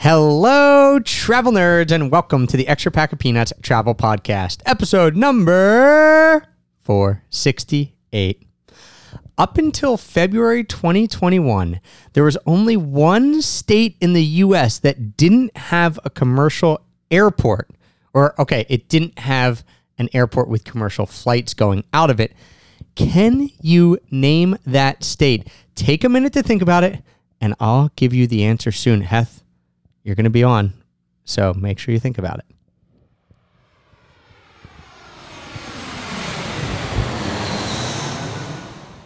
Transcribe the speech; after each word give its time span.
Hello, 0.00 1.00
travel 1.00 1.50
nerds, 1.50 1.90
and 1.90 2.08
welcome 2.08 2.46
to 2.46 2.56
the 2.56 2.68
Extra 2.68 2.92
Pack 2.92 3.12
of 3.12 3.18
Peanuts 3.18 3.52
Travel 3.62 3.96
Podcast, 3.96 4.62
episode 4.64 5.16
number 5.16 6.46
468. 6.82 8.46
Up 9.36 9.58
until 9.58 9.96
February 9.96 10.62
2021, 10.62 11.80
there 12.12 12.22
was 12.22 12.38
only 12.46 12.76
one 12.76 13.42
state 13.42 13.96
in 14.00 14.12
the 14.12 14.22
US 14.22 14.78
that 14.78 15.16
didn't 15.16 15.56
have 15.56 15.98
a 16.04 16.10
commercial 16.10 16.80
airport. 17.10 17.68
Or, 18.14 18.40
okay, 18.40 18.66
it 18.68 18.88
didn't 18.88 19.18
have 19.18 19.64
an 19.98 20.08
airport 20.12 20.48
with 20.48 20.62
commercial 20.62 21.06
flights 21.06 21.54
going 21.54 21.82
out 21.92 22.08
of 22.08 22.20
it. 22.20 22.34
Can 22.94 23.50
you 23.60 23.98
name 24.12 24.58
that 24.64 25.02
state? 25.02 25.48
Take 25.74 26.04
a 26.04 26.08
minute 26.08 26.34
to 26.34 26.42
think 26.44 26.62
about 26.62 26.84
it, 26.84 27.02
and 27.40 27.56
I'll 27.58 27.90
give 27.96 28.14
you 28.14 28.28
the 28.28 28.44
answer 28.44 28.70
soon. 28.70 29.00
Heth, 29.00 29.42
you're 30.08 30.16
going 30.16 30.24
to 30.24 30.30
be 30.30 30.42
on, 30.42 30.72
so 31.26 31.52
make 31.52 31.78
sure 31.78 31.92
you 31.92 32.00
think 32.00 32.16
about 32.16 32.38
it. 32.38 32.46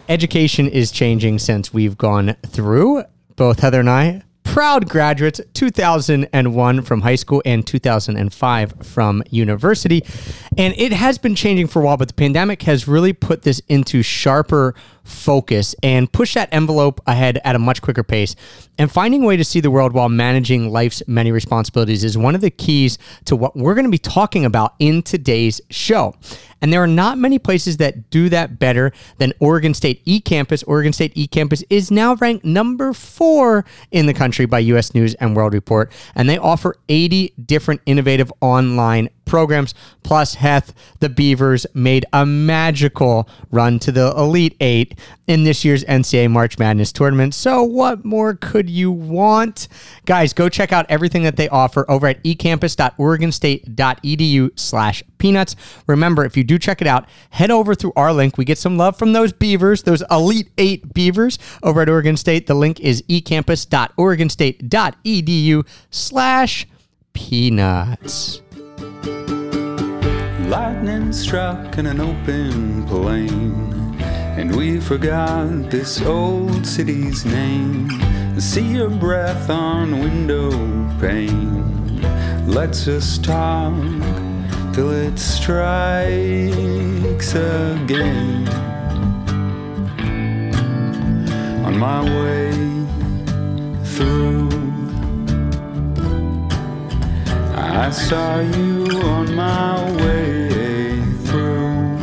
Education 0.07 0.69
is 0.69 0.91
changing 0.91 1.39
since 1.39 1.73
we've 1.73 1.97
gone 1.97 2.37
through, 2.47 3.03
both 3.35 3.59
Heather 3.59 3.81
and 3.81 3.89
I, 3.89 4.23
proud 4.43 4.87
graduates 4.87 5.41
2001 5.53 6.81
from 6.83 7.01
high 7.01 7.15
school 7.15 7.41
and 7.45 7.65
2005 7.65 8.73
from 8.83 9.23
university. 9.29 10.03
And 10.57 10.73
it 10.77 10.93
has 10.93 11.17
been 11.17 11.35
changing 11.35 11.67
for 11.67 11.81
a 11.81 11.85
while 11.85 11.97
but 11.97 12.07
the 12.07 12.13
pandemic 12.13 12.61
has 12.61 12.87
really 12.87 13.13
put 13.13 13.41
this 13.41 13.61
into 13.67 14.03
sharper 14.03 14.75
focus 15.03 15.75
and 15.83 16.11
push 16.11 16.33
that 16.33 16.49
envelope 16.51 17.01
ahead 17.07 17.39
at 17.43 17.55
a 17.55 17.59
much 17.59 17.81
quicker 17.81 18.03
pace 18.03 18.35
and 18.77 18.91
finding 18.91 19.23
a 19.23 19.25
way 19.25 19.37
to 19.37 19.43
see 19.43 19.59
the 19.59 19.71
world 19.71 19.93
while 19.93 20.09
managing 20.09 20.71
life's 20.71 21.03
many 21.07 21.31
responsibilities 21.31 22.03
is 22.03 22.17
one 22.17 22.35
of 22.35 22.41
the 22.41 22.49
keys 22.49 22.97
to 23.25 23.35
what 23.35 23.55
we're 23.55 23.75
going 23.75 23.85
to 23.85 23.91
be 23.91 23.97
talking 23.97 24.45
about 24.45 24.73
in 24.79 25.01
today's 25.01 25.61
show 25.69 26.15
and 26.63 26.71
there 26.71 26.81
are 26.81 26.87
not 26.87 27.17
many 27.17 27.37
places 27.39 27.75
that 27.77 28.09
do 28.09 28.29
that 28.29 28.57
better 28.57 28.93
than 29.17 29.33
Oregon 29.41 29.73
State 29.73 30.03
eCampus. 30.05 30.63
Oregon 30.65 30.93
State 30.93 31.13
eCampus 31.13 31.61
is 31.69 31.91
now 31.91 32.15
ranked 32.15 32.45
number 32.45 32.93
four 32.93 33.65
in 33.91 34.05
the 34.05 34.13
country 34.13 34.45
by 34.45 34.59
US 34.59 34.95
News 34.95 35.13
and 35.15 35.35
World 35.35 35.53
Report, 35.53 35.91
and 36.15 36.29
they 36.29 36.37
offer 36.37 36.77
80 36.87 37.33
different 37.45 37.81
innovative 37.85 38.31
online 38.39 39.09
programs. 39.33 39.73
Plus, 40.03 40.35
Heth, 40.35 40.75
the 40.99 41.09
Beavers 41.09 41.65
made 41.73 42.05
a 42.13 42.23
magical 42.23 43.27
run 43.49 43.79
to 43.79 43.91
the 43.91 44.13
Elite 44.15 44.55
Eight 44.59 44.93
in 45.25 45.43
this 45.43 45.65
year's 45.65 45.83
NCAA 45.85 46.29
March 46.29 46.59
Madness 46.59 46.91
tournament. 46.91 47.33
So, 47.33 47.63
what 47.63 48.05
more 48.05 48.35
could 48.35 48.69
you 48.69 48.91
want? 48.91 49.67
Guys, 50.05 50.33
go 50.33 50.49
check 50.49 50.71
out 50.71 50.85
everything 50.87 51.23
that 51.23 51.35
they 51.35 51.49
offer 51.49 51.83
over 51.89 52.05
at 52.05 52.23
ecampus.oregonstate.edu 52.23 54.59
slash 54.59 55.01
peanuts. 55.17 55.55
Remember, 55.87 56.25
if 56.25 56.37
you 56.37 56.43
do 56.43 56.59
check 56.59 56.79
it 56.79 56.85
out, 56.85 57.07
head 57.31 57.49
over 57.49 57.73
through 57.73 57.93
our 57.95 58.13
link. 58.13 58.37
We 58.37 58.45
get 58.45 58.59
some 58.59 58.77
love 58.77 58.99
from 58.99 59.13
those 59.13 59.33
Beavers, 59.33 59.81
those 59.81 60.03
Elite 60.11 60.51
Eight 60.59 60.93
Beavers 60.93 61.39
over 61.63 61.81
at 61.81 61.89
Oregon 61.89 62.17
State. 62.17 62.45
The 62.45 62.53
link 62.53 62.79
is 62.79 63.01
ecampus.oregonstate.edu 63.09 65.67
slash 65.89 66.67
peanuts. 67.13 68.42
Lightning 70.49 71.11
struck 71.11 71.77
in 71.77 71.85
an 71.87 71.99
open 71.99 72.85
plain, 72.85 73.95
and 74.37 74.55
we 74.55 74.79
forgot 74.79 75.69
this 75.69 76.01
old 76.01 76.65
city's 76.65 77.25
name. 77.25 77.89
See 78.39 78.73
your 78.73 78.89
breath 78.89 79.49
on 79.49 79.99
window 79.99 80.51
pane. 80.99 82.01
Let's 82.47 82.85
just 82.85 83.23
talk 83.23 83.73
till 84.73 84.91
it 84.91 85.17
strikes 85.17 86.55
again. 87.35 88.47
On 91.65 91.77
my 91.77 92.01
way 92.03 92.51
through. 93.85 94.62
Saw 97.93 98.39
you 98.39 98.85
on 99.03 99.35
my 99.35 99.91
way 99.97 100.99
through. 101.25 101.93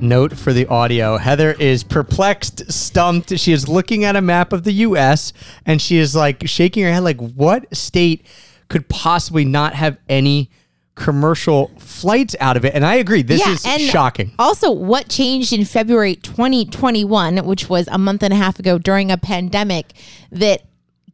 Note 0.00 0.36
for 0.36 0.52
the 0.52 0.66
audio 0.66 1.16
Heather 1.16 1.52
is 1.52 1.82
perplexed, 1.82 2.70
stumped. 2.70 3.38
She 3.38 3.52
is 3.52 3.66
looking 3.66 4.04
at 4.04 4.16
a 4.16 4.20
map 4.20 4.52
of 4.52 4.64
the 4.64 4.72
US 4.72 5.32
and 5.64 5.80
she 5.80 5.96
is 5.96 6.14
like 6.14 6.46
shaking 6.46 6.84
her 6.84 6.92
head, 6.92 7.02
like, 7.02 7.20
what 7.20 7.74
state 7.74 8.26
could 8.68 8.86
possibly 8.88 9.46
not 9.46 9.74
have 9.74 9.96
any 10.10 10.50
commercial 10.94 11.70
flights 11.78 12.36
out 12.40 12.58
of 12.58 12.66
it? 12.66 12.74
And 12.74 12.84
I 12.84 12.96
agree, 12.96 13.22
this 13.22 13.40
Yeah, 13.40 13.52
is 13.52 13.64
and 13.64 13.80
shocking. 13.80 14.32
Also, 14.38 14.70
what 14.70 15.08
changed 15.08 15.54
in 15.54 15.64
February 15.64 16.16
2021, 16.16 17.38
which 17.46 17.70
was 17.70 17.88
a 17.88 17.96
month 17.96 18.22
and 18.22 18.34
a 18.34 18.36
half 18.36 18.58
ago 18.58 18.76
during 18.76 19.10
a 19.10 19.16
pandemic, 19.16 19.94
that 20.30 20.64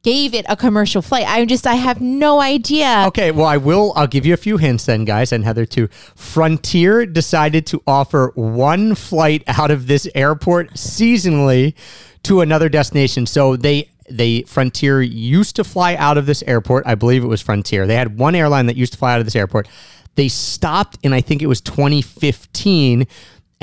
gave 0.04 0.34
it 0.34 0.46
a 0.48 0.56
commercial 0.56 1.02
flight? 1.02 1.26
I 1.26 1.44
just, 1.46 1.66
I 1.66 1.74
have 1.74 2.00
no 2.00 2.40
idea. 2.40 3.04
Okay, 3.08 3.32
well, 3.32 3.46
I 3.46 3.56
will. 3.56 3.92
I'll 3.96 4.06
give 4.06 4.24
you 4.24 4.34
a 4.34 4.36
few 4.36 4.58
hints 4.58 4.86
then, 4.86 5.04
guys, 5.04 5.32
and 5.32 5.44
Heather 5.44 5.66
too. 5.66 5.88
Frontier 6.14 7.06
decided 7.06 7.66
to 7.66 7.82
offer 7.86 8.30
one 8.36 8.94
flight 8.94 9.42
out 9.48 9.72
of 9.72 9.88
this 9.88 10.08
airport 10.14 10.74
seasonally 10.74 11.74
to 12.22 12.40
another 12.40 12.68
destination. 12.68 13.26
So 13.26 13.56
they 13.56 13.90
they 14.10 14.42
Frontier 14.42 15.00
used 15.00 15.56
to 15.56 15.64
fly 15.64 15.94
out 15.94 16.18
of 16.18 16.26
this 16.26 16.42
airport. 16.42 16.86
I 16.86 16.94
believe 16.94 17.24
it 17.24 17.28
was 17.28 17.40
Frontier. 17.40 17.86
They 17.86 17.96
had 17.96 18.18
one 18.18 18.34
airline 18.34 18.66
that 18.66 18.76
used 18.76 18.92
to 18.92 18.98
fly 18.98 19.14
out 19.14 19.20
of 19.20 19.26
this 19.26 19.34
airport. 19.34 19.66
They 20.14 20.28
stopped 20.28 20.98
in 21.02 21.12
I 21.12 21.20
think 21.20 21.42
it 21.42 21.46
was 21.46 21.60
2015 21.60 23.06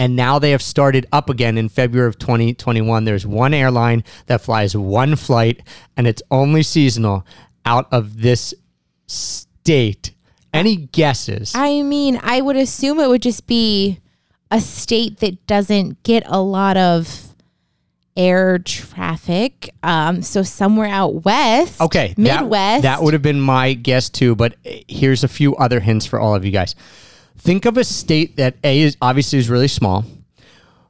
and 0.02 0.16
now 0.16 0.40
they 0.40 0.50
have 0.50 0.64
started 0.64 1.06
up 1.12 1.30
again 1.30 1.60
in 1.60 1.70
February 1.70 2.10
of 2.10 2.18
2021. 2.18 3.04
There's 3.04 3.28
one 3.28 3.54
airline 3.54 4.04
that 4.26 4.42
flies 4.42 4.76
one 4.76 5.16
flight 5.16 5.62
and 5.96 6.08
it's 6.08 6.24
only 6.32 6.64
seasonal 6.64 7.24
out 7.68 7.88
of 7.92 8.20
this 8.20 8.52
state. 9.06 10.10
Any 10.56 10.76
guesses? 10.76 11.54
I 11.54 11.84
mean, 11.84 12.20
I 12.24 12.42
would 12.42 12.56
assume 12.56 13.00
it 13.00 13.10
would 13.10 13.22
just 13.22 13.46
be 13.46 14.00
a 14.50 14.60
state 14.60 15.20
that 15.20 15.46
doesn't 15.46 16.02
get 16.02 16.24
a 16.26 16.42
lot 16.42 16.78
of 16.78 17.36
air 18.18 18.58
traffic. 18.58 19.70
Um, 19.84 20.24
so 20.24 20.42
somewhere 20.42 20.88
out 20.90 21.26
west. 21.26 21.80
Okay, 21.80 22.16
that- 22.18 22.42
Midwest. 22.42 22.82
That, 22.82 23.04
would 23.04 23.14
have 23.14 23.22
been 23.22 23.40
my 23.40 23.74
guess 23.74 24.10
too, 24.10 24.36
but 24.36 24.56
here's 24.64 25.24
a 25.24 25.28
few 25.28 25.56
other 25.58 25.80
hints 25.80 26.08
for 26.08 26.20
all 26.20 26.34
of 26.34 26.44
you 26.44 26.52
guys. 26.52 26.74
Think 27.44 27.66
of 27.66 27.76
a 27.78 27.84
state 27.84 28.38
that 28.38 28.56
A 28.64 28.82
is 28.82 28.98
obviously 29.02 29.40
is 29.40 29.50
really 29.50 29.68
small, 29.68 30.06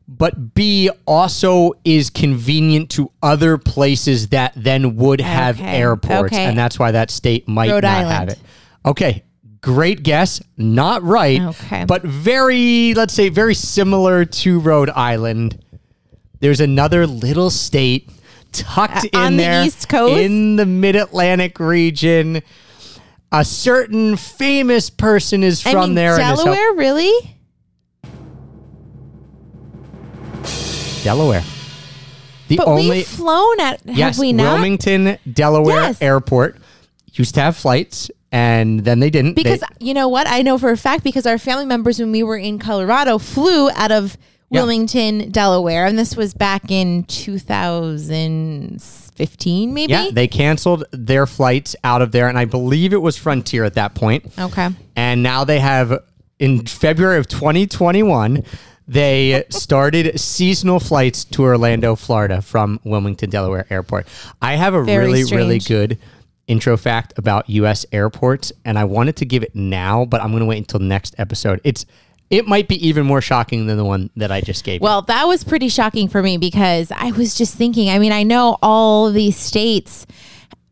but 0.08 0.54
B 0.54 0.90
also 1.08 1.72
is 1.86 2.10
convenient 2.10 2.90
to 2.92 3.10
other 3.24 3.58
places 3.58 4.28
that 4.30 4.52
then 4.58 4.98
would 4.98 5.22
have 5.22 5.58
Okay, 5.60 5.78
airports, 5.78 6.34
okay. 6.34 6.44
and 6.44 6.58
that's 6.58 6.78
why 6.78 6.92
that 6.92 7.10
state 7.10 7.48
might 7.48 7.72
Rhode 7.72 7.84
not 7.84 7.98
have 8.04 8.12
Island. 8.12 8.30
it. 8.32 8.40
Okay, 8.86 9.24
great 9.62 10.04
guess. 10.04 10.42
Not 10.58 11.04
right, 11.04 11.40
Okay. 11.42 11.86
but 11.86 12.04
very, 12.04 12.94
let's 12.96 13.14
say, 13.14 13.30
very 13.30 13.56
similar 13.56 14.26
to 14.26 14.60
Rhode 14.60 14.90
Island. 14.90 15.58
There's 16.42 16.60
another 16.60 17.08
little 17.08 17.50
state 17.50 18.10
tucked 18.52 19.06
Uh, 19.06 19.10
in 19.14 19.20
on 19.20 19.38
the 19.38 19.44
there 19.44 19.64
East 19.64 19.88
Coast? 19.88 20.20
in 20.22 20.58
the 20.58 20.66
Mid 20.66 20.98
Atlantic 20.98 21.62
region. 21.62 22.42
A 23.32 23.46
certain 23.46 24.18
famous 24.18 24.90
person 24.90 25.42
is 25.44 25.66
I 25.66 25.72
from 25.72 25.82
mean, 25.90 25.96
there. 25.96 26.14
and 26.16 26.24
has 26.24 26.40
helped- 26.42 26.46
Delaware, 26.56 26.74
really? 26.74 27.36
Delaware. 31.04 31.44
The 32.50 32.58
But 32.58 32.68
only 32.68 32.90
we've 32.90 33.08
flown 33.08 33.60
at, 33.62 33.80
have 33.88 33.98
yes, 33.98 34.20
we 34.20 34.34
not? 34.34 34.54
Wilmington, 34.56 35.18
Delaware 35.32 35.82
Yes. 35.82 36.02
Airport 36.02 36.58
used 37.14 37.34
to 37.36 37.42
have 37.42 37.56
flights, 37.56 38.12
and 38.32 38.82
then 38.82 39.00
they 39.00 39.10
didn't. 39.10 39.36
They- 39.36 39.44
Because 39.44 39.64
you 39.80 39.94
know 39.94 40.10
what? 40.10 40.28
I 40.28 40.42
know 40.42 40.58
for 40.58 40.70
a 40.70 40.78
fact 40.78 41.04
because 41.04 41.26
our 41.26 41.38
family 41.38 41.66
members, 41.66 42.00
when 42.00 42.12
we 42.12 42.24
were 42.24 42.38
in 42.38 42.60
Colorado, 42.60 43.18
flew 43.18 43.70
out 43.72 43.92
of 43.92 44.18
Yeah. 44.50 44.60
Wilmington, 44.60 45.32
Delaware. 45.32 45.86
And 45.86 45.98
this 45.98 46.18
was 46.18 46.34
back 46.34 46.70
in 46.70 47.06
2015, 49.22 49.74
maybe? 49.74 49.92
yeah, 49.92 50.10
they 50.12 50.28
canceled 50.28 50.84
their 50.92 51.26
flights 51.26 51.76
out 51.84 52.02
of 52.02 52.12
there, 52.12 52.28
and 52.28 52.38
I 52.38 52.46
believe 52.46 52.94
it 52.94 53.02
was 53.02 53.18
Frontier 53.18 53.64
at 53.64 53.76
that 53.76 53.96
point. 53.96 54.32
okay. 54.38 54.70
and 54.96 55.24
now 55.24 55.44
they 55.44 55.60
have 55.60 56.04
in 56.40 56.66
February 56.66 57.18
of 57.20 57.28
2021 57.28 58.44
they 58.88 59.46
started 59.50 60.20
seasonal 60.20 60.80
flights 60.80 61.24
to 61.24 61.44
Orlando, 61.44 61.96
Florida 61.96 62.42
from 62.42 62.80
Wilmington, 62.84 63.30
Delaware 63.30 63.66
airport. 63.70 64.08
I 64.42 64.56
have 64.56 64.74
a 64.74 64.84
Very 64.84 65.06
really 65.06 65.24
really 65.34 65.60
good 65.60 65.98
intro 66.48 66.76
fact 66.76 67.14
about 67.18 67.50
US 67.50 67.86
airports 67.94 68.52
and 68.66 68.78
I 68.78 68.84
wanted 68.84 69.16
to 69.18 69.26
give 69.26 69.44
it 69.44 69.56
now, 69.56 70.04
but 70.04 70.22
I'm 70.22 70.32
going 70.32 70.42
to 70.42 70.46
wait 70.46 70.58
until 70.58 70.80
next 70.82 71.16
episode. 71.18 71.62
It's 71.64 71.86
it 72.32 72.48
might 72.48 72.68
be 72.68 72.88
even 72.88 73.06
more 73.06 73.22
shocking 73.22 73.68
than 73.68 73.78
the 73.78 73.86
one 73.86 74.10
that 74.16 74.32
I 74.32 74.42
just 74.42 74.64
gave. 74.64 74.76
you. 74.82 74.86
Well, 74.86 75.04
that 75.04 75.26
was 75.28 75.44
pretty 75.44 75.70
shocking 75.70 76.08
for 76.08 76.24
me 76.24 76.38
because 76.38 76.92
I 76.92 77.12
was 77.12 77.36
just 77.36 77.56
thinking, 77.56 77.90
I 77.90 78.00
mean, 78.00 78.12
I 78.14 78.24
know 78.24 78.58
all 78.62 79.12
these 79.12 79.38
states 79.38 80.08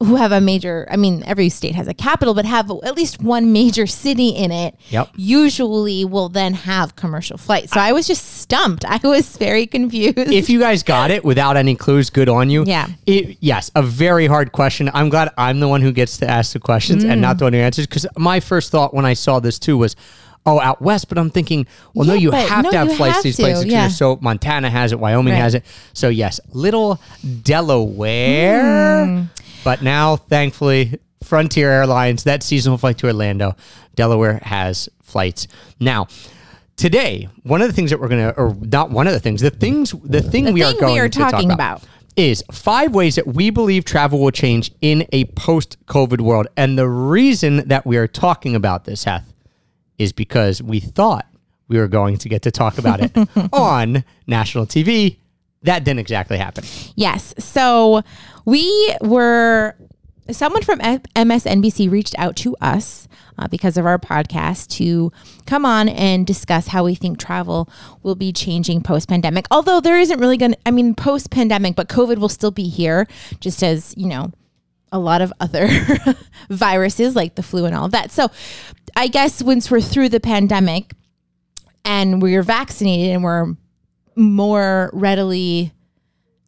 who 0.01 0.15
have 0.15 0.31
a 0.31 0.39
major 0.39 0.87
I 0.89 0.95
mean 0.95 1.23
every 1.27 1.49
state 1.49 1.75
has 1.75 1.85
a 1.89 1.93
capital 1.93 2.33
but 2.33 2.45
have 2.45 2.71
at 2.71 2.95
least 2.95 3.21
one 3.21 3.51
major 3.51 3.85
city 3.85 4.29
in 4.29 4.49
it 4.49 4.73
Yep. 4.91 5.09
usually 5.17 6.05
will 6.05 6.29
then 6.29 6.53
have 6.53 6.95
commercial 6.95 7.37
flights. 7.37 7.73
So 7.73 7.81
I 7.81 7.91
was 7.91 8.07
just 8.07 8.25
stumped. 8.39 8.85
I 8.85 8.97
was 9.03 9.35
very 9.35 9.67
confused. 9.67 10.17
if 10.17 10.49
you 10.49 10.57
guys 10.57 10.83
got 10.83 11.11
it 11.11 11.25
without 11.25 11.57
any 11.57 11.75
clues, 11.75 12.09
good 12.09 12.29
on 12.29 12.49
you. 12.49 12.63
Yeah. 12.65 12.87
It, 13.05 13.39
yes, 13.41 13.71
a 13.75 13.81
very 13.83 14.25
hard 14.25 14.53
question. 14.53 14.89
I'm 14.93 15.09
glad 15.09 15.31
I'm 15.37 15.59
the 15.59 15.67
one 15.67 15.81
who 15.81 15.91
gets 15.91 16.15
to 16.19 16.29
ask 16.29 16.53
the 16.53 16.59
questions 16.61 17.03
and 17.03 17.15
Mm. 17.19 17.21
not 17.21 17.37
the 17.37 17.43
one 17.43 17.51
who 17.53 17.59
answers. 17.59 17.85
Because 17.85 18.07
my 18.17 18.39
first 18.39 18.71
thought 18.71 18.93
when 18.93 19.03
I 19.05 19.13
saw 19.15 19.41
this 19.41 19.59
too 19.59 19.77
was, 19.77 19.97
oh, 20.49 20.59
out 20.59 20.81
west. 20.81 21.09
But 21.09 21.17
I'm 21.17 21.29
thinking, 21.29 21.67
well, 21.93 22.07
no, 22.07 22.13
you 22.13 22.31
have 22.31 22.63
no, 22.65 22.71
to 22.71 22.77
have 22.77 22.95
flights 22.95 23.15
have 23.15 23.23
to 23.23 23.27
these 23.29 23.35
to, 23.37 23.43
places. 23.43 23.65
yeah. 23.65 23.87
So 23.87 24.17
Montana 24.21 24.69
has 24.69 24.91
it, 24.91 24.99
Wyoming 24.99 25.33
Right. 25.33 25.39
has 25.39 25.53
it. 25.55 25.65
So 25.93 26.09
yes, 26.09 26.39
little 26.51 26.99
Delaware. 27.43 29.05
Mm. 29.05 29.29
But 29.63 29.81
now, 29.81 30.15
thankfully, 30.15 30.99
Frontier 31.23 31.69
Airlines, 31.69 32.23
that 32.23 32.43
seasonal 32.43 32.77
flight 32.77 32.97
to 32.99 33.07
Orlando, 33.07 33.55
Delaware 33.95 34.39
has 34.43 34.89
flights. 35.03 35.47
Now, 35.79 36.07
today, 36.77 37.27
one 37.43 37.61
of 37.61 37.67
the 37.67 37.73
things 37.73 37.89
that 37.91 37.99
we're 37.99 38.07
gonna, 38.07 38.29
or 38.37 38.55
not 38.61 38.89
one 38.89 39.05
of 39.07 39.13
the 39.13 39.19
things, 39.19 39.41
the 39.41 39.49
things, 39.49 39.93
the 40.03 40.21
thing 40.21 40.45
The 40.45 40.53
we 40.53 40.63
are 40.63 40.73
going 40.73 40.93
we 40.93 40.99
are 40.99 41.09
to 41.09 41.19
talk 41.19 41.31
talking 41.31 41.51
about, 41.51 41.79
about. 41.79 41.89
is 42.15 42.43
five 42.51 42.95
ways 42.95 43.15
that 43.15 43.27
we 43.27 43.49
believe 43.49 43.83
travel 43.83 44.19
will 44.19 44.31
change 44.31 44.71
in 44.81 45.05
a 45.11 45.25
post-COVID 45.25 46.21
world. 46.21 46.47
And 46.55 46.77
the 46.77 46.87
reason 46.87 47.67
that 47.67 47.85
we 47.85 47.97
are 47.97 48.07
talking 48.07 48.55
about 48.55 48.85
this, 48.85 49.03
Heth, 49.03 49.31
is 49.99 50.13
because 50.13 50.63
we 50.63 50.79
thought 50.79 51.27
we 51.67 51.77
were 51.77 51.87
going 51.87 52.17
to 52.17 52.29
get 52.29 52.41
to 52.41 52.51
talk 52.51 52.79
about 52.79 52.99
it 53.01 53.11
on 53.53 54.03
national 54.25 54.65
TV. 54.65 55.17
That 55.63 55.83
didn't 55.83 55.99
exactly 55.99 56.37
happen. 56.37 56.63
Yes. 56.95 57.35
So 57.37 58.01
we 58.45 58.95
were, 59.01 59.75
someone 60.31 60.63
from 60.63 60.79
MSNBC 60.79 61.91
reached 61.91 62.15
out 62.17 62.35
to 62.37 62.55
us 62.61 63.07
uh, 63.37 63.47
because 63.47 63.77
of 63.77 63.85
our 63.85 63.99
podcast 63.99 64.69
to 64.69 65.11
come 65.45 65.65
on 65.65 65.89
and 65.89 66.25
discuss 66.25 66.67
how 66.67 66.85
we 66.85 66.95
think 66.95 67.19
travel 67.19 67.69
will 68.03 68.15
be 68.15 68.31
changing 68.31 68.81
post 68.81 69.07
pandemic. 69.09 69.45
Although 69.51 69.79
there 69.79 69.99
isn't 69.99 70.19
really 70.19 70.37
going 70.37 70.53
to, 70.53 70.57
I 70.65 70.71
mean, 70.71 70.95
post 70.95 71.29
pandemic, 71.29 71.75
but 71.75 71.87
COVID 71.89 72.17
will 72.17 72.29
still 72.29 72.51
be 72.51 72.67
here, 72.67 73.07
just 73.39 73.63
as, 73.63 73.93
you 73.97 74.07
know, 74.07 74.31
a 74.91 74.99
lot 74.99 75.21
of 75.21 75.31
other 75.39 75.67
viruses 76.49 77.15
like 77.15 77.35
the 77.35 77.43
flu 77.43 77.65
and 77.65 77.75
all 77.75 77.85
of 77.85 77.91
that. 77.91 78.11
So 78.11 78.29
I 78.95 79.07
guess 79.07 79.41
once 79.41 79.69
we're 79.69 79.81
through 79.81 80.09
the 80.09 80.19
pandemic 80.19 80.93
and 81.85 82.21
we're 82.21 82.43
vaccinated 82.43 83.11
and 83.11 83.23
we're 83.23 83.53
more 84.15 84.89
readily 84.93 85.73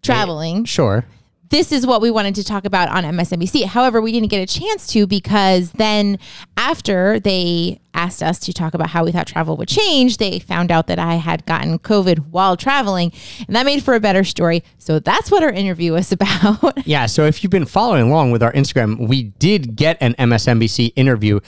traveling, 0.02 0.66
Sure. 0.66 1.06
This 1.52 1.72
is 1.72 1.86
what 1.86 2.02
we 2.02 2.10
wanted 2.10 2.34
to 2.36 2.44
talk 2.44 2.66
about 2.66 2.90
on 2.90 3.04
MSNBC. 3.04 3.66
However, 3.66 4.02
we 4.02 4.12
didn't 4.12 4.30
get 4.30 4.42
a 4.42 4.60
chance 4.60 4.88
to 4.88 5.06
because 5.06 5.72
then 5.74 6.18
after 6.58 7.20
they 7.20 7.80
asked 7.94 8.24
us 8.24 8.40
to 8.40 8.54
talk 8.54 8.74
about 8.74 8.90
how 8.90 9.04
we 9.04 9.12
thought 9.12 9.28
travel 9.28 9.58
would 9.58 9.68
change, 9.68 10.16
they 10.18 10.40
found 10.40 10.72
out 10.72 10.88
that 10.88 10.98
I 10.98 11.16
had 11.16 11.46
gotten 11.46 11.78
COVID 11.78 12.30
while 12.30 12.56
traveling, 12.56 13.12
and 13.46 13.56
that 13.56 13.66
made 13.66 13.84
for 13.84 13.94
a 13.94 14.00
better 14.00 14.24
story. 14.24 14.64
So 14.78 15.00
that's 15.00 15.30
what 15.30 15.44
our 15.44 15.52
interview 15.52 15.92
was 15.92 16.12
about. 16.14 16.88
Yeah. 16.88 17.06
So 17.06 17.26
if 17.26 17.44
you've 17.44 17.52
been 17.52 17.66
following 17.66 18.10
along 18.10 18.32
with 18.32 18.42
our 18.42 18.54
Instagram, 18.54 19.08
we 19.08 19.24
did 19.24 19.76
get 19.76 19.98
an 20.00 20.14
MSNBC 20.14 20.94
interview. 20.96 21.42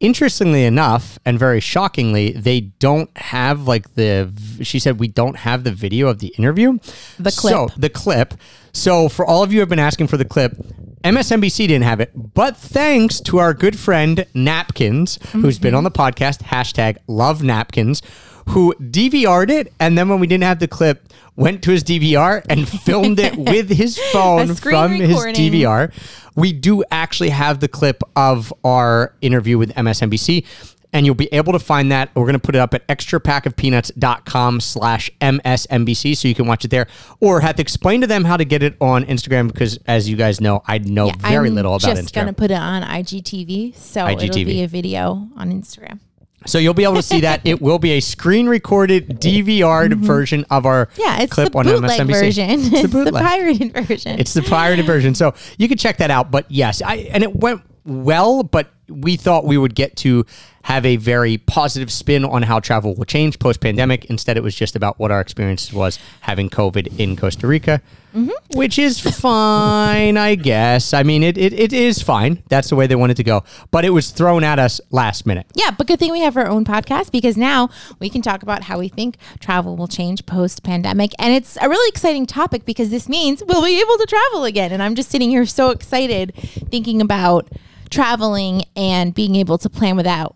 Interestingly 0.00 0.64
enough, 0.64 1.18
and 1.24 1.38
very 1.38 1.58
shockingly, 1.58 2.30
they 2.32 2.60
don't 2.60 3.10
have 3.16 3.66
like 3.66 3.94
the. 3.94 4.30
She 4.62 4.78
said 4.78 5.00
we 5.00 5.08
don't 5.08 5.36
have 5.36 5.64
the 5.64 5.72
video 5.72 6.06
of 6.06 6.20
the 6.20 6.28
interview. 6.38 6.78
The 7.18 7.32
clip 7.32 7.52
So 7.52 7.68
the 7.76 7.90
clip. 7.90 8.34
So 8.72 9.08
for 9.08 9.26
all 9.26 9.42
of 9.42 9.52
you 9.52 9.56
who 9.56 9.60
have 9.62 9.68
been 9.68 9.80
asking 9.80 10.06
for 10.06 10.16
the 10.16 10.24
clip, 10.24 10.56
MSNBC 11.04 11.68
didn't 11.68 11.82
have 11.82 12.00
it, 12.00 12.12
but 12.14 12.56
thanks 12.56 13.20
to 13.22 13.38
our 13.38 13.54
good 13.54 13.78
friend 13.78 14.24
Napkins, 14.34 15.18
mm-hmm. 15.18 15.40
who's 15.40 15.58
been 15.58 15.74
on 15.74 15.84
the 15.84 15.90
podcast 15.90 16.42
hashtag 16.42 16.96
Love 17.06 17.42
Napkins, 17.42 18.02
who 18.48 18.74
DVR'd 18.80 19.50
it, 19.50 19.72
and 19.80 19.96
then 19.96 20.08
when 20.08 20.20
we 20.20 20.26
didn't 20.26 20.44
have 20.44 20.58
the 20.58 20.68
clip, 20.68 21.08
went 21.36 21.62
to 21.62 21.70
his 21.70 21.84
DVR 21.84 22.44
and 22.48 22.68
filmed 22.82 23.20
it 23.20 23.36
with 23.36 23.70
his 23.70 23.98
phone 24.12 24.54
from 24.54 24.92
his. 24.92 25.16
DVR. 25.18 25.92
We 26.34 26.52
do 26.52 26.84
actually 26.90 27.30
have 27.30 27.60
the 27.60 27.68
clip 27.68 28.02
of 28.16 28.52
our 28.64 29.14
interview 29.20 29.58
with 29.58 29.72
MSNBC. 29.74 30.44
And 30.92 31.04
you'll 31.04 31.14
be 31.14 31.28
able 31.32 31.52
to 31.52 31.58
find 31.58 31.92
that. 31.92 32.08
We're 32.14 32.22
going 32.24 32.32
to 32.32 32.38
put 32.38 32.54
it 32.54 32.60
up 32.60 32.72
at 32.72 32.86
extrapackofpeanuts.com 32.88 34.60
slash 34.60 35.10
MSNBC 35.20 36.16
so 36.16 36.28
you 36.28 36.34
can 36.34 36.46
watch 36.46 36.64
it 36.64 36.70
there. 36.70 36.86
Or 37.20 37.40
have 37.40 37.56
to 37.56 37.62
explain 37.62 38.00
to 38.00 38.06
them 38.06 38.24
how 38.24 38.36
to 38.38 38.44
get 38.46 38.62
it 38.62 38.74
on 38.80 39.04
Instagram 39.04 39.52
because, 39.52 39.78
as 39.86 40.08
you 40.08 40.16
guys 40.16 40.40
know, 40.40 40.62
I 40.66 40.78
know 40.78 41.10
very 41.18 41.48
I'm 41.48 41.54
little 41.54 41.74
about 41.74 41.90
Instagram. 41.90 41.94
just 41.96 42.14
Instagram. 42.14 42.14
gonna 42.14 42.32
put 42.32 42.50
it 42.50 42.58
on 42.58 42.82
IGTV, 42.82 43.76
so 43.76 44.06
it'll 44.08 44.34
be 44.44 44.62
a 44.62 44.66
video 44.68 45.28
on 45.36 45.52
Instagram. 45.52 46.00
So 46.46 46.58
you'll 46.58 46.74
be 46.74 46.84
able 46.84 46.94
to 46.94 47.02
see 47.02 47.20
that. 47.22 47.40
It 47.44 47.60
will 47.60 47.78
be 47.78 47.92
a 47.92 48.00
screen 48.00 48.48
recorded 48.48 49.20
DVR'd 49.20 49.94
version 49.98 50.44
of 50.50 50.66
our 50.66 50.86
Mm-hmm. 50.86 51.00
Yeah, 51.00 51.22
it's 51.22 51.32
clip 51.32 51.52
the 51.52 51.58
on 51.58 51.64
bootleg 51.66 52.00
MSNBC. 52.00 52.06
version. 52.06 52.50
It's 52.50 52.72
It's 52.72 52.92
the 52.92 53.04
the, 53.04 53.12
pirated 53.12 53.72
version. 53.72 54.18
It's 54.20 54.34
the 54.34 54.42
pirated 54.42 54.86
version. 54.86 55.14
So 55.14 55.34
you 55.58 55.68
can 55.68 55.76
check 55.78 55.98
that 55.98 56.10
out. 56.10 56.30
But 56.30 56.50
yes, 56.50 56.80
I 56.82 56.96
and 57.10 57.22
it 57.22 57.34
went 57.34 57.62
well, 57.84 58.42
but 58.42 58.70
we 58.88 59.16
thought 59.16 59.44
we 59.44 59.58
would 59.58 59.74
get 59.74 59.96
to 59.98 60.24
have 60.68 60.84
a 60.84 60.96
very 60.96 61.38
positive 61.38 61.90
spin 61.90 62.26
on 62.26 62.42
how 62.42 62.60
travel 62.60 62.94
will 62.94 63.06
change 63.06 63.38
post 63.38 63.58
pandemic. 63.58 64.04
Instead, 64.04 64.36
it 64.36 64.42
was 64.42 64.54
just 64.54 64.76
about 64.76 64.98
what 64.98 65.10
our 65.10 65.18
experience 65.18 65.72
was 65.72 65.98
having 66.20 66.50
COVID 66.50 67.00
in 67.00 67.16
Costa 67.16 67.46
Rica, 67.46 67.80
Mm-hmm. 68.14 68.58
which 68.58 68.78
is 68.78 69.00
fine, 69.00 70.16
I 70.16 70.34
guess. 70.34 70.94
I 70.94 71.02
mean, 71.02 71.22
it, 71.22 71.36
it, 71.36 71.52
it 71.52 71.72
is 71.74 72.02
fine. 72.02 72.42
That's 72.48 72.68
the 72.70 72.74
way 72.76 72.86
they 72.86 72.96
wanted 72.96 73.18
to 73.18 73.22
go. 73.24 73.44
But 73.70 73.84
it 73.84 73.90
was 73.90 74.10
thrown 74.10 74.44
at 74.44 74.58
us 74.58 74.80
last 74.90 75.26
minute. 75.26 75.46
Yeah, 75.54 75.70
but 75.70 75.86
good 75.86 75.98
thing 75.98 76.12
we 76.12 76.20
have 76.20 76.36
our 76.36 76.46
own 76.48 76.64
podcast 76.64 77.12
because 77.12 77.36
now 77.36 77.68
we 77.98 78.08
can 78.10 78.22
talk 78.22 78.42
about 78.42 78.62
how 78.62 78.78
we 78.78 78.88
think 78.88 79.16
travel 79.40 79.76
will 79.76 79.88
change 79.88 80.24
post 80.26 80.62
pandemic. 80.62 81.12
And 81.18 81.34
it's 81.34 81.56
a 81.60 81.68
really 81.68 81.88
exciting 81.88 82.24
topic 82.26 82.64
because 82.64 82.88
this 82.90 83.08
means 83.10 83.42
we'll 83.46 83.64
be 83.64 83.78
able 83.78 83.98
to 83.98 84.06
travel 84.06 84.44
again. 84.44 84.72
And 84.72 84.82
I'm 84.82 84.94
just 84.94 85.10
sitting 85.10 85.28
here 85.30 85.44
so 85.46 85.70
excited 85.70 86.32
thinking 86.70 87.00
about 87.02 87.48
traveling 87.90 88.64
and 88.76 89.14
being 89.14 89.34
able 89.36 89.58
to 89.58 89.68
plan 89.70 89.96
without 89.96 90.34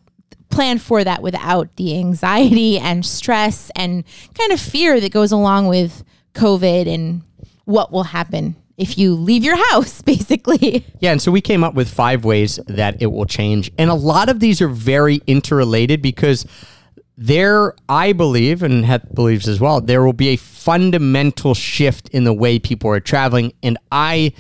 plan 0.52 0.78
for 0.78 1.02
that 1.02 1.22
without 1.22 1.75
the 1.76 1.99
anxiety 1.99 2.78
and 2.78 3.04
stress 3.04 3.70
and 3.75 4.04
kind 4.34 4.52
of 4.52 4.60
fear 4.60 5.00
that 5.00 5.10
goes 5.10 5.32
along 5.32 5.66
with 5.66 6.04
COVID 6.34 6.87
and 6.87 7.22
what 7.64 7.90
will 7.90 8.04
happen 8.04 8.56
if 8.76 8.99
you 8.99 9.14
leave 9.14 9.44
your 9.44 9.56
house 9.70 10.02
basically. 10.14 10.84
Yeah, 11.00 11.12
and 11.12 11.22
so 11.22 11.32
we 11.32 11.40
came 11.40 11.64
up 11.64 11.75
with 11.75 11.88
five 11.88 12.25
ways 12.25 12.61
that 12.66 13.00
it 13.02 13.06
will 13.06 13.26
change. 13.26 13.73
And 13.78 13.90
a 13.90 13.94
lot 13.94 14.28
of 14.28 14.40
these 14.40 14.61
are 14.61 14.68
very 14.68 15.21
interrelated 15.26 16.02
because 16.02 16.47
there, 17.16 17.75
I 17.88 18.12
believe, 18.12 18.62
and 18.62 18.85
Heth 18.85 19.14
believes 19.14 19.47
as 19.49 19.61
well, 19.61 19.80
there 19.80 20.02
will 20.02 20.12
be 20.12 20.28
a 20.28 20.37
fundamental 20.37 21.54
shift 21.54 22.09
in 22.09 22.25
the 22.25 22.32
way 22.32 22.59
people 22.59 22.90
are 22.90 23.00
traveling. 23.00 23.52
And 23.62 23.78
I 23.90 24.32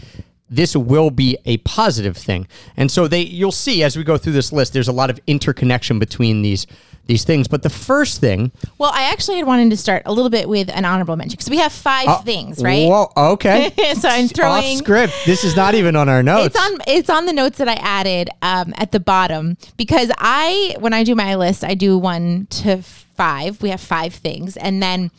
this 0.52 0.76
will 0.76 1.10
be 1.10 1.38
a 1.46 1.56
positive 1.58 2.16
thing. 2.16 2.46
And 2.76 2.90
so 2.90 3.08
they 3.08 3.22
you'll 3.22 3.52
see 3.52 3.82
as 3.82 3.96
we 3.96 4.04
go 4.04 4.18
through 4.18 4.34
this 4.34 4.52
list, 4.52 4.74
there's 4.74 4.88
a 4.88 4.92
lot 4.92 5.08
of 5.08 5.18
interconnection 5.26 5.98
between 5.98 6.42
these 6.42 6.66
these 7.06 7.24
things. 7.24 7.48
But 7.48 7.62
the 7.62 7.70
first 7.70 8.20
thing 8.20 8.52
Well, 8.78 8.92
I 8.92 9.10
actually 9.10 9.38
had 9.38 9.46
wanted 9.46 9.70
to 9.70 9.76
start 9.76 10.02
a 10.06 10.12
little 10.12 10.30
bit 10.30 10.48
with 10.48 10.68
an 10.68 10.84
honorable 10.84 11.16
mention 11.16 11.36
because 11.36 11.50
we 11.50 11.56
have 11.56 11.72
five 11.72 12.24
things, 12.24 12.62
right? 12.62 12.86
Whoa, 12.86 13.10
okay. 13.16 13.72
so 13.94 14.08
I'm 14.08 14.28
throwing 14.28 14.74
Off 14.74 14.78
script. 14.78 15.14
This 15.26 15.42
is 15.42 15.56
not 15.56 15.74
even 15.74 15.96
on 15.96 16.08
our 16.08 16.22
notes. 16.32 16.54
It's 16.54 16.64
on 16.64 16.78
it's 16.86 17.10
on 17.10 17.26
the 17.26 17.32
notes 17.32 17.58
that 17.58 17.68
I 17.68 17.74
added 17.74 18.28
um, 18.42 18.74
at 18.76 18.92
the 18.92 19.00
bottom 19.00 19.56
because 19.76 20.12
I 20.18 20.76
when 20.80 20.92
I 20.92 21.02
do 21.02 21.14
my 21.14 21.34
list 21.36 21.64
I 21.64 21.74
do 21.74 21.96
one 21.96 22.46
to 22.50 22.82
five. 22.82 23.62
We 23.62 23.70
have 23.70 23.80
five 23.80 24.14
things, 24.14 24.56
and 24.58 24.82
then 24.82 25.10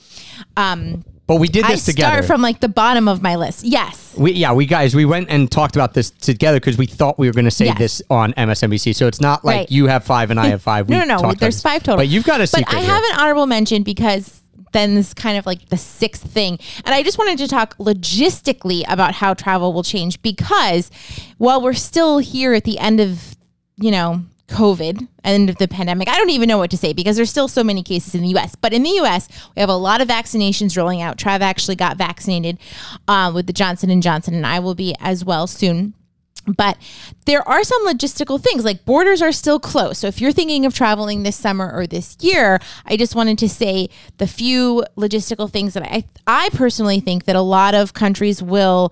um, 0.56 1.04
but 1.28 1.38
we 1.38 1.48
did 1.48 1.64
I 1.64 1.72
this 1.72 1.86
together. 1.86 2.08
I 2.08 2.12
start 2.16 2.26
from 2.26 2.42
like 2.42 2.60
the 2.60 2.68
bottom 2.70 3.08
of 3.08 3.22
my 3.22 3.36
list. 3.36 3.64
Yes, 3.64 4.14
We, 4.18 4.34
yeah, 4.34 4.52
we 4.54 4.66
guys, 4.66 4.94
we 4.96 5.06
went 5.06 5.30
and 5.30 5.50
talked 5.52 5.76
about 5.76 5.94
this 5.94 6.10
together 6.12 6.60
because 6.60 6.78
we 6.78 6.86
thought 6.86 7.18
we 7.18 7.28
were 7.28 7.34
going 7.34 7.46
to 7.46 7.52
say 7.52 7.66
Yes. 7.66 7.78
this 7.78 8.02
on 8.10 8.34
MSNBC. 8.34 8.94
So 8.96 9.08
it's 9.08 9.22
not 9.22 9.44
like 9.46 9.56
Right. 9.58 9.72
you 9.72 9.88
have 9.88 10.04
five 10.04 10.32
and 10.32 10.40
I 10.40 10.48
have 10.48 10.62
five. 10.72 10.90
No, 10.90 11.04
no, 11.04 11.18
no. 11.18 11.34
There's 11.34 11.62
five 11.62 11.82
total. 11.84 11.98
But 11.98 12.10
you've 12.10 12.26
got 12.26 12.42
a 12.42 12.48
secret. 12.48 12.66
But 12.68 12.76
I 12.76 12.82
here. 12.82 12.90
have 12.94 13.04
an 13.12 13.20
honorable 13.20 13.46
mention 13.46 13.84
because 13.84 14.42
then 14.74 14.96
this 14.96 15.10
is 15.10 15.14
kind 15.14 15.38
of 15.38 15.46
like 15.46 15.70
the 15.70 15.78
sixth 15.78 16.24
thing. 16.24 16.60
And 16.84 16.94
I 16.96 17.04
just 17.04 17.18
wanted 17.18 17.38
to 17.38 17.48
talk 17.48 17.78
logistically 17.78 18.84
about 18.88 19.14
how 19.14 19.34
travel 19.34 19.72
will 19.74 19.84
change 19.84 20.22
because 20.22 20.90
while 21.38 21.62
we're 21.62 21.74
still 21.74 22.18
here 22.18 22.54
at 22.54 22.64
the 22.64 22.80
end 22.80 23.00
of, 23.00 23.36
you 23.78 23.92
know, 23.92 24.24
COVID, 24.54 25.08
of 25.50 25.58
the 25.58 25.68
pandemic, 25.68 26.08
I 26.08 26.18
don't 26.18 26.30
even 26.30 26.48
know 26.48 26.58
what 26.58 26.72
to 26.72 26.78
say 26.78 26.94
because 26.94 27.16
there's 27.16 27.30
still 27.30 27.48
so 27.48 27.64
many 27.64 27.82
cases 27.82 28.14
in 28.14 28.22
the 28.22 28.38
US. 28.38 28.56
But 28.56 28.74
in 28.74 28.84
the 28.84 28.92
US, 29.02 29.28
we 29.56 29.60
have 29.60 29.70
a 29.70 29.76
lot 29.76 30.00
of 30.00 30.08
vaccinations 30.08 30.78
rolling 30.78 31.02
out. 31.02 31.18
Trav 31.18 31.42
actually 31.42 31.76
got 31.76 31.98
vaccinated 31.98 32.60
uh, 33.08 33.32
with 33.34 33.48
the 33.48 33.54
Johnson 33.54 33.90
and 33.90 34.04
Johnson, 34.04 34.34
and 34.34 34.46
I 34.46 34.60
will 34.60 34.76
be 34.76 34.96
as 35.00 35.26
well 35.26 35.48
soon. 35.48 35.94
But 36.46 36.78
there 37.26 37.48
are 37.48 37.64
some 37.64 37.88
logistical 37.88 38.40
things 38.40 38.66
like 38.66 38.84
borders 38.84 39.22
are 39.22 39.32
still 39.32 39.60
closed. 39.60 39.98
So 39.98 40.08
if 40.08 40.20
you're 40.20 40.34
thinking 40.34 40.66
of 40.66 40.74
traveling 40.74 41.24
this 41.24 41.38
summer 41.38 41.72
or 41.74 41.88
this 41.88 42.18
year, 42.20 42.60
I 42.86 42.98
just 42.98 43.16
wanted 43.16 43.38
to 43.40 43.50
say 43.50 43.90
the 44.18 44.28
few 44.28 44.84
logistical 44.98 45.50
things 45.50 45.74
that 45.74 45.84
I 45.84 46.04
I 46.28 46.50
personally 46.50 47.00
think 47.00 47.26
that 47.26 47.38
a 47.38 47.42
lot 47.42 47.76
of 47.76 47.94
countries 47.94 48.44
will 48.44 48.92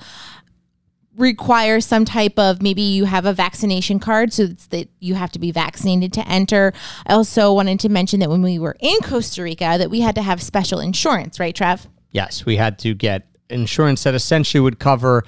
require 1.21 1.79
some 1.79 2.03
type 2.03 2.37
of 2.37 2.61
maybe 2.61 2.81
you 2.81 3.05
have 3.05 3.25
a 3.25 3.33
vaccination 3.33 3.99
card 3.99 4.33
so 4.33 4.47
that 4.47 4.89
you 4.99 5.15
have 5.15 5.31
to 5.31 5.39
be 5.39 5.51
vaccinated 5.51 6.11
to 6.13 6.27
enter. 6.27 6.73
I 7.05 7.13
also 7.13 7.53
wanted 7.53 7.79
to 7.81 7.89
mention 7.89 8.19
that 8.19 8.29
when 8.29 8.41
we 8.41 8.59
were 8.59 8.75
in 8.79 8.97
Costa 9.03 9.43
Rica 9.43 9.75
that 9.77 9.89
we 9.89 10.01
had 10.01 10.15
to 10.15 10.21
have 10.21 10.41
special 10.41 10.79
insurance, 10.79 11.39
right, 11.39 11.55
Trev? 11.55 11.87
Yes, 12.11 12.45
we 12.45 12.57
had 12.57 12.79
to 12.79 12.93
get 12.93 13.27
insurance 13.49 14.03
that 14.03 14.15
essentially 14.15 14.61
would 14.61 14.79
cover 14.79 15.23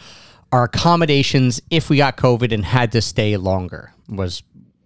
our 0.52 0.64
accommodations 0.64 1.62
if 1.70 1.90
we 1.90 1.98
got 1.98 2.18
COVID 2.18 2.52
and 2.52 2.66
had 2.66 2.92
to 2.92 3.02
stay 3.02 3.38
longer. 3.38 3.94
Was 4.10 4.44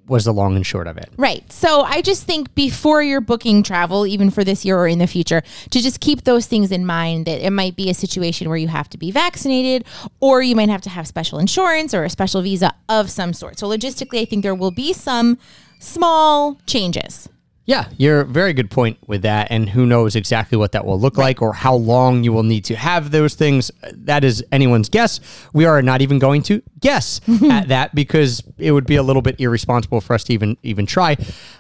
was 0.07 0.25
the 0.25 0.33
long 0.33 0.55
and 0.55 0.65
short 0.65 0.87
of 0.87 0.97
it. 0.97 1.09
Right. 1.17 1.49
So 1.51 1.81
I 1.81 2.01
just 2.01 2.23
think 2.23 2.53
before 2.55 3.03
you're 3.03 3.21
booking 3.21 3.63
travel, 3.63 4.07
even 4.07 4.29
for 4.29 4.43
this 4.43 4.65
year 4.65 4.77
or 4.77 4.87
in 4.87 4.99
the 4.99 5.07
future, 5.07 5.43
to 5.69 5.81
just 5.81 5.99
keep 5.99 6.23
those 6.23 6.45
things 6.45 6.71
in 6.71 6.85
mind 6.85 7.25
that 7.25 7.45
it 7.45 7.51
might 7.51 7.75
be 7.75 7.89
a 7.89 7.93
situation 7.93 8.49
where 8.49 8.57
you 8.57 8.67
have 8.67 8.89
to 8.89 8.97
be 8.97 9.11
vaccinated 9.11 9.85
or 10.19 10.41
you 10.41 10.55
might 10.55 10.69
have 10.69 10.81
to 10.81 10.89
have 10.89 11.07
special 11.07 11.39
insurance 11.39 11.93
or 11.93 12.03
a 12.03 12.09
special 12.09 12.41
visa 12.41 12.73
of 12.89 13.09
some 13.09 13.33
sort. 13.33 13.59
So 13.59 13.67
logistically, 13.67 14.21
I 14.21 14.25
think 14.25 14.43
there 14.43 14.55
will 14.55 14.71
be 14.71 14.93
some 14.93 15.37
small 15.79 16.59
changes. 16.65 17.29
Yeah, 17.67 17.89
you're 17.97 18.21
a 18.21 18.25
very 18.25 18.53
good 18.53 18.71
point 18.71 18.97
with 19.07 19.23
that. 19.23 19.49
And 19.51 19.67
who 19.67 19.85
knows 19.85 20.15
exactly 20.15 20.57
what 20.57 20.71
that 20.71 20.85
will 20.85 20.97
look 20.97 21.17
like 21.17 21.41
or 21.41 21.51
how 21.51 21.75
long 21.75 22.23
you 22.23 22.31
will 22.31 22.43
need 22.43 22.63
to 22.65 22.77
have 22.77 23.11
those 23.11 23.35
things. 23.35 23.71
That 23.91 24.23
is 24.23 24.41
anyone's 24.53 24.87
guess. 24.87 25.19
We 25.51 25.65
are 25.65 25.81
not 25.81 26.01
even 26.01 26.17
going 26.17 26.43
to 26.43 26.63
guess 26.79 27.19
at 27.51 27.67
that 27.67 27.93
because 27.93 28.41
it 28.57 28.71
would 28.71 28.85
be 28.85 28.95
a 28.95 29.03
little 29.03 29.21
bit 29.21 29.37
irresponsible 29.41 29.99
for 29.99 30.13
us 30.13 30.23
to 30.23 30.33
even 30.33 30.55
even 30.63 30.85
try. 30.85 31.17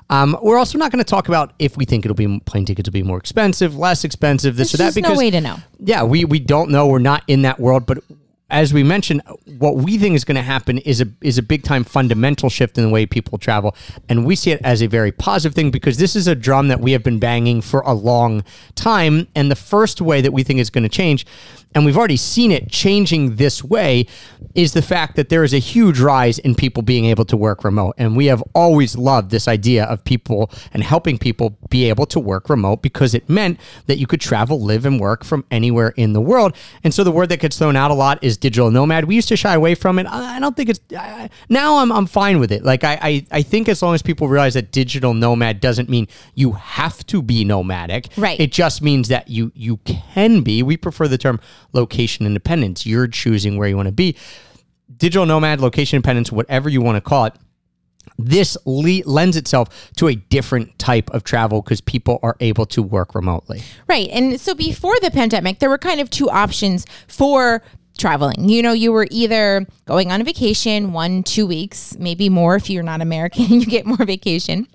Um, 0.09 0.37
we're 0.41 0.57
also 0.57 0.77
not 0.77 0.93
going 0.93 1.03
to 1.03 1.09
talk 1.09 1.27
about 1.27 1.51
if 1.59 1.75
we 1.75 1.83
think 1.83 2.05
it'll 2.05 2.15
be 2.15 2.39
plane 2.45 2.63
tickets 2.63 2.87
will 2.87 2.93
be 2.93 3.03
more 3.03 3.17
expensive, 3.17 3.75
less 3.75 4.05
expensive, 4.05 4.55
this 4.55 4.71
There's 4.71 4.79
or 4.79 4.83
that. 4.85 4.95
Because 4.95 5.11
no 5.11 5.17
way 5.17 5.29
to 5.29 5.41
know. 5.41 5.57
yeah, 5.79 6.03
we 6.03 6.23
we 6.23 6.39
don't 6.39 6.71
know. 6.71 6.87
We're 6.87 6.99
not 6.99 7.25
in 7.27 7.41
that 7.41 7.59
world, 7.59 7.85
but 7.85 7.97
as 8.49 8.73
we 8.73 8.81
mentioned, 8.81 9.21
what 9.57 9.75
we 9.75 9.97
think 9.97 10.15
is 10.15 10.23
going 10.23 10.35
to 10.35 10.41
happen 10.41 10.77
is 10.79 11.01
a 11.01 11.07
is 11.21 11.37
a 11.37 11.43
big 11.43 11.63
time 11.63 11.83
fundamental 11.83 12.49
shift 12.49 12.77
in 12.77 12.83
the 12.83 12.89
way 12.89 13.05
people 13.05 13.37
travel, 13.37 13.75
and 14.07 14.25
we 14.25 14.35
see 14.35 14.51
it 14.51 14.61
as 14.63 14.81
a 14.81 14.87
very 14.87 15.11
positive 15.11 15.53
thing 15.53 15.69
because 15.69 15.97
this 15.97 16.15
is 16.15 16.27
a 16.27 16.35
drum 16.35 16.69
that 16.69 16.79
we 16.79 16.93
have 16.93 17.03
been 17.03 17.19
banging 17.19 17.61
for 17.61 17.81
a 17.81 17.93
long 17.93 18.43
time, 18.75 19.27
and 19.35 19.51
the 19.51 19.55
first 19.55 19.99
way 19.99 20.21
that 20.21 20.31
we 20.31 20.43
think 20.43 20.59
is 20.59 20.69
going 20.69 20.83
to 20.83 20.89
change. 20.89 21.25
And 21.77 21.85
we've 21.85 21.95
already 21.95 22.17
seen 22.17 22.51
it 22.51 22.71
changing 22.71 23.35
this 23.35 23.63
way 23.63 24.07
is 24.55 24.73
the 24.73 24.81
fact 24.81 25.15
that 25.15 25.29
there 25.29 25.43
is 25.43 25.53
a 25.53 25.59
huge 25.59 25.99
rise 25.99 26.39
in 26.39 26.55
people 26.55 26.81
being 26.81 27.05
able 27.05 27.23
to 27.25 27.37
work 27.37 27.63
remote. 27.63 27.93
And 27.99 28.17
we 28.17 28.25
have 28.25 28.43
always 28.55 28.97
loved 28.97 29.29
this 29.29 29.47
idea 29.47 29.83
of 29.83 30.03
people 30.03 30.49
and 30.73 30.81
helping 30.81 31.19
people 31.19 31.55
be 31.69 31.87
able 31.87 32.07
to 32.07 32.19
work 32.19 32.49
remote 32.49 32.81
because 32.81 33.13
it 33.13 33.29
meant 33.29 33.59
that 33.85 33.99
you 33.99 34.07
could 34.07 34.19
travel, 34.19 34.59
live, 34.59 34.87
and 34.87 34.99
work 34.99 35.23
from 35.23 35.45
anywhere 35.51 35.89
in 35.97 36.13
the 36.13 36.19
world. 36.19 36.55
And 36.83 36.95
so 36.95 37.03
the 37.03 37.11
word 37.11 37.29
that 37.29 37.39
gets 37.39 37.59
thrown 37.59 37.75
out 37.75 37.91
a 37.91 37.93
lot 37.93 38.17
is 38.23 38.37
digital 38.37 38.71
nomad. 38.71 39.05
We 39.05 39.13
used 39.13 39.27
to 39.27 39.37
shy 39.37 39.53
away 39.53 39.75
from 39.75 39.99
it. 39.99 40.07
I 40.07 40.39
don't 40.39 40.55
think 40.57 40.69
it's 40.69 40.79
I- 40.97 41.29
now 41.47 41.77
I'm, 41.77 41.91
I'm 41.91 42.07
fine 42.07 42.39
with 42.39 42.51
it. 42.51 42.63
Like 42.63 42.83
I, 42.83 42.97
I, 43.03 43.25
I 43.31 43.41
think 43.43 43.69
as 43.69 43.83
long 43.83 43.93
as 43.93 44.01
people 44.01 44.27
realize 44.27 44.55
that 44.55 44.71
digital 44.71 45.13
nomad 45.13 45.59
doesn't 45.59 45.89
mean 45.89 46.07
you 46.33 46.53
have 46.53 47.05
to 47.05 47.21
be 47.21 47.45
nomadic. 47.45 48.07
Right. 48.17 48.39
It 48.39 48.51
just 48.51 48.81
means 48.81 49.09
that 49.09 49.27
you 49.27 49.51
you 49.53 49.77
can 49.85 50.41
be. 50.41 50.63
We 50.63 50.75
prefer 50.75 51.07
the 51.07 51.19
term 51.19 51.39
location 51.73 52.25
independence. 52.25 52.85
You're 52.85 53.07
choosing 53.07 53.57
where 53.57 53.67
you 53.67 53.75
want 53.75 53.87
to 53.87 53.93
be. 53.93 54.15
Digital 54.97 55.25
nomad, 55.25 55.59
location 55.59 55.97
independence, 55.97 56.31
whatever 56.31 56.69
you 56.69 56.81
want 56.81 56.95
to 56.95 57.01
call 57.01 57.25
it. 57.25 57.33
This 58.17 58.57
le- 58.65 59.03
lends 59.05 59.37
itself 59.37 59.91
to 59.97 60.07
a 60.07 60.15
different 60.15 60.79
type 60.79 61.09
of 61.11 61.23
travel 61.23 61.61
because 61.61 61.81
people 61.81 62.19
are 62.23 62.35
able 62.39 62.65
to 62.67 62.81
work 62.81 63.13
remotely. 63.13 63.61
Right. 63.87 64.09
And 64.11 64.39
so 64.39 64.55
before 64.55 64.95
the 65.01 65.11
pandemic, 65.11 65.59
there 65.59 65.69
were 65.69 65.77
kind 65.77 66.01
of 66.01 66.09
two 66.09 66.29
options 66.29 66.85
for 67.07 67.61
traveling. 67.97 68.49
You 68.49 68.63
know, 68.63 68.73
you 68.73 68.91
were 68.91 69.07
either 69.11 69.65
going 69.85 70.11
on 70.11 70.21
a 70.21 70.23
vacation 70.23 70.93
one, 70.93 71.23
two 71.23 71.45
weeks, 71.45 71.97
maybe 71.99 72.29
more 72.29 72.55
if 72.55 72.69
you're 72.69 72.83
not 72.83 73.01
American, 73.01 73.45
you 73.49 73.65
get 73.65 73.85
more 73.85 74.05
vacation. 74.05 74.67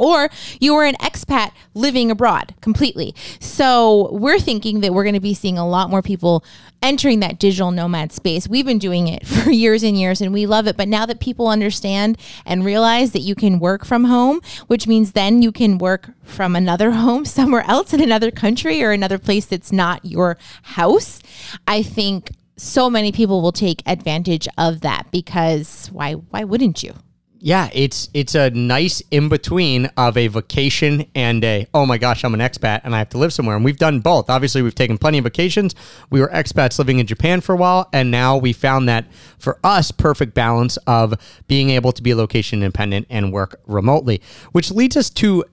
Or 0.00 0.30
you 0.60 0.74
were 0.74 0.84
an 0.84 0.94
expat 0.94 1.52
living 1.74 2.10
abroad 2.10 2.54
completely. 2.62 3.14
So 3.38 4.08
we're 4.12 4.40
thinking 4.40 4.80
that 4.80 4.94
we're 4.94 5.04
going 5.04 5.14
to 5.14 5.20
be 5.20 5.34
seeing 5.34 5.58
a 5.58 5.68
lot 5.68 5.90
more 5.90 6.00
people 6.00 6.42
entering 6.80 7.20
that 7.20 7.38
digital 7.38 7.70
nomad 7.70 8.10
space. 8.10 8.48
We've 8.48 8.64
been 8.64 8.78
doing 8.78 9.08
it 9.08 9.26
for 9.26 9.50
years 9.50 9.82
and 9.82 9.98
years 10.00 10.22
and 10.22 10.32
we 10.32 10.46
love 10.46 10.66
it. 10.66 10.78
But 10.78 10.88
now 10.88 11.04
that 11.04 11.20
people 11.20 11.48
understand 11.48 12.16
and 12.46 12.64
realize 12.64 13.12
that 13.12 13.20
you 13.20 13.34
can 13.34 13.58
work 13.58 13.84
from 13.84 14.04
home, 14.04 14.40
which 14.68 14.86
means 14.86 15.12
then 15.12 15.42
you 15.42 15.52
can 15.52 15.76
work 15.76 16.08
from 16.24 16.56
another 16.56 16.90
home 17.02 17.26
somewhere 17.26 17.64
else 17.68 17.92
in 17.92 18.00
another 18.00 18.30
country 18.30 18.82
or 18.82 18.92
another 18.92 19.18
place 19.18 19.44
that's 19.44 19.70
not 19.70 20.02
your 20.02 20.38
house, 20.62 21.20
I 21.66 21.82
think 21.82 22.30
so 22.56 22.88
many 22.88 23.12
people 23.12 23.42
will 23.42 23.52
take 23.52 23.82
advantage 23.84 24.48
of 24.56 24.80
that 24.80 25.10
because 25.10 25.88
why 25.92 26.12
why 26.12 26.44
wouldn't 26.44 26.82
you? 26.82 26.94
Yeah, 27.42 27.70
it's 27.72 28.10
it's 28.12 28.34
a 28.34 28.50
nice 28.50 29.02
in 29.10 29.30
between 29.30 29.86
of 29.96 30.18
a 30.18 30.26
vacation 30.28 31.06
and 31.14 31.42
a 31.42 31.66
oh 31.72 31.86
my 31.86 31.96
gosh, 31.96 32.22
I'm 32.22 32.34
an 32.34 32.40
expat 32.40 32.82
and 32.84 32.94
I 32.94 32.98
have 32.98 33.08
to 33.10 33.18
live 33.18 33.32
somewhere. 33.32 33.56
And 33.56 33.64
we've 33.64 33.78
done 33.78 34.00
both. 34.00 34.28
Obviously, 34.28 34.60
we've 34.60 34.74
taken 34.74 34.98
plenty 34.98 35.16
of 35.16 35.24
vacations. 35.24 35.74
We 36.10 36.20
were 36.20 36.28
expats 36.28 36.78
living 36.78 36.98
in 36.98 37.06
Japan 37.06 37.40
for 37.40 37.54
a 37.54 37.56
while, 37.56 37.88
and 37.94 38.10
now 38.10 38.36
we 38.36 38.52
found 38.52 38.90
that 38.90 39.06
for 39.38 39.58
us, 39.64 39.90
perfect 39.90 40.34
balance 40.34 40.76
of 40.86 41.14
being 41.48 41.70
able 41.70 41.92
to 41.92 42.02
be 42.02 42.14
location 42.14 42.62
independent 42.62 43.06
and 43.08 43.32
work 43.32 43.58
remotely, 43.66 44.20
which 44.52 44.70
leads 44.70 44.98
us 44.98 45.08
to 45.08 45.44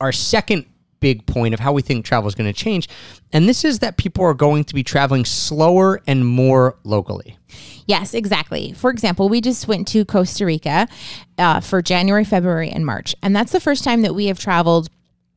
our 0.00 0.10
second 0.10 0.66
big 1.00 1.26
point 1.26 1.54
of 1.54 1.60
how 1.60 1.72
we 1.72 1.82
think 1.82 2.04
travel 2.04 2.26
is 2.28 2.34
going 2.34 2.52
to 2.52 2.58
change. 2.58 2.88
And 3.32 3.48
this 3.48 3.64
is 3.64 3.80
that 3.80 3.96
people 3.96 4.24
are 4.24 4.34
going 4.34 4.64
to 4.64 4.74
be 4.74 4.82
traveling 4.82 5.24
slower 5.24 6.00
and 6.06 6.26
more 6.26 6.76
locally. 6.84 7.36
Yes, 7.86 8.14
exactly. 8.14 8.72
For 8.72 8.90
example, 8.90 9.28
we 9.28 9.40
just 9.40 9.68
went 9.68 9.86
to 9.88 10.04
Costa 10.04 10.44
Rica 10.46 10.88
uh, 11.38 11.60
for 11.60 11.82
January, 11.82 12.24
February, 12.24 12.70
and 12.70 12.84
March, 12.84 13.14
and 13.22 13.34
that's 13.36 13.52
the 13.52 13.60
first 13.60 13.84
time 13.84 14.02
that 14.02 14.14
we 14.14 14.26
have 14.26 14.38
traveled 14.38 14.88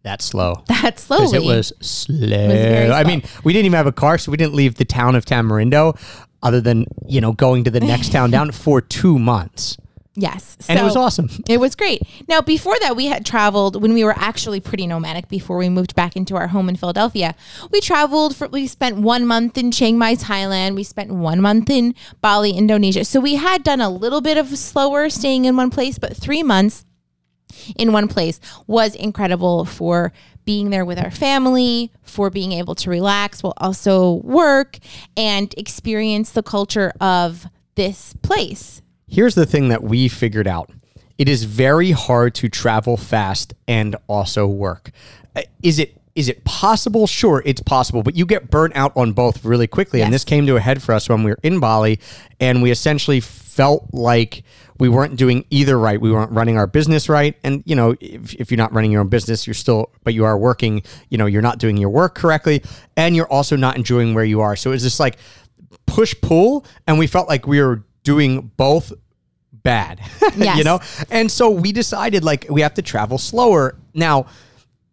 That 0.03 0.21
slow. 0.21 0.63
That 0.67 0.97
slowly. 0.99 1.37
it 1.37 1.43
was 1.43 1.71
slow. 1.81 2.27
very 2.27 2.89
I 2.89 3.03
slow. 3.03 3.07
mean, 3.07 3.23
we 3.43 3.53
didn't 3.53 3.67
even 3.67 3.77
have 3.77 3.85
a 3.87 3.91
car, 3.91 4.17
so 4.17 4.31
we 4.31 4.37
didn't 4.37 4.55
leave 4.55 4.75
the 4.75 4.85
town 4.85 5.15
of 5.15 5.25
Tamarindo 5.25 5.95
other 6.41 6.61
than, 6.61 6.85
you 7.05 7.19
know, 7.21 7.33
going 7.33 7.65
to 7.65 7.69
the 7.71 7.81
next 7.81 8.11
town 8.13 8.31
down 8.31 8.51
for 8.51 8.79
two 8.81 9.19
months. 9.19 9.77
Yes, 10.21 10.57
And 10.67 10.79
it 10.79 10.83
was 10.83 10.95
awesome. 10.95 11.29
It 11.47 11.59
was 11.59 11.75
great. 11.75 12.01
Now, 12.27 12.41
before 12.41 12.75
that, 12.81 12.95
we 12.95 13.07
had 13.07 13.25
traveled 13.25 13.81
when 13.81 13.93
we 13.93 14.03
were 14.03 14.15
actually 14.17 14.59
pretty 14.59 14.87
nomadic 14.87 15.27
before 15.27 15.57
we 15.57 15.69
moved 15.69 15.95
back 15.95 16.15
into 16.15 16.35
our 16.35 16.47
home 16.47 16.69
in 16.69 16.75
Philadelphia. 16.75 17.35
We 17.71 17.81
traveled 17.81 18.35
for, 18.35 18.47
we 18.47 18.67
spent 18.67 18.97
one 18.97 19.25
month 19.25 19.57
in 19.57 19.71
Chiang 19.71 19.97
Mai, 19.97 20.15
Thailand. 20.15 20.75
We 20.75 20.83
spent 20.83 21.11
one 21.11 21.41
month 21.41 21.69
in 21.69 21.95
Bali, 22.21 22.51
Indonesia. 22.51 23.05
So 23.05 23.19
we 23.19 23.35
had 23.35 23.63
done 23.63 23.81
a 23.81 23.89
little 23.89 24.21
bit 24.21 24.37
of 24.37 24.47
slower 24.57 25.09
staying 25.09 25.45
in 25.45 25.55
one 25.55 25.69
place, 25.69 25.97
but 25.97 26.15
three 26.15 26.43
months 26.43 26.85
in 27.77 27.91
one 27.91 28.07
place 28.07 28.39
was 28.67 28.95
incredible 28.95 29.65
for 29.65 30.13
being 30.45 30.69
there 30.69 30.85
with 30.85 30.97
our 30.97 31.11
family, 31.11 31.91
for 32.01 32.29
being 32.29 32.53
able 32.53 32.75
to 32.75 32.89
relax 32.89 33.43
while 33.43 33.53
also 33.57 34.13
work 34.13 34.79
and 35.15 35.53
experience 35.57 36.31
the 36.31 36.43
culture 36.43 36.91
of 36.99 37.45
this 37.75 38.13
place. 38.21 38.81
Here's 39.09 39.35
the 39.35 39.45
thing 39.45 39.69
that 39.69 39.83
we 39.83 40.07
figured 40.07 40.47
out 40.47 40.71
it 41.17 41.27
is 41.27 41.43
very 41.43 41.91
hard 41.91 42.33
to 42.35 42.49
travel 42.49 42.95
fast 42.95 43.53
and 43.67 43.95
also 44.07 44.47
work. 44.47 44.91
Uh, 45.35 45.41
Is 45.61 45.79
it? 45.79 45.95
Is 46.15 46.27
it 46.27 46.43
possible? 46.43 47.07
Sure, 47.07 47.41
it's 47.45 47.61
possible, 47.61 48.03
but 48.03 48.15
you 48.15 48.25
get 48.25 48.49
burnt 48.49 48.75
out 48.75 48.91
on 48.97 49.13
both 49.13 49.45
really 49.45 49.67
quickly. 49.67 50.01
And 50.01 50.13
this 50.13 50.25
came 50.25 50.45
to 50.47 50.57
a 50.57 50.59
head 50.59 50.83
for 50.83 50.93
us 50.93 51.07
when 51.07 51.23
we 51.23 51.31
were 51.31 51.39
in 51.43 51.59
Bali, 51.61 51.99
and 52.41 52.61
we 52.61 52.71
essentially 52.71 53.21
felt 53.21 53.87
like 53.93 54.43
we 54.79 54.89
weren't 54.89 55.17
doing 55.17 55.45
either 55.49 55.77
right. 55.77 55.99
We 55.99 56.11
weren't 56.11 56.31
running 56.31 56.57
our 56.57 56.67
business 56.67 57.09
right. 57.09 57.37
And, 57.43 57.63
you 57.65 57.75
know, 57.75 57.95
if, 57.99 58.33
if 58.35 58.51
you're 58.51 58.57
not 58.57 58.73
running 58.73 58.91
your 58.91 59.01
own 59.01 59.09
business, 59.09 59.45
you're 59.45 59.53
still, 59.53 59.91
but 60.03 60.13
you 60.13 60.25
are 60.25 60.37
working, 60.37 60.81
you 61.09 61.17
know, 61.17 61.25
you're 61.25 61.41
not 61.41 61.57
doing 61.57 61.77
your 61.77 61.89
work 61.89 62.15
correctly. 62.15 62.63
And 62.97 63.15
you're 63.15 63.27
also 63.27 63.55
not 63.55 63.75
enjoying 63.75 64.13
where 64.13 64.23
you 64.23 64.39
are. 64.39 64.55
So 64.55 64.71
it's 64.71 64.83
just 64.83 64.99
like 64.99 65.17
push 65.85 66.15
pull. 66.21 66.65
And 66.87 66.97
we 66.97 67.07
felt 67.07 67.27
like 67.27 67.47
we 67.47 67.61
were 67.61 67.83
doing 68.09 68.51
both 68.57 68.91
bad, 69.51 69.99
Yes. 70.37 70.57
you 70.57 70.63
know? 70.63 70.79
And 71.11 71.29
so 71.31 71.49
we 71.49 71.71
decided 71.71 72.23
like 72.23 72.45
we 72.49 72.61
have 72.61 72.73
to 72.75 72.81
travel 72.81 73.17
slower. 73.17 73.75
Now, 73.93 74.25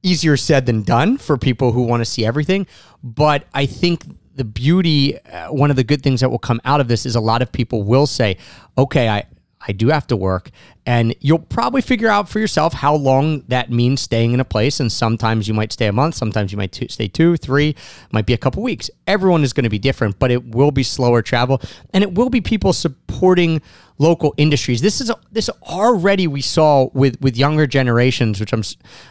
easier 0.02 0.36
said 0.36 0.66
than 0.66 0.82
done 0.82 1.16
for 1.18 1.36
people 1.38 1.72
who 1.72 1.82
want 1.82 2.00
to 2.02 2.04
see 2.04 2.24
everything. 2.26 2.66
But 3.02 3.44
I 3.54 3.66
think 3.66 4.04
the 4.34 4.44
beauty, 4.44 5.18
uh, 5.20 5.48
one 5.62 5.70
of 5.70 5.76
the 5.76 5.84
good 5.84 6.02
things 6.02 6.20
that 6.20 6.30
will 6.30 6.38
come 6.50 6.60
out 6.64 6.80
of 6.80 6.88
this 6.88 7.06
is 7.06 7.16
a 7.16 7.20
lot 7.20 7.40
of 7.42 7.50
people 7.50 7.82
will 7.82 8.06
say, 8.06 8.36
okay, 8.76 9.08
I, 9.08 9.24
I 9.68 9.72
do 9.72 9.88
have 9.88 10.06
to 10.08 10.16
work 10.16 10.50
and 10.86 11.14
you'll 11.20 11.40
probably 11.40 11.80
figure 11.82 12.08
out 12.08 12.28
for 12.28 12.38
yourself 12.38 12.72
how 12.72 12.94
long 12.94 13.42
that 13.48 13.70
means 13.70 14.00
staying 14.00 14.32
in 14.32 14.40
a 14.40 14.44
place. 14.44 14.78
And 14.78 14.90
sometimes 14.90 15.48
you 15.48 15.54
might 15.54 15.72
stay 15.72 15.86
a 15.88 15.92
month, 15.92 16.14
sometimes 16.14 16.52
you 16.52 16.58
might 16.58 16.72
t- 16.72 16.86
stay 16.88 17.08
two, 17.08 17.36
three, 17.36 17.74
might 18.12 18.24
be 18.24 18.32
a 18.34 18.38
couple 18.38 18.62
weeks. 18.62 18.88
Everyone 19.06 19.42
is 19.42 19.52
going 19.52 19.64
to 19.64 19.70
be 19.70 19.78
different, 19.80 20.18
but 20.18 20.30
it 20.30 20.44
will 20.54 20.70
be 20.70 20.82
slower 20.82 21.22
travel, 21.22 21.60
and 21.92 22.02
it 22.04 22.14
will 22.14 22.30
be 22.30 22.40
people 22.40 22.72
supporting 22.72 23.60
local 23.98 24.34
industries. 24.36 24.82
This 24.82 25.00
is 25.00 25.10
this 25.32 25.48
already 25.62 26.26
we 26.26 26.42
saw 26.42 26.88
with 26.92 27.18
with 27.20 27.36
younger 27.36 27.66
generations, 27.66 28.38
which 28.40 28.52
I'm, 28.52 28.60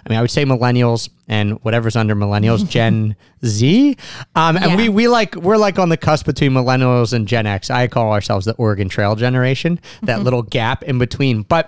I 0.06 0.10
mean, 0.10 0.18
I 0.20 0.22
would 0.22 0.30
say 0.32 0.46
millennials 0.46 1.10
and 1.28 1.54
whatever's 1.64 1.96
under 1.96 2.16
millennials, 2.16 2.70
Gen 2.70 3.16
Z, 3.44 3.98
um, 4.36 4.58
and 4.58 4.66
Yeah. 4.72 4.76
we 4.78 4.90
we 4.90 5.08
like 5.08 5.36
we're 5.36 5.58
like 5.58 5.80
on 5.80 5.90
the 5.90 5.98
cusp 5.98 6.26
between 6.28 6.52
millennials 6.52 7.14
and 7.14 7.28
Gen 7.28 7.48
X. 7.48 7.70
I 7.72 7.88
call 7.88 8.12
ourselves 8.12 8.46
the 8.46 8.54
Oregon 8.56 8.88
Trail 8.90 9.16
generation, 9.16 9.80
that 10.04 10.22
little 10.24 10.44
gap 10.44 10.84
in 10.84 11.00
between, 11.00 11.42
but. 11.44 11.65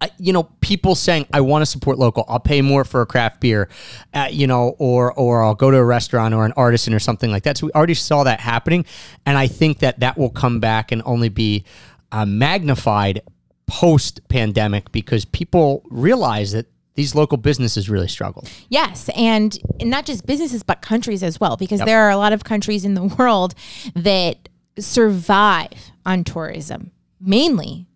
I- 0.00 0.10
You 0.18 0.32
know, 0.32 0.44
people 0.60 0.94
saying 0.94 1.26
I 1.32 1.40
want 1.40 1.62
to 1.62 1.66
support 1.66 1.98
local. 1.98 2.24
I'll 2.28 2.38
pay 2.38 2.62
more 2.62 2.84
for 2.84 3.00
a 3.02 3.06
craft 3.06 3.40
beer, 3.40 3.68
uh, 4.14 4.28
you 4.30 4.46
know, 4.46 4.76
or 4.78 5.12
or 5.12 5.42
I'll 5.42 5.54
go 5.56 5.70
to 5.70 5.76
a 5.76 5.84
restaurant 5.84 6.34
or 6.34 6.44
an 6.46 6.52
artisan 6.56 6.94
or 6.94 7.00
something 7.00 7.30
like 7.32 7.42
that. 7.44 7.58
So 7.58 7.66
we 7.66 7.72
already 7.72 7.94
saw 7.94 8.22
that 8.24 8.40
happening, 8.40 8.84
and 9.26 9.36
I 9.36 9.48
think 9.48 9.78
that 9.80 9.98
that 10.00 10.16
will 10.16 10.30
come 10.30 10.60
back 10.60 10.92
and 10.92 11.02
only 11.04 11.28
be 11.28 11.64
uh, 12.12 12.24
magnified 12.26 13.22
post 13.66 14.20
pandemic 14.28 14.90
because 14.92 15.24
people 15.24 15.82
realize 15.90 16.52
that 16.52 16.66
these 16.94 17.14
local 17.14 17.36
businesses 17.38 17.88
really 17.90 18.08
struggle. 18.08 18.44
Yes, 18.68 19.08
and 19.16 19.56
not 19.82 20.06
just 20.06 20.26
businesses, 20.26 20.62
but 20.62 20.80
countries 20.80 21.22
as 21.22 21.38
well, 21.40 21.56
because 21.56 21.80
there 21.80 22.00
are 22.02 22.10
a 22.10 22.16
lot 22.16 22.32
of 22.32 22.44
countries 22.44 22.84
in 22.84 22.94
the 22.94 23.04
world 23.18 23.54
that 23.94 24.48
survive 24.78 25.90
on 26.06 26.24
tourism, 26.24 26.90
mainly 27.20 27.86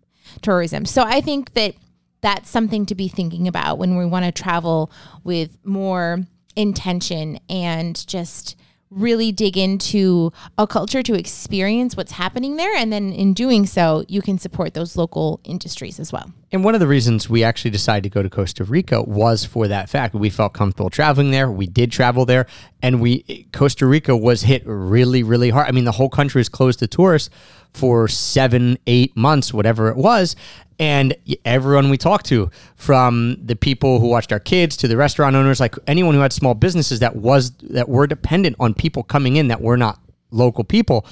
tourism. 0.41 0.85
So 0.85 1.03
I 1.03 1.21
think 1.21 1.53
that 1.53 1.75
that's 2.23 2.49
something 2.49 2.87
to 2.87 2.95
be 2.95 3.07
thinking 3.07 3.47
about 3.47 3.77
when 3.77 3.95
we 3.97 4.05
want 4.05 4.25
to 4.25 4.31
travel 4.31 4.89
with 5.23 5.57
more 5.63 6.25
intention 6.55 7.39
and 7.49 8.07
just 8.07 8.55
really 8.89 9.31
dig 9.31 9.57
into 9.57 10.31
a 10.57 10.67
culture 10.67 11.01
to 11.01 11.15
experience 11.15 11.97
what's 11.97 12.11
happening 12.11 12.57
there 12.57 12.75
and 12.75 12.93
then 12.93 13.11
in 13.11 13.33
doing 13.33 13.65
so 13.65 14.05
you 14.07 14.21
can 14.21 14.37
support 14.37 14.75
those 14.75 14.95
local 14.95 15.39
industries 15.43 15.99
as 15.99 16.13
well 16.13 16.31
And 16.51 16.63
one 16.63 16.75
of 16.75 16.79
the 16.79 16.87
reasons 16.87 17.27
we 17.27 17.43
actually 17.43 17.71
decided 17.71 18.03
to 18.03 18.09
go 18.09 18.21
to 18.21 18.29
Costa 18.29 18.63
Rica 18.63 19.01
was 19.01 19.43
for 19.45 19.67
that 19.67 19.89
fact. 19.89 20.13
We 20.13 20.29
felt 20.29 20.53
comfortable 20.53 20.91
traveling 20.91 21.31
there. 21.31 21.49
We 21.51 21.65
did 21.65 21.91
travel 21.91 22.25
there, 22.25 22.45
and 22.83 23.01
we 23.01 23.47
Costa 23.51 23.87
Rica 23.87 24.15
was 24.15 24.43
hit 24.43 24.61
really, 24.65 25.23
really 25.23 25.49
hard. 25.49 25.67
I 25.67 25.71
mean, 25.71 25.85
the 25.85 25.93
whole 25.93 26.09
country 26.09 26.39
was 26.39 26.49
closed 26.49 26.79
to 26.79 26.87
tourists 26.87 27.31
for 27.73 28.07
seven, 28.07 28.77
eight 28.85 29.17
months, 29.17 29.51
whatever 29.51 29.89
it 29.89 29.97
was. 29.97 30.35
And 30.83 31.15
everyone 31.45 31.89
we 31.89 31.97
talked 31.97 32.25
to, 32.25 32.51
from 32.75 33.37
the 33.41 33.55
people 33.55 34.01
who 34.01 34.07
watched 34.09 34.33
our 34.33 34.39
kids 34.39 34.75
to 34.77 34.89
the 34.89 34.97
restaurant 34.97 35.33
owners, 35.33 35.61
like 35.61 35.75
anyone 35.87 36.13
who 36.13 36.19
had 36.19 36.33
small 36.33 36.55
businesses 36.55 36.99
that 36.99 37.15
was 37.15 37.51
that 37.69 37.87
were 37.87 38.05
dependent 38.05 38.57
on 38.59 38.73
people 38.73 39.01
coming 39.01 39.37
in 39.37 39.47
that 39.47 39.61
were 39.61 39.77
not 39.77 40.01
local 40.31 40.65
people, 40.65 41.05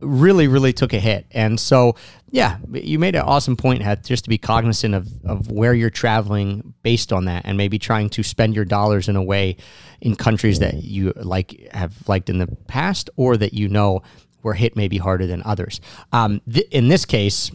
really, 0.00 0.46
really 0.46 0.72
took 0.72 0.92
a 0.92 1.00
hit. 1.00 1.26
And 1.32 1.58
so, 1.58 1.96
yeah, 2.30 2.58
you 2.72 3.00
made 3.00 3.16
an 3.16 3.22
awesome 3.22 3.56
point, 3.56 3.82
just 4.04 4.22
to 4.22 4.30
be 4.30 4.38
cognizant 4.38 4.94
of, 4.94 5.08
of 5.24 5.50
where 5.50 5.74
you're 5.74 5.90
traveling 5.90 6.72
based 6.84 7.12
on 7.12 7.24
that 7.24 7.42
and 7.44 7.58
maybe 7.58 7.76
trying 7.76 8.10
to 8.10 8.22
spend 8.22 8.54
your 8.54 8.64
dollars 8.64 9.08
in 9.08 9.16
a 9.16 9.22
way 9.22 9.56
in 10.00 10.14
countries 10.14 10.60
that 10.60 10.84
you 10.84 11.12
like 11.16 11.68
have 11.72 11.92
liked 12.08 12.30
in 12.30 12.38
the 12.38 12.46
past 12.68 13.10
or 13.16 13.36
that 13.36 13.52
you 13.52 13.68
know 13.68 14.00
were 14.42 14.54
hit 14.54 14.76
maybe 14.76 14.98
harder 14.98 15.26
than 15.26 15.42
others. 15.44 15.80
Um, 16.12 16.40
th- 16.50 16.68
in 16.70 16.88
this 16.88 17.04
case, 17.04 17.50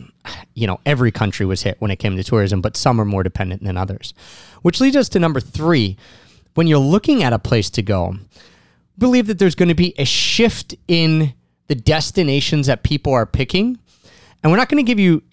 you 0.54 0.68
know, 0.68 0.80
every 0.86 1.12
country 1.12 1.46
was 1.46 1.64
hit 1.64 1.80
when 1.80 1.92
it 1.92 1.98
came 1.98 2.16
to 2.18 2.24
tourism, 2.24 2.62
but 2.62 2.78
some 2.78 3.00
are 3.00 3.06
more 3.06 3.24
dependent 3.24 3.64
than 3.64 3.78
others. 3.78 4.14
Which 4.62 4.82
leads 4.82 4.96
us 4.96 5.10
to 5.10 5.20
number 5.20 5.40
three. 5.40 5.98
When 6.56 6.68
you're 6.68 6.78
looking 6.78 7.24
at 7.24 7.34
a 7.34 7.40
place 7.40 7.70
to 7.72 7.82
go, 7.82 8.16
believe 8.98 9.28
that 9.28 9.40
there's 9.40 9.56
going 9.56 9.70
to 9.70 9.76
be 9.76 9.94
a 9.98 10.06
shift 10.06 10.76
in 10.88 11.34
the 11.68 11.76
destinations 11.76 12.68
that 12.68 12.84
people 12.84 13.14
are 13.14 13.26
picking. 13.26 13.80
And 14.44 14.52
we're 14.52 14.58
not 14.58 14.70
going 14.70 14.84
to 14.84 14.88
give 14.88 15.00
you 15.00 15.24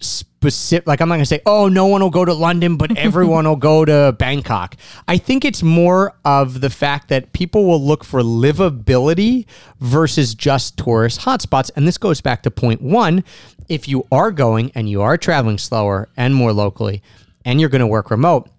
specific, 0.41 0.87
like, 0.87 1.01
I'm 1.01 1.07
not 1.07 1.15
going 1.15 1.21
to 1.21 1.27
say, 1.27 1.41
oh, 1.45 1.67
no 1.67 1.85
one 1.85 2.01
will 2.01 2.09
go 2.09 2.25
to 2.25 2.33
London, 2.33 2.75
but 2.75 2.97
everyone 2.97 3.47
will 3.47 3.55
go 3.55 3.85
to 3.85 4.15
Bangkok. 4.17 4.75
I 5.07 5.19
think 5.19 5.45
it's 5.45 5.61
more 5.61 6.15
of 6.25 6.61
the 6.61 6.71
fact 6.71 7.09
that 7.09 7.31
people 7.31 7.67
will 7.67 7.81
look 7.81 8.03
for 8.03 8.21
livability 8.21 9.45
versus 9.79 10.33
just 10.33 10.77
tourist 10.77 11.21
hotspots. 11.21 11.69
And 11.75 11.87
this 11.87 11.99
goes 11.99 12.21
back 12.21 12.41
to 12.43 12.51
point 12.51 12.81
one. 12.81 13.23
If 13.69 13.87
you 13.87 14.07
are 14.11 14.31
going 14.31 14.71
and 14.73 14.89
you 14.89 15.03
are 15.03 15.15
traveling 15.15 15.59
slower 15.59 16.09
and 16.17 16.33
more 16.33 16.53
locally, 16.53 17.03
and 17.45 17.59
you're 17.59 17.69
going 17.69 17.81
to 17.81 17.87
work 17.87 18.09
remote, 18.09 18.49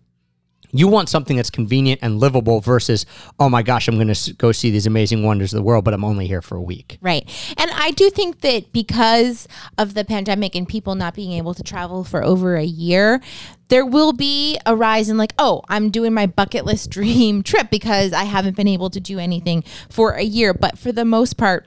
you 0.72 0.88
want 0.88 1.08
something 1.08 1.37
that's 1.37 1.50
convenient 1.50 2.00
and 2.02 2.18
livable 2.18 2.61
versus, 2.61 3.04
oh 3.38 3.48
my 3.48 3.62
gosh, 3.62 3.88
I'm 3.88 3.96
going 3.96 4.12
to 4.12 4.32
go 4.35 4.52
see 4.52 4.70
these 4.70 4.87
amazing 4.87 5.22
wonders 5.22 5.52
of 5.52 5.58
the 5.58 5.62
world, 5.62 5.85
but 5.85 5.92
I'm 5.92 6.04
only 6.04 6.26
here 6.26 6.42
for 6.42 6.56
a 6.56 6.62
week. 6.62 6.98
Right. 7.00 7.28
And 7.58 7.70
I 7.72 7.90
do 7.90 8.08
think 8.11 8.40
that 8.40 8.72
because 8.72 9.46
of 9.76 9.94
the 9.94 10.04
pandemic 10.04 10.56
and 10.56 10.66
people 10.66 10.94
not 10.94 11.14
being 11.14 11.32
able 11.32 11.52
to 11.54 11.62
travel 11.62 12.04
for 12.04 12.24
over 12.24 12.56
a 12.56 12.64
year, 12.64 13.20
there 13.68 13.87
will 13.87 14.12
be 14.12 14.58
a 14.66 14.74
rise 14.74 15.08
in 15.08 15.16
like, 15.16 15.35
oh, 15.38 15.62
I'm 15.68 15.90
doing 15.90 16.14
my 16.14 16.26
bucket 16.26 16.64
list 16.64 16.90
dream 16.90 17.42
trip 17.42 17.70
because 17.70 18.12
I 18.12 18.24
haven't 18.24 18.56
been 18.56 18.68
able 18.68 18.90
to 18.90 19.00
do 19.00 19.18
anything 19.18 19.64
for 19.90 20.12
a 20.12 20.22
year. 20.22 20.54
But 20.54 20.78
for 20.78 20.90
the 20.90 21.04
most 21.04 21.37
part, 21.37 21.66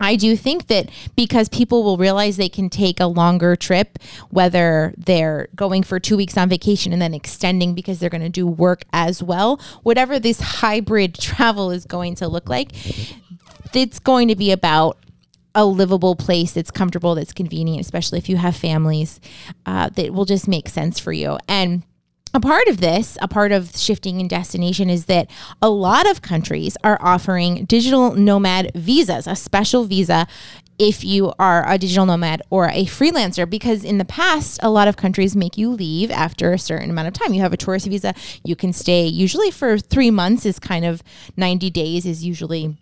I 0.00 0.16
do 0.16 0.36
think 0.36 0.66
that 0.66 0.90
because 1.16 1.48
people 1.48 1.82
will 1.82 1.96
realize 1.96 2.36
they 2.36 2.48
can 2.48 2.68
take 2.68 3.00
a 3.00 3.06
longer 3.06 3.56
trip, 3.56 3.98
whether 4.30 4.94
they're 4.96 5.48
going 5.54 5.82
for 5.82 5.98
two 5.98 6.16
weeks 6.16 6.36
on 6.36 6.48
vacation 6.48 6.92
and 6.92 7.00
then 7.00 7.14
extending 7.14 7.74
because 7.74 7.98
they're 7.98 8.10
going 8.10 8.22
to 8.22 8.28
do 8.28 8.46
work 8.46 8.84
as 8.92 9.22
well, 9.22 9.60
whatever 9.82 10.18
this 10.18 10.40
hybrid 10.40 11.14
travel 11.20 11.70
is 11.70 11.84
going 11.84 12.14
to 12.16 12.28
look 12.28 12.48
like, 12.48 12.72
it's 13.74 13.98
going 13.98 14.28
to 14.28 14.36
be 14.36 14.50
about 14.50 14.98
a 15.54 15.64
livable 15.64 16.14
place 16.14 16.52
that's 16.52 16.70
comfortable, 16.70 17.14
that's 17.14 17.32
convenient, 17.32 17.80
especially 17.80 18.18
if 18.18 18.28
you 18.28 18.36
have 18.36 18.54
families, 18.54 19.20
uh, 19.64 19.88
that 19.90 20.12
will 20.12 20.26
just 20.26 20.46
make 20.46 20.68
sense 20.68 20.98
for 20.98 21.12
you. 21.12 21.38
And 21.48 21.82
a 22.36 22.40
part 22.40 22.68
of 22.68 22.82
this, 22.82 23.16
a 23.22 23.28
part 23.28 23.50
of 23.50 23.74
shifting 23.74 24.20
in 24.20 24.28
destination 24.28 24.90
is 24.90 25.06
that 25.06 25.30
a 25.62 25.70
lot 25.70 26.08
of 26.08 26.20
countries 26.20 26.76
are 26.84 26.98
offering 27.00 27.64
digital 27.64 28.12
nomad 28.12 28.70
visas, 28.74 29.26
a 29.26 29.34
special 29.34 29.84
visa 29.84 30.26
if 30.78 31.02
you 31.02 31.32
are 31.38 31.66
a 31.66 31.78
digital 31.78 32.04
nomad 32.04 32.42
or 32.50 32.66
a 32.66 32.84
freelancer 32.84 33.48
because 33.48 33.82
in 33.82 33.96
the 33.96 34.04
past 34.04 34.60
a 34.62 34.68
lot 34.68 34.86
of 34.86 34.98
countries 34.98 35.34
make 35.34 35.56
you 35.56 35.70
leave 35.70 36.10
after 36.10 36.52
a 36.52 36.58
certain 36.58 36.90
amount 36.90 37.08
of 37.08 37.14
time 37.14 37.32
you 37.32 37.40
have 37.40 37.54
a 37.54 37.56
tourist 37.56 37.86
visa 37.86 38.12
you 38.44 38.54
can 38.54 38.74
stay 38.74 39.06
usually 39.06 39.50
for 39.50 39.78
3 39.78 40.10
months 40.10 40.44
is 40.44 40.58
kind 40.58 40.84
of 40.84 41.02
90 41.38 41.70
days 41.70 42.04
is 42.04 42.22
usually 42.22 42.76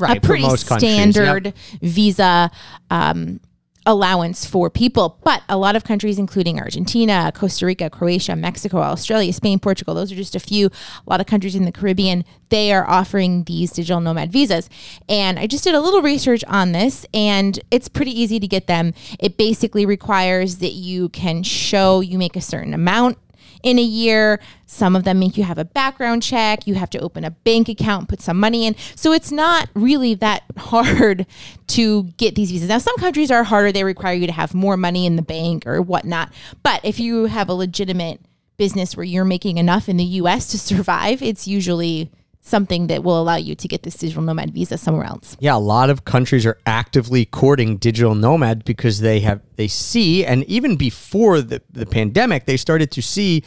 Right, 0.00 0.18
a 0.18 0.20
pretty 0.20 0.42
most 0.42 0.66
countries, 0.68 0.92
yep. 0.92 1.12
standard 1.12 1.54
visa 1.80 2.50
um, 2.90 3.38
allowance 3.88 4.44
for 4.44 4.68
people. 4.68 5.18
But 5.24 5.42
a 5.48 5.56
lot 5.56 5.74
of 5.74 5.82
countries, 5.82 6.18
including 6.18 6.60
Argentina, 6.60 7.32
Costa 7.34 7.64
Rica, 7.64 7.88
Croatia, 7.88 8.36
Mexico, 8.36 8.78
Australia, 8.78 9.32
Spain, 9.32 9.58
Portugal, 9.58 9.94
those 9.94 10.12
are 10.12 10.14
just 10.14 10.36
a 10.36 10.40
few. 10.40 10.66
A 10.66 11.10
lot 11.10 11.20
of 11.20 11.26
countries 11.26 11.54
in 11.54 11.64
the 11.64 11.72
Caribbean, 11.72 12.24
they 12.50 12.70
are 12.70 12.88
offering 12.88 13.44
these 13.44 13.72
digital 13.72 14.00
nomad 14.00 14.30
visas. 14.30 14.68
And 15.08 15.38
I 15.38 15.46
just 15.46 15.64
did 15.64 15.74
a 15.74 15.80
little 15.80 16.02
research 16.02 16.44
on 16.44 16.72
this, 16.72 17.06
and 17.14 17.58
it's 17.70 17.88
pretty 17.88 18.12
easy 18.12 18.38
to 18.38 18.46
get 18.46 18.66
them. 18.66 18.92
It 19.18 19.38
basically 19.38 19.86
requires 19.86 20.58
that 20.58 20.72
you 20.72 21.08
can 21.08 21.42
show 21.42 22.00
you 22.00 22.18
make 22.18 22.36
a 22.36 22.42
certain 22.42 22.74
amount 22.74 23.16
in 23.62 23.78
a 23.78 23.82
year. 23.82 24.40
Some 24.66 24.94
of 24.94 25.04
them 25.04 25.18
make 25.18 25.36
you 25.36 25.44
have 25.44 25.58
a 25.58 25.64
background 25.64 26.22
check. 26.22 26.66
You 26.66 26.74
have 26.74 26.90
to 26.90 26.98
open 26.98 27.24
a 27.24 27.30
bank 27.30 27.68
account, 27.68 28.08
put 28.08 28.20
some 28.20 28.38
money 28.38 28.66
in. 28.66 28.76
So 28.94 29.12
it's 29.12 29.32
not 29.32 29.68
really 29.74 30.14
that 30.14 30.44
hard 30.56 31.26
to 31.68 32.04
get 32.16 32.34
these 32.34 32.50
visas. 32.50 32.68
Now, 32.68 32.78
some 32.78 32.96
countries 32.96 33.30
are 33.30 33.44
harder. 33.44 33.72
They 33.72 33.84
require 33.84 34.14
you 34.14 34.26
to 34.26 34.32
have 34.32 34.54
more 34.54 34.76
money 34.76 35.06
in 35.06 35.16
the 35.16 35.22
bank 35.22 35.66
or 35.66 35.80
whatnot. 35.82 36.32
But 36.62 36.84
if 36.84 37.00
you 37.00 37.26
have 37.26 37.48
a 37.48 37.54
legitimate 37.54 38.20
business 38.56 38.96
where 38.96 39.04
you're 39.04 39.24
making 39.24 39.56
enough 39.58 39.88
in 39.88 39.96
the 39.96 40.04
US 40.04 40.48
to 40.48 40.58
survive, 40.58 41.22
it's 41.22 41.46
usually 41.46 42.10
something 42.48 42.88
that 42.88 43.04
will 43.04 43.20
allow 43.20 43.36
you 43.36 43.54
to 43.54 43.68
get 43.68 43.82
this 43.82 43.94
digital 43.94 44.22
nomad 44.22 44.52
visa 44.52 44.78
somewhere 44.78 45.04
else. 45.04 45.36
Yeah, 45.38 45.54
a 45.54 45.58
lot 45.58 45.90
of 45.90 46.04
countries 46.04 46.44
are 46.46 46.58
actively 46.66 47.24
courting 47.24 47.76
digital 47.76 48.14
nomads 48.14 48.62
because 48.64 49.00
they 49.00 49.20
have 49.20 49.40
they 49.56 49.68
see, 49.68 50.24
and 50.24 50.44
even 50.44 50.76
before 50.76 51.40
the, 51.40 51.62
the 51.70 51.86
pandemic, 51.86 52.46
they 52.46 52.56
started 52.56 52.90
to 52.92 53.02
see. 53.02 53.44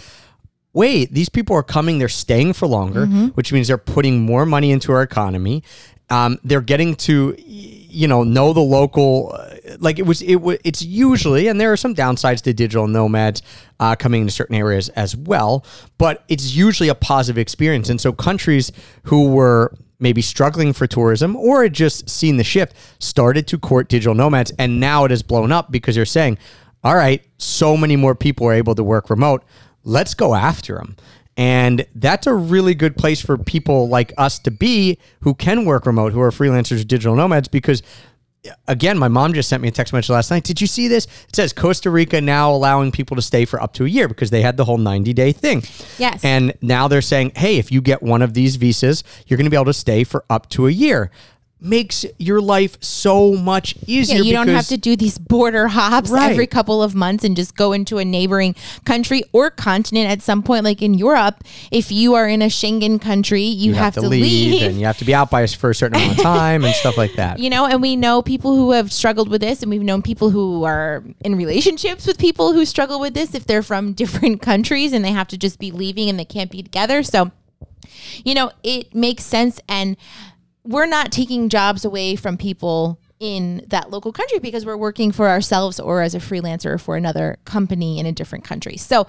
Wait, 0.74 1.14
these 1.14 1.28
people 1.28 1.54
are 1.54 1.64
coming. 1.64 2.00
They're 2.00 2.08
staying 2.08 2.54
for 2.54 2.66
longer, 2.66 3.06
which 3.36 3.52
means 3.52 3.68
they're 3.68 3.78
putting 3.78 4.22
more 4.22 4.46
money 4.46 4.72
into 4.72 4.94
our 4.94 5.02
economy. 5.02 5.64
Um, 6.10 6.40
they're 6.46 6.62
getting 6.62 6.96
to, 7.08 7.36
you 7.92 8.08
know, 8.08 8.24
know 8.24 8.54
the 8.54 8.62
local. 8.62 9.36
uh, 9.38 9.78
Like 9.80 10.00
it 10.00 10.06
was, 10.06 10.22
it 10.22 10.36
was 10.36 10.58
it's 10.64 10.82
usually, 10.82 11.48
and 11.48 11.60
there 11.60 11.72
are 11.72 11.78
some 11.78 11.94
downsides 11.94 12.42
to 12.42 12.54
digital 12.54 12.88
nomads 12.88 13.42
uh, 13.80 13.96
coming 13.96 14.22
into 14.22 14.34
certain 14.34 14.56
areas 14.56 14.90
as 14.90 15.16
well, 15.16 15.66
but 15.98 16.24
it's 16.28 16.56
usually 16.56 16.90
a 16.90 16.96
positive 16.96 17.38
experience. 17.38 17.90
And 17.90 18.00
so 18.00 18.12
countries 18.12 18.72
who 19.04 19.30
were 19.30 19.74
maybe 20.00 20.22
struggling 20.22 20.74
for 20.74 20.88
tourism 20.88 21.36
or 21.36 21.64
had 21.64 21.74
just 21.74 22.10
seen 22.10 22.38
the 22.38 22.44
shift 22.44 22.76
started 23.00 23.48
to 23.48 23.58
court 23.60 23.88
digital 23.88 24.16
nomads 24.16 24.52
and 24.58 24.80
now 24.80 25.06
it 25.06 25.12
has 25.12 25.22
blown 25.22 25.52
up 25.52 25.72
because 25.72 25.94
they're 25.96 26.06
saying 26.06 26.38
all 26.84 26.96
right, 26.96 27.24
so 27.38 27.78
many 27.78 27.96
more 27.96 28.16
people 28.16 28.48
are 28.48 28.54
able 28.54 28.74
to 28.76 28.84
work 28.84 29.10
remote. 29.10 29.44
Let's 29.84 30.14
go 30.14 30.34
after 30.34 30.76
them. 30.76 30.96
And 31.42 31.88
that's 31.96 32.28
a 32.28 32.36
really 32.36 32.76
good 32.76 32.96
place 32.96 33.20
for 33.20 33.36
people 33.36 33.90
like 33.90 34.14
us 34.16 34.38
to 34.38 34.52
be 34.52 35.00
who 35.22 35.34
can 35.34 35.66
work 35.66 35.88
remote, 35.88 36.14
who 36.14 36.22
are 36.22 36.30
freelancers, 36.30 36.86
digital 36.86 37.16
nomads, 37.16 37.48
because 37.48 37.82
again, 38.68 38.96
my 38.96 39.08
mom 39.08 39.34
just 39.34 39.50
sent 39.50 39.64
me 39.64 39.68
a 39.68 39.72
text 39.72 39.92
message 39.92 40.12
last 40.12 40.30
night. 40.30 40.44
Did 40.44 40.62
you 40.62 40.68
see 40.68 40.88
this? 40.88 41.06
It 41.28 41.36
says 41.36 41.52
Costa 41.52 41.90
Rica 41.90 42.22
now 42.22 42.52
allowing 42.52 42.92
people 42.92 43.16
to 43.16 43.24
stay 43.24 43.46
for 43.46 43.60
up 43.60 43.74
to 43.74 43.86
a 43.86 43.88
year 43.88 44.08
because 44.08 44.30
they 44.30 44.44
had 44.44 44.56
the 44.56 44.66
whole 44.66 44.78
90 44.78 45.14
day 45.14 45.32
thing. 45.32 45.64
Yes. 45.98 46.24
And 46.24 46.54
now 46.62 46.88
they're 46.88 47.02
saying, 47.02 47.32
hey, 47.36 47.58
if 47.58 47.72
you 47.72 47.82
get 47.82 48.04
one 48.04 48.22
of 48.22 48.36
these 48.36 48.58
visas, 48.58 49.04
you're 49.26 49.38
going 49.38 49.46
to 49.46 49.52
be 49.52 49.58
able 49.58 49.66
to 49.66 49.74
stay 49.74 50.04
for 50.04 50.24
up 50.30 50.48
to 50.50 50.68
a 50.68 50.72
year 50.72 51.10
makes 51.62 52.06
your 52.18 52.42
life 52.42 52.76
so 52.82 53.34
much 53.34 53.76
easier. 53.86 54.18
Yeah, 54.18 54.24
you 54.24 54.34
don't 54.34 54.48
have 54.48 54.68
to 54.68 54.78
do 54.78 54.96
these 54.96 55.18
border 55.20 55.68
hops 55.68 56.10
Right. 56.10 56.32
every 56.32 56.48
couple 56.48 56.82
of 56.82 56.96
months 56.96 57.24
and 57.24 57.36
just 57.36 57.56
go 57.56 57.72
into 57.72 58.00
a 58.00 58.06
neighboring 58.06 58.56
country 58.84 59.24
or 59.32 59.52
continent 59.52 60.10
at 60.10 60.22
some 60.24 60.42
point, 60.42 60.64
like 60.64 60.82
in 60.82 60.96
Europe. 60.96 61.44
If 61.72 61.92
you 61.92 62.16
are 62.16 62.28
in 62.28 62.42
a 62.42 62.48
Schengen 62.48 63.00
country, 63.00 63.44
you, 63.44 63.72
you 63.72 63.74
have, 63.76 63.94
to 63.94 64.02
leave, 64.02 64.64
and 64.64 64.80
you 64.80 64.86
have 64.88 64.98
to 64.98 65.06
be 65.06 65.14
out 65.14 65.30
by 65.30 65.44
us 65.44 65.54
for 65.54 65.70
a 65.70 65.76
certain 65.76 65.98
amount 66.02 66.18
of 66.18 66.24
time 66.24 66.66
and 66.66 66.74
stuff 66.74 66.98
like 66.98 67.14
that. 67.16 67.38
you 67.38 67.50
know, 67.50 67.66
and 67.68 67.82
we 67.82 67.96
know 67.96 68.22
people 68.24 68.56
who 68.56 68.72
have 68.72 68.92
struggled 68.92 69.30
with 69.30 69.42
this, 69.42 69.62
and 69.62 69.70
we've 69.70 69.84
known 69.84 70.02
people 70.02 70.32
who 70.32 70.64
are 70.64 71.04
in 71.24 71.36
relationships 71.36 72.08
with 72.08 72.18
people 72.18 72.54
who 72.54 72.66
struggle 72.66 73.00
with 73.00 73.14
this 73.14 73.36
if 73.36 73.46
they're 73.46 73.62
from 73.64 73.94
different 74.02 74.42
countries 74.42 74.94
and 74.94 75.06
they 75.06 75.12
have 75.12 75.28
to 75.28 75.38
just 75.38 75.60
be 75.60 75.70
leaving 75.72 76.10
and 76.10 76.18
they 76.18 76.26
can't 76.26 76.50
be 76.50 76.64
together. 76.64 77.04
So, 77.04 77.30
you 78.24 78.34
know, 78.34 78.52
it 78.64 78.96
makes 78.96 79.24
sense. 79.24 79.60
And 79.70 79.96
we're 80.64 80.86
not 80.86 81.12
taking 81.12 81.50
jobs 81.50 81.86
away 81.86 82.16
from 82.16 82.38
people 82.38 83.00
in 83.22 83.64
that 83.68 83.92
local 83.92 84.12
country 84.12 84.40
because 84.40 84.66
we're 84.66 84.76
working 84.76 85.12
for 85.12 85.30
ourselves 85.30 85.80
or 85.80 86.02
as 86.02 86.16
a 86.16 86.20
freelancer 86.20 86.82
for 86.82 86.96
another 86.96 87.38
company 87.46 88.00
in 88.00 88.08
a 88.08 88.12
different 88.12 88.44
country. 88.44 88.76
So 88.78 89.06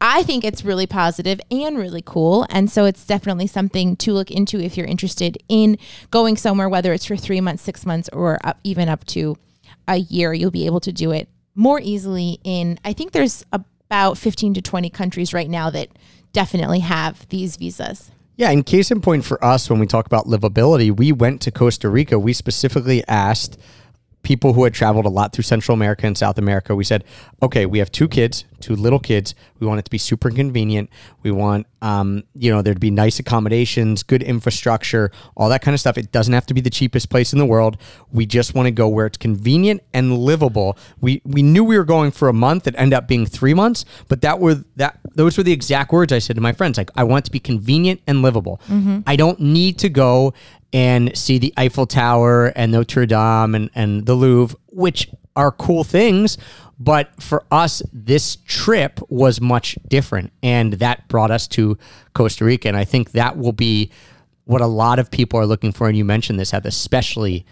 I 0.00 0.22
think 0.22 0.44
it's 0.44 0.64
really 0.64 0.86
positive 0.86 1.40
and 1.50 1.76
really 1.76 2.02
cool. 2.06 2.46
And 2.48 2.70
so 2.70 2.84
it's 2.84 3.04
definitely 3.04 3.48
something 3.48 3.96
to 3.96 4.12
look 4.12 4.30
into 4.30 4.60
if 4.60 4.76
you're 4.76 4.86
interested 4.86 5.36
in 5.48 5.78
going 6.12 6.36
somewhere, 6.36 6.68
whether 6.68 6.92
it's 6.92 7.06
for 7.06 7.16
three 7.16 7.40
months, 7.40 7.64
six 7.64 7.84
months, 7.84 8.08
or 8.12 8.38
up, 8.44 8.60
even 8.62 8.88
up 8.88 9.04
to 9.06 9.36
a 9.88 9.96
year. 9.96 10.32
You'll 10.32 10.52
be 10.52 10.66
able 10.66 10.80
to 10.80 10.92
do 10.92 11.10
it 11.10 11.28
more 11.56 11.80
easily 11.82 12.38
in, 12.44 12.78
I 12.84 12.92
think 12.92 13.10
there's 13.10 13.44
about 13.52 14.16
15 14.16 14.54
to 14.54 14.62
20 14.62 14.90
countries 14.90 15.34
right 15.34 15.50
now 15.50 15.70
that 15.70 15.88
definitely 16.32 16.80
have 16.80 17.28
these 17.30 17.56
visas. 17.56 18.12
Yeah, 18.38 18.50
and 18.50 18.66
case 18.66 18.90
in 18.90 19.00
point 19.00 19.24
for 19.24 19.42
us, 19.42 19.70
when 19.70 19.78
we 19.78 19.86
talk 19.86 20.04
about 20.04 20.26
livability, 20.26 20.94
we 20.94 21.10
went 21.10 21.40
to 21.42 21.50
Costa 21.50 21.88
Rica. 21.88 22.18
We 22.18 22.34
specifically 22.34 23.02
asked 23.08 23.58
people 24.26 24.54
who 24.54 24.64
had 24.64 24.74
traveled 24.74 25.06
a 25.06 25.08
lot 25.08 25.32
through 25.32 25.44
Central 25.44 25.72
America 25.76 26.04
and 26.04 26.18
South 26.18 26.36
America. 26.36 26.74
We 26.74 26.82
said, 26.82 27.04
okay, 27.44 27.64
we 27.64 27.78
have 27.78 27.92
two 27.92 28.08
kids, 28.08 28.44
two 28.58 28.74
little 28.74 28.98
kids. 28.98 29.36
We 29.60 29.68
want 29.68 29.78
it 29.78 29.84
to 29.84 29.90
be 29.90 29.98
super 29.98 30.32
convenient. 30.32 30.90
We 31.22 31.30
want, 31.30 31.68
um, 31.80 32.24
you 32.34 32.50
know, 32.50 32.60
there 32.60 32.74
to 32.74 32.80
be 32.80 32.90
nice 32.90 33.20
accommodations, 33.20 34.02
good 34.02 34.24
infrastructure, 34.24 35.12
all 35.36 35.48
that 35.50 35.62
kind 35.62 35.74
of 35.74 35.80
stuff. 35.80 35.96
It 35.96 36.10
doesn't 36.10 36.34
have 36.34 36.44
to 36.46 36.54
be 36.54 36.60
the 36.60 36.70
cheapest 36.70 37.08
place 37.08 37.32
in 37.32 37.38
the 37.38 37.46
world. 37.46 37.76
We 38.10 38.26
just 38.26 38.52
want 38.52 38.66
to 38.66 38.72
go 38.72 38.88
where 38.88 39.06
it's 39.06 39.16
convenient 39.16 39.84
and 39.94 40.18
livable. 40.18 40.76
We 41.00 41.22
we 41.24 41.42
knew 41.42 41.62
we 41.62 41.78
were 41.78 41.84
going 41.84 42.10
for 42.10 42.28
a 42.28 42.32
month. 42.32 42.66
It 42.66 42.74
ended 42.76 42.96
up 42.96 43.06
being 43.06 43.26
three 43.26 43.54
months, 43.54 43.84
but 44.08 44.22
that 44.22 44.40
were 44.40 44.64
that 44.74 44.98
those 45.14 45.36
were 45.38 45.44
the 45.44 45.52
exact 45.52 45.92
words 45.92 46.12
I 46.12 46.18
said 46.18 46.34
to 46.34 46.42
my 46.42 46.52
friends. 46.52 46.76
Like, 46.76 46.90
I 46.96 47.04
want 47.04 47.22
it 47.22 47.26
to 47.26 47.32
be 47.32 47.38
convenient 47.38 48.00
and 48.08 48.22
livable. 48.22 48.60
I 49.06 49.14
don't 49.14 49.38
need 49.38 49.78
to 49.78 49.88
go 49.88 50.34
and 50.76 51.16
see 51.16 51.38
the 51.38 51.54
Eiffel 51.56 51.86
Tower 51.86 52.48
and 52.54 52.70
Notre 52.70 53.06
Dame 53.06 53.54
and, 53.54 53.70
and 53.74 54.04
the 54.04 54.12
Louvre, 54.12 54.58
which 54.66 55.08
are 55.34 55.50
cool 55.50 55.84
things. 55.84 56.36
But 56.78 57.10
for 57.22 57.44
us, 57.50 57.80
this 57.94 58.36
trip 58.44 59.00
was 59.08 59.40
much 59.40 59.78
different. 59.88 60.32
And 60.42 60.74
that 60.74 61.08
brought 61.08 61.30
us 61.30 61.48
to 61.48 61.78
Costa 62.12 62.44
Rica. 62.44 62.68
And 62.68 62.76
I 62.76 62.84
think 62.84 63.12
that 63.12 63.38
will 63.38 63.54
be 63.54 63.90
what 64.44 64.60
a 64.60 64.66
lot 64.66 64.98
of 64.98 65.10
people 65.10 65.40
are 65.40 65.46
looking 65.46 65.72
for. 65.72 65.88
And 65.88 65.96
you 65.96 66.04
mentioned 66.04 66.38
this, 66.38 66.50
Heather, 66.50 66.68
especially 66.68 67.46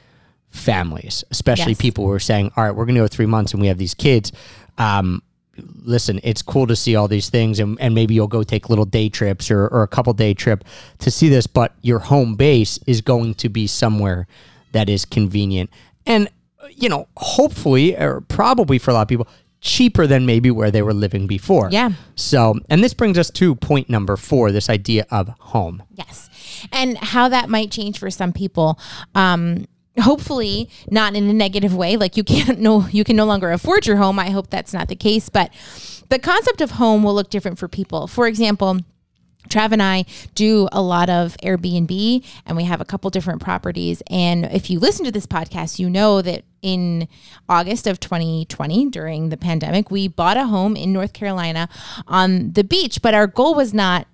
families, 0.50 1.24
especially 1.30 1.72
Yes. 1.72 1.80
people 1.80 2.04
who 2.04 2.12
are 2.12 2.20
saying, 2.20 2.52
all 2.56 2.64
right, 2.64 2.76
we're 2.76 2.84
going 2.84 2.94
to 2.96 3.00
go 3.00 3.08
three 3.08 3.24
months 3.26 3.52
and 3.52 3.60
we 3.62 3.68
have 3.68 3.78
these 3.78 3.94
kids. 3.94 4.32
Um, 4.76 5.22
listen, 5.56 6.20
it's 6.22 6.42
cool 6.42 6.66
to 6.66 6.76
see 6.76 6.96
all 6.96 7.08
these 7.08 7.28
things, 7.30 7.60
and, 7.60 7.80
and 7.80 7.94
maybe 7.94 8.14
you'll 8.14 8.26
go 8.26 8.42
take 8.42 8.68
little 8.68 8.84
day 8.84 9.08
trips 9.08 9.50
or, 9.50 9.66
or 9.68 9.82
a 9.82 9.88
couple 9.88 10.12
day 10.12 10.34
trip 10.34 10.64
to 10.98 11.10
see 11.10 11.28
this, 11.28 11.46
but 11.46 11.74
your 11.82 11.98
home 11.98 12.34
base 12.34 12.78
is 12.86 13.00
going 13.00 13.34
to 13.34 13.48
be 13.48 13.66
somewhere 13.66 14.26
that 14.72 14.88
is 14.88 15.04
convenient. 15.04 15.70
And, 16.06 16.28
you 16.70 16.88
know, 16.88 17.08
hopefully, 17.16 17.96
or 17.96 18.20
probably 18.22 18.78
for 18.78 18.90
a 18.90 18.94
lot 18.94 19.02
of 19.02 19.08
people, 19.08 19.28
cheaper 19.60 20.06
than 20.06 20.26
maybe 20.26 20.50
where 20.50 20.70
they 20.70 20.82
were 20.82 20.92
living 20.92 21.26
before. 21.26 21.68
Yeah. 21.70 21.90
So, 22.16 22.60
and 22.68 22.84
this 22.84 22.92
brings 22.92 23.16
us 23.16 23.30
to 23.30 23.54
point 23.54 23.88
number 23.88 24.16
four 24.16 24.52
this 24.52 24.68
idea 24.68 25.06
of 25.10 25.28
home. 25.38 25.82
Yes. 25.94 26.28
And 26.72 26.98
how 26.98 27.28
that 27.28 27.48
might 27.48 27.70
change 27.70 27.98
for 27.98 28.10
some 28.10 28.32
people. 28.32 28.78
Um, 29.14 29.66
hopefully 30.00 30.68
not 30.90 31.14
in 31.14 31.28
a 31.28 31.32
negative 31.32 31.74
way 31.74 31.96
like 31.96 32.16
you 32.16 32.24
can't 32.24 32.58
no 32.58 32.86
you 32.88 33.04
can 33.04 33.16
no 33.16 33.24
longer 33.24 33.50
afford 33.52 33.86
your 33.86 33.96
home 33.96 34.18
i 34.18 34.30
hope 34.30 34.50
that's 34.50 34.72
not 34.72 34.88
the 34.88 34.96
case 34.96 35.28
but 35.28 35.52
the 36.08 36.18
concept 36.18 36.60
of 36.60 36.72
home 36.72 37.02
will 37.02 37.14
look 37.14 37.30
different 37.30 37.58
for 37.58 37.68
people 37.68 38.06
for 38.06 38.26
example 38.26 38.78
Trav 39.48 39.72
and 39.72 39.82
I 39.82 40.04
do 40.34 40.68
a 40.72 40.80
lot 40.80 41.10
of 41.10 41.36
Airbnb 41.42 42.24
and 42.46 42.56
we 42.56 42.64
have 42.64 42.80
a 42.80 42.84
couple 42.84 43.10
different 43.10 43.42
properties. 43.42 44.02
And 44.08 44.46
if 44.46 44.70
you 44.70 44.78
listen 44.78 45.04
to 45.04 45.12
this 45.12 45.26
podcast, 45.26 45.78
you 45.78 45.90
know 45.90 46.22
that 46.22 46.44
in 46.62 47.08
August 47.48 47.86
of 47.86 48.00
2020, 48.00 48.86
during 48.86 49.28
the 49.28 49.36
pandemic, 49.36 49.90
we 49.90 50.08
bought 50.08 50.36
a 50.36 50.46
home 50.46 50.76
in 50.76 50.92
North 50.92 51.12
Carolina 51.12 51.68
on 52.06 52.52
the 52.52 52.64
beach. 52.64 53.02
But 53.02 53.14
our 53.14 53.26
goal 53.26 53.54
was 53.54 53.74
not, 53.74 54.06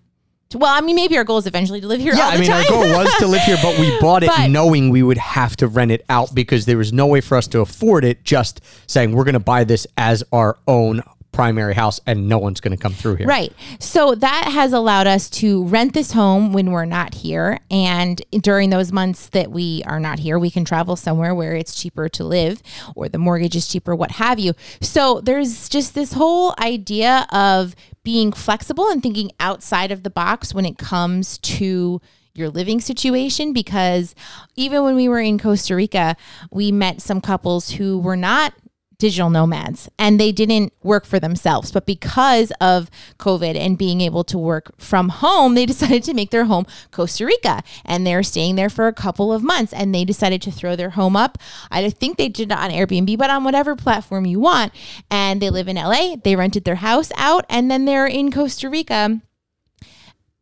well, 0.55 0.73
I 0.77 0.81
mean, 0.81 0.97
maybe 0.97 1.17
our 1.17 1.25
goal 1.25 1.39
is 1.39 1.47
eventually 1.47 1.81
to 1.81 1.87
live 1.87 2.01
here 2.01 2.15
Yeah, 2.15 2.25
all 2.25 2.31
the 2.33 2.37
I 2.37 2.41
mean, 2.41 2.51
time. 2.51 2.63
our 2.65 2.69
goal 2.69 2.99
was 3.05 3.15
to 3.19 3.27
live 3.27 3.43
here, 3.43 3.57
but 3.63 3.79
we 3.79 3.97
bought 4.01 4.23
it 4.23 4.29
But- 4.35 4.49
knowing 4.51 4.91
we 4.91 5.03
would 5.03 5.19
have 5.19 5.57
to 5.57 5.69
rent 5.69 5.91
it 5.93 6.05
out 6.09 6.35
because 6.35 6.67
there 6.67 6.79
was 6.79 6.93
no 6.93 7.07
way 7.07 7.21
for 7.21 7.37
us 7.37 7.47
to 7.49 7.61
afford 7.61 8.05
it. 8.05 8.25
Just 8.25 8.61
saying 8.87 9.13
we're 9.15 9.25
going 9.25 9.35
to 9.35 9.39
buy 9.41 9.65
this 9.65 9.87
as 9.97 10.25
our 10.33 10.59
own 10.67 11.03
primary 11.33 11.75
house, 11.75 12.01
and 12.09 12.29
no 12.29 12.39
one's 12.39 12.61
going 12.61 12.77
to 12.77 12.83
come 12.83 12.93
through 12.93 13.15
here. 13.15 13.27
Right. 13.29 13.53
So 13.79 14.17
that 14.17 14.47
has 14.53 14.73
allowed 14.73 15.07
us 15.07 15.31
to 15.31 15.63
rent 15.67 15.95
this 15.95 16.11
home 16.11 16.53
when 16.53 16.73
we're 16.73 16.87
not 16.87 17.15
here. 17.15 17.61
And 17.71 18.21
during 18.33 18.71
those 18.71 18.91
months 18.91 19.29
that 19.29 19.53
we 19.53 19.85
are 19.87 20.01
not 20.01 20.19
here, 20.19 20.41
we 20.41 20.51
can 20.51 20.65
travel 20.65 20.97
somewhere 20.97 21.33
where 21.33 21.55
it's 21.55 21.81
cheaper 21.81 22.09
to 22.09 22.25
live 22.25 22.61
or 22.97 23.09
the 23.09 23.19
mortgage 23.19 23.55
is 23.55 23.69
cheaper, 23.69 23.95
what 23.95 24.11
have 24.11 24.41
you. 24.41 24.55
So 24.81 25.21
there's 25.21 25.69
just 25.69 25.95
this 25.95 26.15
whole 26.15 26.53
idea 26.59 27.29
of 27.31 27.77
being 28.03 28.33
flexible 28.33 28.89
and 28.89 29.03
thinking 29.03 29.31
outside 29.41 29.93
of 29.93 30.03
the 30.03 30.11
box 30.11 30.55
when 30.55 30.65
it 30.67 30.79
comes 30.79 31.39
to 31.39 32.01
your 32.35 32.49
living 32.49 32.81
situation 32.81 33.53
because 33.53 34.15
even 34.57 34.85
when 34.85 34.95
we 34.97 35.09
were 35.09 35.21
in 35.21 35.39
Costa 35.39 35.75
Rica, 35.75 36.17
we 36.51 36.73
met 36.73 37.03
some 37.03 37.21
couples 37.21 37.71
who 37.71 37.99
were 37.99 38.17
not 38.17 38.55
digital 39.01 39.31
nomads 39.31 39.89
and 39.99 40.21
they 40.21 40.31
didn't 40.31 40.73
work 40.83 41.05
for 41.05 41.19
themselves. 41.19 41.73
But 41.73 41.87
because 41.87 42.53
of 42.61 42.89
COVID 43.19 43.57
and 43.57 43.77
being 43.77 44.01
able 44.01 44.23
to 44.25 44.39
work 44.39 44.73
from 44.79 45.09
home, 45.09 45.55
they 45.55 45.67
decided 45.71 46.05
to 46.05 46.15
make 46.15 46.31
their 46.31 46.45
home 46.45 46.67
Costa 46.93 47.27
Rica 47.27 47.65
and 47.85 48.07
they're 48.07 48.23
staying 48.23 48.55
there 48.55 48.71
for 48.71 48.87
a 48.87 48.93
couple 48.93 49.33
of 49.33 49.43
months 49.43 49.73
and 49.73 49.93
they 49.93 50.05
decided 50.05 50.41
to 50.43 50.53
throw 50.53 50.77
their 50.77 50.91
home 50.91 51.17
up. 51.17 51.39
I 51.71 51.91
think 51.91 52.17
they 52.17 52.29
did 52.29 52.53
it 52.53 52.57
on 52.57 52.71
Airbnb, 52.71 53.19
but 53.19 53.31
on 53.31 53.43
whatever 53.43 53.75
platform 53.75 54.27
you 54.27 54.39
want. 54.39 54.73
And 55.11 55.43
they 55.43 55.51
live 55.51 55.67
in 55.67 55.77
LA. 55.77 56.17
They 56.23 56.37
rented 56.37 56.65
their 56.65 56.77
house 56.77 57.11
out 57.17 57.45
and 57.49 57.71
then 57.71 57.87
they're 57.87 58.07
in 58.07 58.31
Costa 58.31 58.71
Rica 58.71 59.21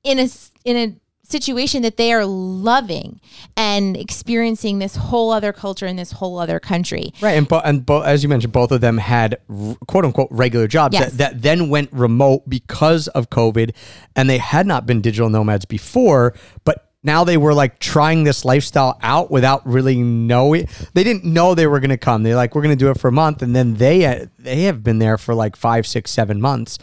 in 0.05 0.19
a 0.19 0.29
in 0.65 0.77
a 0.77 0.97
situation 1.29 1.83
that 1.83 1.97
they 1.97 2.13
are 2.13 2.25
loving 2.25 3.21
and 3.57 3.97
experiencing 3.97 4.79
this 4.79 4.97
whole 4.97 5.31
other 5.31 5.53
culture 5.53 5.87
in 5.87 5.97
this 5.97 6.13
whole 6.13 6.39
other 6.39 6.59
country. 6.59 7.13
Right, 7.21 7.33
and 7.33 7.47
bo- 7.47 7.61
and 7.61 7.85
bo- 7.85 8.01
as 8.01 8.23
you 8.23 8.29
mentioned, 8.29 8.53
both 8.53 8.73
of 8.73 8.81
them 8.81 8.99
had 8.99 9.39
r- 9.51 9.77
quote 9.87 10.05
unquote 10.05 10.29
regular 10.31 10.67
jobs 10.67 10.95
Yes. 10.95 11.13
that, 11.13 11.19
that 11.19 11.43
then 11.43 11.69
went 11.69 11.93
remote 11.93 12.49
because 12.49 13.09
of 13.09 13.29
COVID, 13.31 13.75
and 14.17 14.29
they 14.31 14.39
had 14.39 14.67
not 14.67 14.87
been 14.87 15.01
digital 15.01 15.29
nomads 15.29 15.65
before, 15.67 16.35
but 16.65 16.85
now 17.03 17.25
they 17.25 17.37
were 17.37 17.55
like 17.55 17.79
trying 17.79 18.25
this 18.25 18.45
lifestyle 18.45 18.99
out 19.03 19.31
without 19.31 19.65
really 19.67 19.97
knowing. 20.03 20.69
They 20.95 21.05
didn't 21.05 21.25
know 21.25 21.55
they 21.55 21.67
were 21.67 21.79
going 21.79 21.91
to 21.91 21.97
come. 21.99 22.23
They're 22.25 22.35
like, 22.37 22.55
we're 22.55 22.63
going 22.63 22.77
to 22.77 22.85
do 22.85 22.91
it 22.91 22.99
for 22.99 23.09
a 23.09 23.13
month, 23.13 23.43
and 23.43 23.55
then 23.55 23.75
they 23.75 24.05
uh, 24.07 24.27
they 24.39 24.63
have 24.63 24.83
been 24.83 24.99
there 24.99 25.19
for 25.19 25.35
like 25.35 25.57
five, 25.57 25.87
six, 25.87 26.11
seven 26.11 26.41
months, 26.41 26.79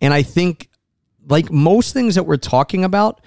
and 0.00 0.14
I 0.14 0.22
think 0.22 0.68
like 1.28 1.50
most 1.50 1.92
things 1.92 2.14
that 2.14 2.22
we're 2.22 2.36
talking 2.38 2.84
about, 2.84 3.20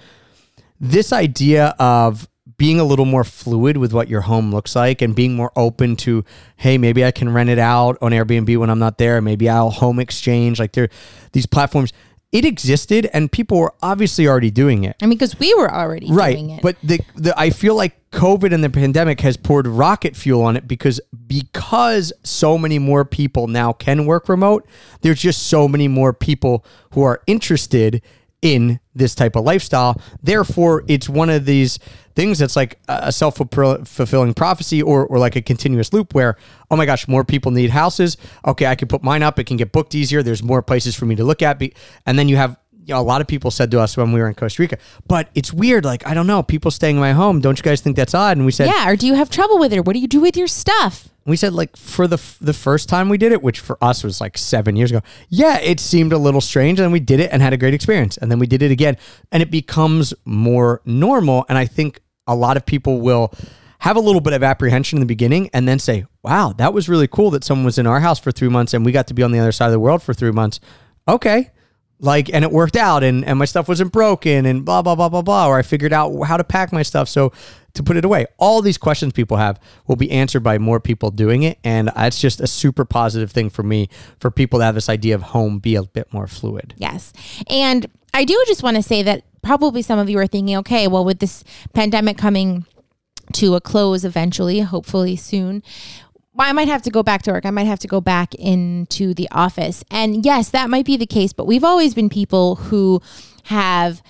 this 0.82 1.12
idea 1.12 1.74
of 1.78 2.28
being 2.58 2.80
a 2.80 2.84
little 2.84 3.04
more 3.04 3.24
fluid 3.24 3.76
with 3.76 3.92
what 3.92 4.08
your 4.08 4.20
home 4.22 4.52
looks 4.52 4.74
like 4.76 5.00
and 5.00 5.14
being 5.14 5.34
more 5.34 5.52
open 5.56 5.96
to, 5.96 6.24
hey, 6.56 6.76
maybe 6.76 7.04
I 7.04 7.12
can 7.12 7.32
rent 7.32 7.48
it 7.50 7.58
out 7.58 7.96
on 8.02 8.10
Airbnb 8.12 8.56
when 8.58 8.68
I'm 8.68 8.80
not 8.80 8.98
there. 8.98 9.20
Maybe 9.20 9.48
I'll 9.48 9.70
home 9.70 9.98
exchange. 10.00 10.58
Like 10.58 10.72
there, 10.72 10.88
these 11.32 11.46
platforms, 11.46 11.92
it 12.32 12.44
existed 12.44 13.08
and 13.12 13.30
people 13.30 13.58
were 13.58 13.74
obviously 13.80 14.26
already 14.26 14.50
doing 14.50 14.84
it. 14.84 14.96
I 15.00 15.06
mean, 15.06 15.18
because 15.18 15.38
we 15.38 15.54
were 15.54 15.72
already 15.72 16.08
Right. 16.10 16.32
doing 16.32 16.50
it. 16.50 16.62
But 16.62 16.76
the, 16.82 17.00
the 17.14 17.38
I 17.38 17.50
feel 17.50 17.74
like 17.76 18.10
COVID 18.10 18.52
and 18.52 18.62
the 18.64 18.70
pandemic 18.70 19.20
has 19.20 19.36
poured 19.36 19.66
rocket 19.66 20.16
fuel 20.16 20.42
on 20.42 20.56
it 20.56 20.66
because 20.66 21.00
because 21.26 22.12
so 22.24 22.58
many 22.58 22.78
more 22.78 23.04
people 23.04 23.46
now 23.48 23.72
can 23.72 24.04
work 24.06 24.28
remote, 24.28 24.66
there's 25.02 25.20
just 25.20 25.44
so 25.44 25.68
many 25.68 25.88
more 25.88 26.12
people 26.12 26.64
who 26.92 27.02
are 27.02 27.22
interested 27.26 28.02
in 28.42 28.80
this 28.94 29.14
type 29.14 29.36
of 29.36 29.44
lifestyle. 29.44 30.00
Therefore, 30.22 30.84
it's 30.88 31.08
one 31.08 31.30
of 31.30 31.46
these 31.46 31.78
things 32.14 32.38
that's 32.38 32.56
like 32.56 32.78
a 32.88 33.12
self 33.12 33.36
fulfilling 33.36 34.34
prophecy 34.34 34.82
or, 34.82 35.06
or 35.06 35.18
like 35.18 35.36
a 35.36 35.42
continuous 35.42 35.92
loop 35.92 36.14
where, 36.14 36.36
oh 36.70 36.76
my 36.76 36.84
gosh, 36.84 37.08
more 37.08 37.24
people 37.24 37.52
need 37.52 37.70
houses. 37.70 38.16
Okay, 38.46 38.66
I 38.66 38.74
can 38.74 38.88
put 38.88 39.02
mine 39.02 39.22
up. 39.22 39.38
It 39.38 39.44
can 39.44 39.56
get 39.56 39.72
booked 39.72 39.94
easier. 39.94 40.22
There's 40.22 40.42
more 40.42 40.60
places 40.60 40.94
for 40.94 41.06
me 41.06 41.14
to 41.14 41.24
look 41.24 41.40
at. 41.40 41.62
And 42.04 42.18
then 42.18 42.28
you 42.28 42.36
have 42.36 42.58
you 42.84 42.94
know, 42.94 43.00
a 43.00 43.02
lot 43.02 43.20
of 43.20 43.28
people 43.28 43.52
said 43.52 43.70
to 43.70 43.80
us 43.80 43.96
when 43.96 44.10
we 44.12 44.18
were 44.20 44.26
in 44.26 44.34
Costa 44.34 44.60
Rica, 44.60 44.76
but 45.06 45.28
it's 45.36 45.52
weird. 45.52 45.84
Like, 45.84 46.04
I 46.04 46.14
don't 46.14 46.26
know, 46.26 46.42
people 46.42 46.72
staying 46.72 46.96
in 46.96 47.00
my 47.00 47.12
home. 47.12 47.40
Don't 47.40 47.56
you 47.56 47.62
guys 47.62 47.80
think 47.80 47.94
that's 47.94 48.12
odd? 48.12 48.36
And 48.36 48.44
we 48.44 48.50
said, 48.50 48.66
yeah. 48.66 48.88
Or 48.88 48.96
do 48.96 49.06
you 49.06 49.14
have 49.14 49.30
trouble 49.30 49.58
with 49.58 49.72
it? 49.72 49.78
Or 49.78 49.82
what 49.82 49.92
do 49.92 50.00
you 50.00 50.08
do 50.08 50.20
with 50.20 50.36
your 50.36 50.48
stuff? 50.48 51.08
We 51.24 51.36
said 51.36 51.52
like 51.52 51.76
for 51.76 52.06
the 52.06 52.16
f- 52.16 52.38
the 52.40 52.52
first 52.52 52.88
time 52.88 53.08
we 53.08 53.18
did 53.18 53.32
it, 53.32 53.42
which 53.42 53.60
for 53.60 53.78
us 53.82 54.02
was 54.02 54.20
like 54.20 54.36
seven 54.36 54.76
years 54.76 54.90
ago. 54.90 55.00
Yeah, 55.28 55.58
it 55.58 55.80
seemed 55.80 56.12
a 56.12 56.18
little 56.18 56.40
strange, 56.40 56.80
and 56.80 56.92
we 56.92 57.00
did 57.00 57.20
it 57.20 57.30
and 57.32 57.42
had 57.42 57.52
a 57.52 57.56
great 57.56 57.74
experience, 57.74 58.16
and 58.16 58.30
then 58.30 58.38
we 58.38 58.46
did 58.46 58.62
it 58.62 58.70
again, 58.70 58.96
and 59.30 59.42
it 59.42 59.50
becomes 59.50 60.14
more 60.24 60.80
normal. 60.84 61.44
And 61.48 61.56
I 61.58 61.66
think 61.66 62.00
a 62.26 62.34
lot 62.34 62.56
of 62.56 62.66
people 62.66 63.00
will 63.00 63.32
have 63.80 63.96
a 63.96 64.00
little 64.00 64.20
bit 64.20 64.32
of 64.32 64.42
apprehension 64.42 64.98
in 64.98 65.00
the 65.00 65.06
beginning, 65.06 65.50
and 65.52 65.66
then 65.68 65.78
say, 65.78 66.06
"Wow, 66.22 66.54
that 66.58 66.72
was 66.74 66.88
really 66.88 67.08
cool 67.08 67.30
that 67.30 67.44
someone 67.44 67.64
was 67.64 67.78
in 67.78 67.86
our 67.86 68.00
house 68.00 68.18
for 68.18 68.32
three 68.32 68.48
months, 68.48 68.74
and 68.74 68.84
we 68.84 68.92
got 68.92 69.06
to 69.08 69.14
be 69.14 69.22
on 69.22 69.32
the 69.32 69.38
other 69.38 69.52
side 69.52 69.66
of 69.66 69.72
the 69.72 69.80
world 69.80 70.02
for 70.02 70.14
three 70.14 70.32
months." 70.32 70.60
Okay. 71.08 71.50
Like, 72.02 72.28
and 72.34 72.44
it 72.44 72.50
worked 72.50 72.76
out, 72.76 73.02
and, 73.02 73.24
and 73.24 73.38
my 73.38 73.46
stuff 73.46 73.68
wasn't 73.68 73.92
broken, 73.92 74.44
and 74.44 74.64
blah, 74.64 74.82
blah, 74.82 74.94
blah, 74.94 75.08
blah, 75.08 75.22
blah. 75.22 75.46
Or 75.46 75.58
I 75.58 75.62
figured 75.62 75.92
out 75.92 76.12
how 76.24 76.36
to 76.36 76.44
pack 76.44 76.72
my 76.72 76.82
stuff. 76.82 77.08
So 77.08 77.32
to 77.74 77.82
put 77.82 77.96
it 77.96 78.04
away. 78.04 78.26
All 78.38 78.62
these 78.62 78.78
questions 78.78 79.12
people 79.12 79.36
have 79.36 79.58
will 79.86 79.96
be 79.96 80.10
answered 80.10 80.40
by 80.40 80.58
more 80.58 80.80
people 80.80 81.10
doing 81.10 81.42
it. 81.42 81.58
And 81.64 81.90
it's 81.96 82.20
just 82.20 82.40
a 82.40 82.46
super 82.46 82.84
positive 82.84 83.30
thing 83.30 83.50
for 83.50 83.62
me 83.62 83.88
for 84.18 84.30
people 84.30 84.58
to 84.58 84.64
have 84.64 84.74
this 84.74 84.88
idea 84.88 85.14
of 85.14 85.22
home 85.22 85.58
be 85.58 85.74
a 85.74 85.82
bit 85.82 86.12
more 86.12 86.26
fluid. 86.26 86.74
Yes. 86.76 87.12
And 87.48 87.86
I 88.12 88.24
do 88.24 88.42
just 88.46 88.62
want 88.62 88.76
to 88.76 88.82
say 88.82 89.02
that 89.02 89.24
probably 89.42 89.82
some 89.82 89.98
of 89.98 90.10
you 90.10 90.18
are 90.18 90.26
thinking, 90.26 90.56
okay, 90.58 90.86
well, 90.86 91.04
with 91.04 91.18
this 91.18 91.44
pandemic 91.72 92.18
coming 92.18 92.66
to 93.34 93.54
a 93.54 93.60
close 93.60 94.04
eventually, 94.04 94.60
hopefully 94.60 95.16
soon, 95.16 95.62
I 96.38 96.52
might 96.52 96.68
have 96.68 96.82
to 96.82 96.90
go 96.90 97.02
back 97.02 97.22
to 97.22 97.32
work. 97.32 97.46
I 97.46 97.50
might 97.50 97.66
have 97.66 97.78
to 97.80 97.88
go 97.88 98.00
back 98.00 98.34
into 98.34 99.14
the 99.14 99.28
office. 99.30 99.84
And 99.90 100.24
yes, 100.24 100.48
that 100.50 100.70
might 100.70 100.86
be 100.86 100.96
the 100.96 101.06
case, 101.06 101.32
but 101.32 101.46
we've 101.46 101.64
always 101.64 101.94
been 101.94 102.08
people 102.08 102.56
who 102.56 103.00
have 103.44 104.02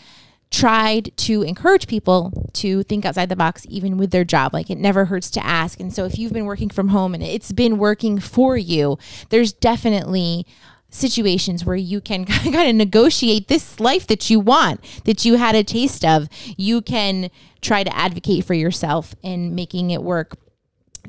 tried 0.50 1.16
to 1.16 1.42
encourage 1.42 1.86
people 1.86 2.50
to 2.52 2.82
think 2.82 3.06
outside 3.06 3.30
the 3.30 3.36
box 3.36 3.66
even 3.70 3.96
with 3.96 4.10
their 4.10 4.22
job 4.22 4.52
like 4.52 4.68
it 4.68 4.76
never 4.76 5.06
hurts 5.06 5.30
to 5.30 5.42
ask 5.42 5.80
and 5.80 5.94
so 5.94 6.04
if 6.04 6.18
you've 6.18 6.34
been 6.34 6.44
working 6.44 6.68
from 6.68 6.88
home 6.88 7.14
and 7.14 7.22
it's 7.22 7.50
been 7.52 7.78
working 7.78 8.20
for 8.20 8.54
you 8.54 8.98
there's 9.30 9.50
definitely 9.50 10.46
situations 10.90 11.64
where 11.64 11.74
you 11.74 12.02
can 12.02 12.24
kind 12.26 12.68
of 12.68 12.74
negotiate 12.74 13.48
this 13.48 13.80
life 13.80 14.06
that 14.06 14.28
you 14.28 14.38
want 14.38 14.78
that 15.04 15.24
you 15.24 15.36
had 15.36 15.54
a 15.54 15.64
taste 15.64 16.04
of 16.04 16.28
you 16.58 16.82
can 16.82 17.30
try 17.62 17.82
to 17.82 17.96
advocate 17.96 18.44
for 18.44 18.52
yourself 18.52 19.14
and 19.24 19.56
making 19.56 19.90
it 19.90 20.02
work 20.02 20.36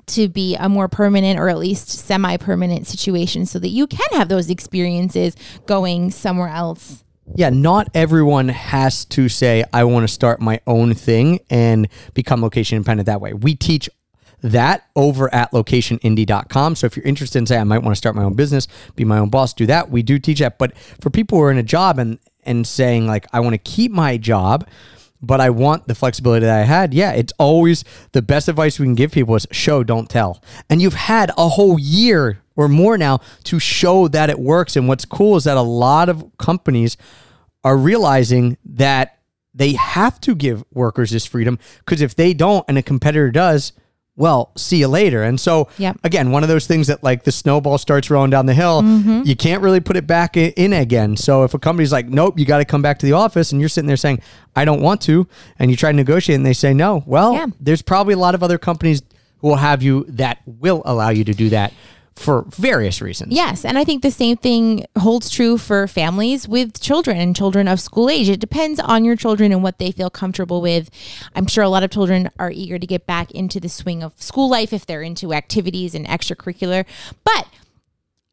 to 0.07 0.27
be 0.27 0.55
a 0.55 0.69
more 0.69 0.87
permanent 0.87 1.39
or 1.39 1.49
at 1.49 1.57
least 1.57 1.89
semi 1.89 2.37
permanent 2.37 2.87
situation 2.87 3.45
so 3.45 3.59
that 3.59 3.69
you 3.69 3.87
can 3.87 4.07
have 4.17 4.29
those 4.29 4.49
experiences 4.49 5.35
going 5.65 6.11
somewhere 6.11 6.49
else. 6.49 7.03
Yeah, 7.35 7.49
not 7.49 7.89
everyone 7.93 8.49
has 8.49 9.05
to 9.05 9.29
say, 9.29 9.63
I 9.71 9.85
want 9.85 10.03
to 10.07 10.13
start 10.13 10.41
my 10.41 10.59
own 10.67 10.93
thing 10.93 11.39
and 11.49 11.87
become 12.13 12.41
location 12.41 12.75
independent 12.75 13.05
that 13.05 13.21
way. 13.21 13.33
We 13.33 13.55
teach 13.55 13.89
that 14.41 14.89
over 14.95 15.33
at 15.33 15.51
locationindie.com. 15.51 16.75
So 16.75 16.85
if 16.85 16.97
you're 16.97 17.05
interested 17.05 17.39
in 17.39 17.45
saying, 17.45 17.61
I 17.61 17.63
might 17.63 17.79
want 17.79 17.93
to 17.93 17.97
start 17.97 18.15
my 18.15 18.23
own 18.23 18.33
business, 18.33 18.67
be 18.95 19.05
my 19.05 19.17
own 19.17 19.29
boss, 19.29 19.53
do 19.53 19.65
that. 19.67 19.89
We 19.89 20.03
do 20.03 20.19
teach 20.19 20.39
that. 20.39 20.59
But 20.59 20.77
for 20.77 21.09
people 21.09 21.37
who 21.37 21.45
are 21.45 21.51
in 21.51 21.57
a 21.57 21.63
job 21.63 21.97
and, 21.97 22.19
and 22.45 22.67
saying, 22.67 23.07
like, 23.07 23.25
I 23.31 23.39
want 23.39 23.53
to 23.53 23.57
keep 23.57 23.91
my 23.91 24.17
job, 24.17 24.67
but 25.23 25.39
I 25.39 25.49
want 25.49 25.88
the 25.88 25.95
flexibility 25.95 26.45
that 26.45 26.59
I 26.59 26.65
had. 26.65 26.93
Yeah, 26.93 27.13
it's 27.13 27.33
always 27.39 27.83
the 28.12 28.21
best 28.21 28.49
advice 28.49 28.77
we 28.77 28.86
can 28.86 28.93
give 28.93 29.12
people 29.12 29.36
is 29.36 29.47
show, 29.51 29.83
don't 29.83 30.09
tell. 30.09 30.43
And 30.69 30.81
you've 30.81 30.93
had 30.93 31.31
a 31.38 31.49
whole 31.49 31.79
year 31.79 32.39
or 32.55 32.67
more 32.67 32.97
now 32.97 33.21
to 33.45 33.57
show 33.57 34.07
that 34.09 34.29
it 34.29 34.38
works. 34.38 34.75
And 34.75 34.88
what's 34.88 35.05
cool 35.05 35.38
is 35.38 35.45
that 35.45 35.57
a 35.57 35.62
lot 35.62 36.09
of 36.09 36.29
companies 36.38 36.97
are 37.63 37.77
realizing 37.77 38.57
that 38.65 39.17
they 39.53 39.73
have 39.73 40.19
to 40.21 40.36
give 40.36 40.63
workers 40.73 41.12
this 41.12 41.25
freedom 41.25 41.57
because 41.79 42.01
if 42.01 42.15
they 42.15 42.33
don't 42.33 42.65
and 42.67 42.77
a 42.77 42.83
competitor 42.83 43.31
does, 43.31 43.71
well, 44.15 44.52
see 44.56 44.78
you 44.78 44.88
later. 44.88 45.23
And 45.23 45.39
so, 45.39 45.67
Yep. 45.80 45.97
again, 46.04 46.32
one 46.32 46.43
of 46.43 46.49
those 46.49 46.67
things 46.67 46.88
that 46.88 47.04
like 47.04 47.23
the 47.23 47.32
snowball 47.32 47.78
starts 47.78 48.10
rolling 48.12 48.30
down 48.30 48.45
the 48.45 48.54
hill, 48.54 48.82
mm-hmm. 48.84 49.21
you 49.26 49.36
can't 49.36 49.62
really 49.63 49.80
put 49.80 49.95
it 49.95 50.06
back 50.06 50.38
in 50.38 50.71
again. 50.73 51.17
So 51.17 51.43
if 51.43 51.54
a 51.54 51.60
company's 51.60 51.91
like, 51.91 52.08
nope, 52.08 52.38
you 52.38 52.45
got 52.45 52.60
to 52.60 52.65
come 52.65 52.82
back 52.84 52.99
to 52.99 53.06
the 53.06 53.13
office, 53.13 53.52
and 53.52 53.60
you're 53.60 53.69
sitting 53.69 53.88
there 53.88 53.97
saying, 53.97 54.21
I 54.56 54.65
don't 54.65 54.82
want 54.82 55.02
to, 55.02 55.28
and 55.58 55.71
you 55.71 55.78
try 55.78 55.91
to 55.91 55.95
negotiate 55.95 56.36
and 56.38 56.45
they 56.45 56.54
say 56.54 56.73
no, 56.73 57.04
well, 57.08 57.34
Yeah. 57.34 57.47
there's 57.60 57.82
probably 57.82 58.13
a 58.13 58.17
lot 58.19 58.36
of 58.36 58.43
other 58.43 58.58
companies 58.60 59.02
who 59.39 59.47
will 59.47 59.56
have 59.58 59.82
you 59.82 60.06
that 60.10 60.39
will 60.45 60.84
allow 60.86 61.10
you 61.10 61.23
to 61.23 61.34
do 61.34 61.49
that 61.49 61.73
for 62.15 62.45
various 62.49 63.02
reasons. 63.02 63.34
Yes. 63.34 63.65
And 63.65 63.78
I 63.78 63.84
think 63.84 64.02
the 64.02 64.12
same 64.12 64.38
thing 64.38 64.86
holds 64.99 65.30
true 65.30 65.58
for 65.58 65.88
families 65.88 66.47
with 66.47 66.80
children 66.80 67.17
and 67.17 67.36
children 67.36 67.67
of 67.67 67.80
school 67.80 68.10
age. 68.10 68.30
It 68.30 68.39
depends 68.39 68.80
on 68.80 69.04
your 69.04 69.15
children 69.15 69.52
and 69.52 69.63
what 69.63 69.80
they 69.80 69.91
feel 69.91 70.10
comfortable 70.10 70.62
with. 70.62 70.89
I'm 71.36 71.47
sure 71.47 71.63
a 71.63 71.69
lot 71.69 71.84
of 71.84 71.91
children 71.91 72.30
are 72.39 72.52
eager 72.52 72.78
to 72.78 72.88
get 72.88 73.06
back 73.06 73.32
into 73.32 73.60
the 73.60 73.69
swing 73.69 74.04
of 74.04 74.13
school 74.21 74.49
life 74.49 74.73
if 74.73 74.86
they're 74.86 75.02
into 75.02 75.34
activities 75.34 75.95
and 75.95 76.06
extracurricular. 76.06 76.86
But 77.23 77.47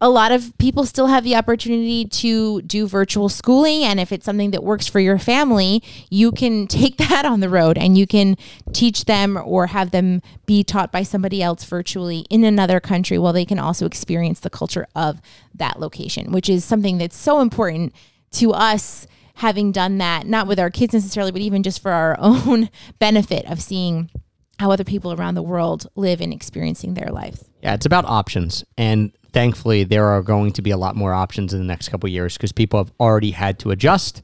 a 0.03 0.09
lot 0.09 0.33
of 0.33 0.57
people 0.57 0.87
still 0.87 1.09
have 1.09 1.25
the 1.25 1.37
opportunity 1.37 2.07
to 2.07 2.63
do 2.63 2.87
virtual 2.87 3.29
schooling. 3.29 3.85
And 3.85 4.01
if 4.01 4.13
it's 4.13 4.25
something 4.25 4.51
that 4.53 4.65
works 4.65 4.87
for 4.87 4.99
your 4.99 5.19
family, 5.19 5.83
you 6.09 6.33
can 6.33 6.67
take 6.69 6.97
that 6.97 7.27
on 7.27 7.41
the 7.41 7.51
road 7.51 7.77
and 7.77 7.99
you 7.99 8.07
can 8.07 8.37
teach 8.73 9.05
them 9.05 9.39
or 9.45 9.67
have 9.69 9.91
them 9.91 10.23
be 10.47 10.65
taught 10.65 10.91
by 10.91 11.03
somebody 11.03 11.43
else 11.43 11.65
virtually 11.65 12.21
in 12.31 12.45
another 12.45 12.81
country 12.81 13.19
while 13.19 13.35
they 13.35 13.45
can 13.45 13.59
also 13.59 13.85
experience 13.85 14.41
the 14.41 14.51
culture 14.51 14.87
of 14.95 15.21
that 15.55 15.79
location, 15.79 16.33
which 16.33 16.49
is 16.49 16.65
something 16.65 16.97
that's 16.97 17.17
so 17.17 17.41
important 17.41 17.93
to 18.33 18.53
us 18.53 19.07
having 19.35 19.73
done 19.73 19.99
that, 19.99 20.27
not 20.27 20.47
with 20.47 20.59
our 20.59 20.71
kids 20.71 20.95
necessarily, 20.95 21.33
but 21.33 21.41
even 21.43 21.63
just 21.63 21.83
for 21.83 21.91
our 21.91 22.17
own 22.21 22.71
benefit 22.99 23.45
of 23.51 23.61
seeing 23.61 24.11
how 24.59 24.71
other 24.71 24.85
people 24.85 25.13
around 25.13 25.35
the 25.35 25.43
world 25.43 25.87
live 25.95 26.21
and 26.21 26.33
experiencing 26.33 26.95
their 26.95 27.11
lives. 27.11 27.45
Yeah, 27.63 27.75
it's 27.75 27.87
about 27.87 28.05
options. 28.05 28.63
And 28.77 29.13
thankfully, 29.33 29.85
there 29.85 30.07
are 30.07 30.23
going 30.23 30.53
to 30.53 30.63
be 30.63 30.71
a 30.71 30.77
lot 30.77 30.97
more 30.97 31.13
options 31.13 31.53
in 31.53 31.61
the 31.61 31.67
next 31.67 31.89
couple 31.89 32.09
years 32.09 32.37
because 32.37 32.53
people 32.53 32.79
have 32.79 32.93
already 33.01 33.31
had 33.31 33.59
to 33.61 33.71
adjust 33.71 34.23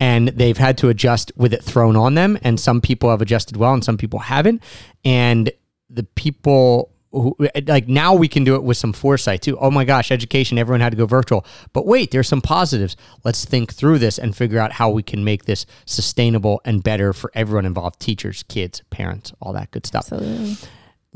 and 0.00 0.28
they've 0.28 0.58
had 0.58 0.78
to 0.78 0.88
adjust 0.88 1.32
with 1.36 1.52
it 1.52 1.62
thrown 1.62 1.96
on 1.96 2.14
them. 2.14 2.38
And 2.42 2.60
some 2.60 2.80
people 2.80 3.10
have 3.10 3.22
adjusted 3.22 3.56
well 3.56 3.72
and 3.72 3.84
some 3.84 3.96
people 3.96 4.18
haven't. 4.18 4.62
And 5.04 5.50
the 5.88 6.02
people 6.02 6.92
who, 7.12 7.34
like 7.66 7.88
now 7.88 8.14
we 8.14 8.28
can 8.28 8.44
do 8.44 8.56
it 8.56 8.62
with 8.62 8.76
some 8.76 8.92
foresight 8.92 9.40
too. 9.40 9.56
Oh 9.58 9.70
my 9.70 9.84
gosh, 9.84 10.10
education, 10.10 10.58
everyone 10.58 10.80
had 10.80 10.90
to 10.90 10.96
go 10.96 11.06
virtual. 11.06 11.46
But 11.72 11.86
wait, 11.86 12.10
there's 12.10 12.28
some 12.28 12.42
positives. 12.42 12.96
Let's 13.24 13.44
think 13.44 13.72
through 13.72 13.98
this 13.98 14.18
and 14.18 14.36
figure 14.36 14.58
out 14.58 14.72
how 14.72 14.90
we 14.90 15.02
can 15.02 15.24
make 15.24 15.44
this 15.44 15.64
sustainable 15.86 16.60
and 16.64 16.82
better 16.82 17.12
for 17.12 17.30
everyone 17.34 17.64
involved 17.64 18.00
teachers, 18.00 18.42
kids, 18.42 18.82
parents, 18.90 19.32
all 19.40 19.52
that 19.54 19.70
good 19.70 19.86
stuff. 19.86 20.12
Absolutely. 20.12 20.56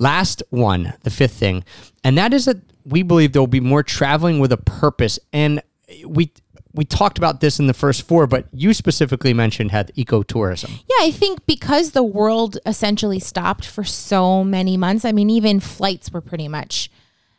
Last 0.00 0.42
one, 0.50 0.94
the 1.02 1.10
fifth 1.10 1.34
thing, 1.34 1.62
and 2.02 2.18
that 2.18 2.34
is 2.34 2.46
that 2.46 2.56
we 2.84 3.02
believe 3.02 3.32
there 3.32 3.42
will 3.42 3.46
be 3.46 3.60
more 3.60 3.82
traveling 3.82 4.40
with 4.40 4.50
a 4.50 4.56
purpose. 4.56 5.18
And 5.32 5.62
we 6.04 6.32
we 6.72 6.84
talked 6.84 7.18
about 7.18 7.40
this 7.40 7.58
in 7.58 7.66
the 7.66 7.74
first 7.74 8.02
four, 8.02 8.26
but 8.26 8.46
you 8.52 8.72
specifically 8.74 9.34
mentioned 9.34 9.72
had 9.72 9.94
ecotourism. 9.96 10.70
Yeah, 10.70 11.04
I 11.04 11.10
think 11.10 11.44
because 11.46 11.92
the 11.92 12.02
world 12.02 12.58
essentially 12.64 13.18
stopped 13.18 13.66
for 13.66 13.84
so 13.84 14.44
many 14.44 14.76
months. 14.76 15.04
I 15.04 15.12
mean, 15.12 15.30
even 15.30 15.60
flights 15.60 16.12
were 16.12 16.20
pretty 16.20 16.48
much 16.48 16.90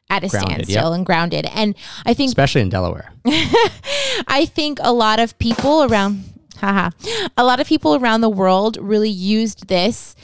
at 0.09 0.23
a 0.23 0.27
Grounded, 0.27 0.51
standstill 0.51 0.89
yep. 0.89 0.97
and 0.97 1.05
grounded. 1.05 1.45
And 1.45 1.73
I 2.05 2.13
think 2.13 2.27
especially 2.27 2.61
in 2.61 2.69
Delaware. 2.69 3.11
I 3.25 4.47
think 4.53 4.79
a 4.81 4.91
lot 4.91 5.19
of 5.19 5.37
people 5.39 5.83
around 5.83 6.25
haha, 6.57 6.89
a 7.37 7.43
lot 7.43 7.59
of 7.59 7.67
people 7.67 7.95
around 7.95 8.21
the 8.21 8.29
world 8.29 8.77
really 8.81 9.09
used 9.09 9.67
this 9.67 10.15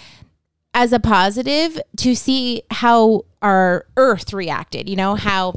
as 0.78 0.94
a 0.94 1.00
positive 1.00 1.82
to 1.98 2.13
see 2.16 2.62
how 2.70 3.26
our 3.42 3.88
earth 3.98 4.32
reacted, 4.32 4.88
you 4.88 4.96
know, 4.96 5.16
how 5.16 5.56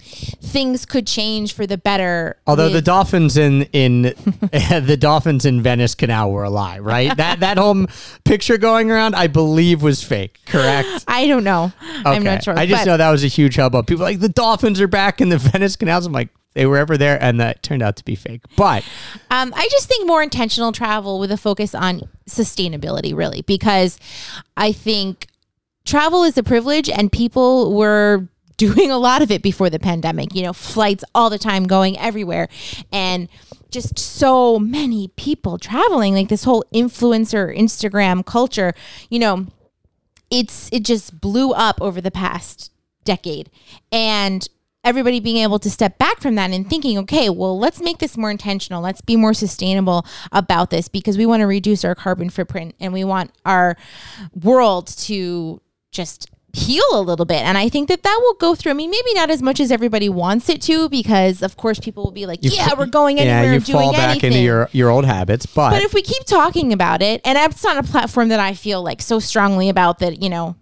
things 0.00 0.84
could 0.84 1.06
change 1.06 1.52
for 1.54 1.64
the 1.64 1.78
better. 1.78 2.36
Although 2.44 2.68
the 2.68 2.82
dolphins 2.82 3.36
in 3.36 3.62
in 3.72 4.02
the 4.82 4.96
dolphins 4.98 5.44
in 5.44 5.62
Venice 5.62 5.94
Canal 5.94 6.32
were 6.32 6.42
a 6.42 6.50
lie, 6.50 6.80
right? 6.80 7.16
that 7.16 7.38
that 7.38 7.56
whole 7.56 7.86
picture 8.24 8.58
going 8.58 8.90
around, 8.90 9.14
I 9.14 9.28
believe, 9.28 9.80
was 9.80 10.02
fake. 10.02 10.40
Correct. 10.46 11.04
I 11.06 11.28
don't 11.28 11.44
know. 11.44 11.72
I'm 12.04 12.24
not 12.24 12.42
sure. 12.42 12.58
I 12.58 12.66
just 12.66 12.84
but- 12.84 12.90
know 12.90 12.96
that 12.96 13.10
was 13.10 13.22
a 13.22 13.28
huge 13.28 13.54
hubbub. 13.54 13.86
People 13.86 14.02
like 14.02 14.18
the 14.18 14.28
dolphins 14.28 14.80
are 14.80 14.88
back 14.88 15.20
in 15.20 15.28
the 15.28 15.38
Venice 15.52 15.76
canals. 15.76 16.04
I'm 16.04 16.12
like, 16.12 16.30
they 16.58 16.66
were 16.66 16.76
ever 16.76 16.98
there, 16.98 17.22
and 17.22 17.38
that 17.38 17.62
turned 17.62 17.84
out 17.84 17.94
to 17.94 18.04
be 18.04 18.16
fake. 18.16 18.42
But 18.56 18.82
Um, 19.30 19.54
I 19.54 19.68
just 19.70 19.86
think 19.86 20.08
more 20.08 20.24
intentional 20.24 20.72
travel 20.72 21.20
with 21.20 21.30
a 21.30 21.36
focus 21.36 21.72
on 21.72 22.02
sustainability, 22.28 23.14
really, 23.14 23.42
because 23.42 23.96
I 24.56 24.72
think 24.72 25.28
travel 25.84 26.24
is 26.24 26.36
a 26.36 26.42
privilege 26.42 26.90
and 26.90 27.12
people 27.12 27.76
were 27.76 28.26
doing 28.56 28.90
a 28.90 28.98
lot 28.98 29.22
of 29.22 29.30
it 29.30 29.40
before 29.40 29.70
the 29.70 29.78
pandemic, 29.78 30.34
you 30.34 30.42
know, 30.42 30.52
flights 30.52 31.04
all 31.14 31.30
the 31.30 31.38
time 31.38 31.68
going 31.68 31.96
everywhere. 31.96 32.48
And 32.90 33.28
just 33.70 33.96
so 33.96 34.58
many 34.58 35.12
people 35.14 35.58
traveling, 35.58 36.14
like 36.14 36.28
this 36.28 36.42
whole 36.42 36.64
influencer 36.74 37.56
Instagram 37.56 38.26
culture, 38.26 38.74
you 39.10 39.20
know, 39.20 39.46
it's 40.28 40.68
it 40.72 40.82
just 40.84 41.20
blew 41.20 41.52
up 41.52 41.80
over 41.80 42.00
the 42.00 42.10
past 42.10 42.72
decade 43.04 43.48
and 43.92 44.48
everybody 44.88 45.20
being 45.20 45.36
able 45.36 45.58
to 45.58 45.70
step 45.70 45.98
back 45.98 46.20
from 46.20 46.34
that 46.36 46.50
and 46.50 46.68
thinking 46.68 46.96
okay 46.98 47.28
well 47.28 47.58
let's 47.58 47.80
make 47.80 47.98
this 47.98 48.16
more 48.16 48.30
intentional. 48.30 48.82
Let's 48.82 49.02
be 49.02 49.16
more 49.16 49.34
sustainable 49.34 50.06
about 50.32 50.70
this 50.70 50.88
because 50.88 51.18
we 51.18 51.26
want 51.26 51.40
to 51.40 51.46
reduce 51.46 51.84
our 51.84 51.94
carbon 51.94 52.30
footprint 52.30 52.74
and 52.80 52.92
we 52.92 53.04
want 53.04 53.32
our 53.44 53.76
world 54.34 54.86
to 55.08 55.60
just 55.92 56.30
heal 56.54 56.84
a 56.92 57.02
little 57.02 57.26
bit. 57.26 57.42
And 57.42 57.58
i 57.58 57.68
think 57.68 57.88
that 57.88 58.02
that 58.02 58.18
will 58.22 58.34
go 58.34 58.54
through. 58.54 58.70
I 58.70 58.74
mean 58.74 58.90
maybe 58.90 59.12
not 59.14 59.28
as 59.28 59.42
much 59.42 59.60
as 59.60 59.70
everybody 59.70 60.08
wants 60.08 60.48
it 60.48 60.62
to 60.62 60.88
because 60.88 61.42
of 61.42 61.56
course 61.56 61.78
people 61.78 62.04
will 62.04 62.10
be 62.10 62.24
like 62.24 62.42
you 62.42 62.50
yeah 62.50 62.68
fa- 62.68 62.76
we're 62.78 62.86
going 62.86 63.20
anywhere 63.20 63.44
yeah, 63.44 63.52
you 63.52 63.60
doing 63.60 63.78
fall 63.78 63.92
back 63.92 64.10
anything. 64.10 64.32
into 64.32 64.42
your 64.42 64.70
your 64.72 64.88
old 64.88 65.04
habits. 65.04 65.44
But, 65.44 65.70
but 65.70 65.82
if 65.82 65.92
we 65.92 66.00
keep 66.02 66.24
talking 66.24 66.72
about 66.72 67.02
it, 67.02 67.20
and 67.24 67.36
it's 67.36 67.62
not 67.62 67.76
a 67.76 67.82
platform 67.82 68.28
that 68.28 68.40
I 68.40 68.54
feel 68.54 68.82
like 68.82 69.02
so 69.02 69.18
strongly 69.18 69.68
about 69.68 69.98
that, 69.98 70.22
you 70.22 70.30
know, 70.30 70.56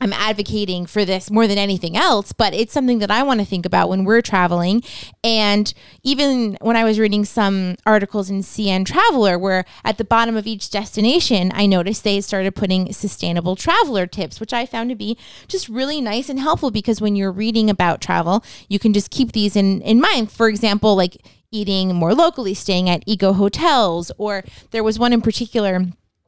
I'm 0.00 0.12
advocating 0.12 0.86
for 0.86 1.04
this 1.04 1.30
more 1.30 1.46
than 1.46 1.58
anything 1.58 1.96
else, 1.96 2.32
but 2.32 2.52
it's 2.52 2.72
something 2.72 2.98
that 2.98 3.10
I 3.10 3.22
want 3.22 3.40
to 3.40 3.46
think 3.46 3.64
about 3.64 3.88
when 3.88 4.04
we're 4.04 4.22
traveling. 4.22 4.82
And 5.22 5.72
even 6.02 6.58
when 6.60 6.76
I 6.76 6.84
was 6.84 6.98
reading 6.98 7.24
some 7.24 7.76
articles 7.86 8.28
in 8.28 8.40
CN 8.40 8.84
Traveler, 8.84 9.38
where 9.38 9.64
at 9.84 9.98
the 9.98 10.04
bottom 10.04 10.36
of 10.36 10.46
each 10.46 10.70
destination, 10.70 11.52
I 11.54 11.66
noticed 11.66 12.02
they 12.02 12.20
started 12.20 12.54
putting 12.54 12.92
sustainable 12.92 13.56
traveler 13.56 14.06
tips, 14.06 14.40
which 14.40 14.52
I 14.52 14.66
found 14.66 14.90
to 14.90 14.96
be 14.96 15.16
just 15.48 15.68
really 15.68 16.00
nice 16.00 16.28
and 16.28 16.40
helpful 16.40 16.70
because 16.70 17.00
when 17.00 17.16
you're 17.16 17.32
reading 17.32 17.70
about 17.70 18.00
travel, 18.00 18.44
you 18.68 18.78
can 18.78 18.92
just 18.92 19.10
keep 19.10 19.32
these 19.32 19.54
in, 19.56 19.80
in 19.82 20.00
mind. 20.00 20.30
For 20.32 20.48
example, 20.48 20.96
like 20.96 21.16
eating 21.50 21.94
more 21.94 22.14
locally, 22.14 22.52
staying 22.52 22.90
at 22.90 23.04
eco 23.06 23.32
hotels, 23.32 24.10
or 24.18 24.42
there 24.72 24.82
was 24.82 24.98
one 24.98 25.12
in 25.12 25.22
particular 25.22 25.86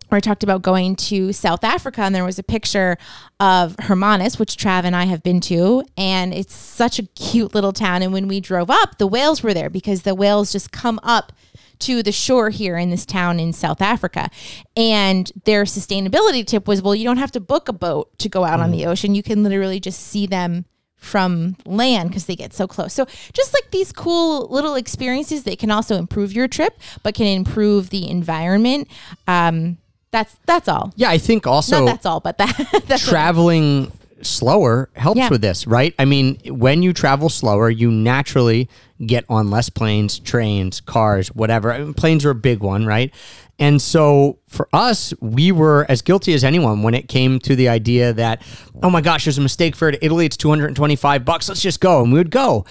where 0.09 0.17
I 0.17 0.21
talked 0.21 0.43
about 0.43 0.63
going 0.63 0.97
to 0.97 1.33
South 1.33 1.65
Africa, 1.65 2.03
and 2.03 2.15
there 2.15 2.25
was 2.25 2.39
a 2.39 2.43
picture 2.43 2.97
of 3.41 3.77
Hermanus, 3.81 4.39
which 4.39 4.57
Trav 4.57 4.85
and 4.85 4.95
I 4.95 5.05
have 5.05 5.23
been 5.23 5.41
to, 5.43 5.83
and 5.97 6.33
it's 6.33 6.55
such 6.55 6.99
a 6.99 7.05
cute 7.09 7.55
little 7.55 7.73
town. 7.73 8.03
And 8.03 8.13
when 8.13 8.29
we 8.29 8.41
drove 8.41 8.71
up, 8.71 8.99
the 8.99 9.07
whales 9.07 9.43
were 9.43 9.55
there 9.55 9.71
because 9.71 10.03
the 10.03 10.15
whales 10.15 10.53
just 10.53 10.73
come 10.73 11.01
up 11.03 11.33
to 11.79 12.03
the 12.03 12.13
shore 12.13 12.51
here 12.51 12.79
in 12.79 12.91
this 12.91 13.05
town 13.05 13.39
in 13.39 13.53
South 13.53 13.83
Africa. 13.83 14.31
And 14.77 15.31
their 15.45 15.65
sustainability 15.65 16.47
tip 16.47 16.67
was, 16.67 16.81
well, 16.81 16.95
you 16.95 17.05
don't 17.05 17.19
have 17.19 17.33
to 17.33 17.41
book 17.41 17.69
a 17.69 17.73
boat 17.73 18.19
to 18.21 18.29
go 18.29 18.45
out 18.45 18.61
on 18.61 18.71
the 18.71 18.87
ocean. 18.87 19.15
You 19.15 19.23
can 19.23 19.43
literally 19.43 19.81
just 19.81 20.01
see 20.01 20.27
them 20.27 20.65
from 20.97 21.57
land 21.67 22.09
because 22.09 22.27
they 22.27 22.35
get 22.35 22.55
so 22.55 22.67
close. 22.67 22.93
So 22.93 23.07
just 23.33 23.55
like 23.55 23.71
these 23.71 23.93
cool 23.93 24.49
little 24.49 24.75
experiences 24.75 25.45
that 25.45 25.59
can 25.59 25.71
also 25.71 25.97
improve 25.97 26.33
your 26.33 26.49
trip, 26.49 26.79
but 27.03 27.15
can 27.15 27.27
improve 27.27 27.91
the 27.91 28.09
environment. 28.09 28.89
Um, 29.29 29.79
that's 30.17 30.37
that's 30.47 30.69
all. 30.69 30.93
yeah, 30.97 31.11
I 31.11 31.19
think 31.19 31.47
also 31.47 31.81
Not 31.81 31.87
that's 31.87 32.07
all, 32.07 32.21
but 32.21 32.39
that 32.39 32.85
that's 32.89 33.07
traveling 33.09 33.93
slower 34.23 34.89
helps 34.95 35.19
Yeah. 35.19 35.29
with 35.29 35.43
this, 35.43 35.67
right? 35.67 35.95
I 35.99 36.05
mean, 36.07 36.39
when 36.47 36.83
you 36.83 36.93
travel 36.93 37.29
slower, 37.29 37.69
you 37.69 37.91
naturally 37.91 38.69
get 39.05 39.25
on 39.29 39.51
less 39.51 39.69
planes, 39.69 40.19
trains, 40.19 40.81
cars, 40.81 41.29
whatever. 41.29 41.71
I 41.73 41.81
mean, 41.81 41.93
planes 41.95 42.25
are 42.25 42.31
a 42.31 42.35
big 42.35 42.61
one, 42.61 42.87
right? 42.87 43.13
And 43.59 43.81
so 43.81 44.39
for 44.49 44.69
us, 44.73 45.13
we 45.21 45.53
were 45.53 45.85
as 45.89 46.01
guilty 46.03 46.33
as 46.35 46.45
anyone 46.45 46.83
when 46.83 46.95
it 46.95 47.09
came 47.09 47.39
to 47.41 47.55
the 47.55 47.69
idea 47.69 48.13
that, 48.15 48.43
oh 48.83 48.89
my 48.91 49.01
gosh, 49.03 49.25
there's 49.25 49.39
a 49.39 49.43
mistake 49.43 49.77
for 49.77 49.91
Italy. 50.01 50.25
It's 50.27 50.37
225 50.39 51.25
bucks. 51.25 51.49
Let's 51.49 51.61
just 51.63 51.81
go. 51.81 52.03
And 52.03 52.13
we 52.13 52.19
would 52.19 52.31
go. 52.31 52.65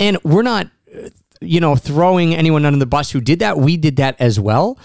And 0.00 0.18
we're 0.24 0.42
not, 0.42 0.68
you 1.40 1.60
know, 1.60 1.76
throwing 1.76 2.34
anyone 2.34 2.64
under 2.64 2.78
the 2.78 2.86
bus 2.86 3.10
who 3.12 3.20
did 3.20 3.38
that. 3.40 3.58
We 3.58 3.76
did 3.76 3.96
that 3.96 4.16
as 4.20 4.38
well. 4.40 4.78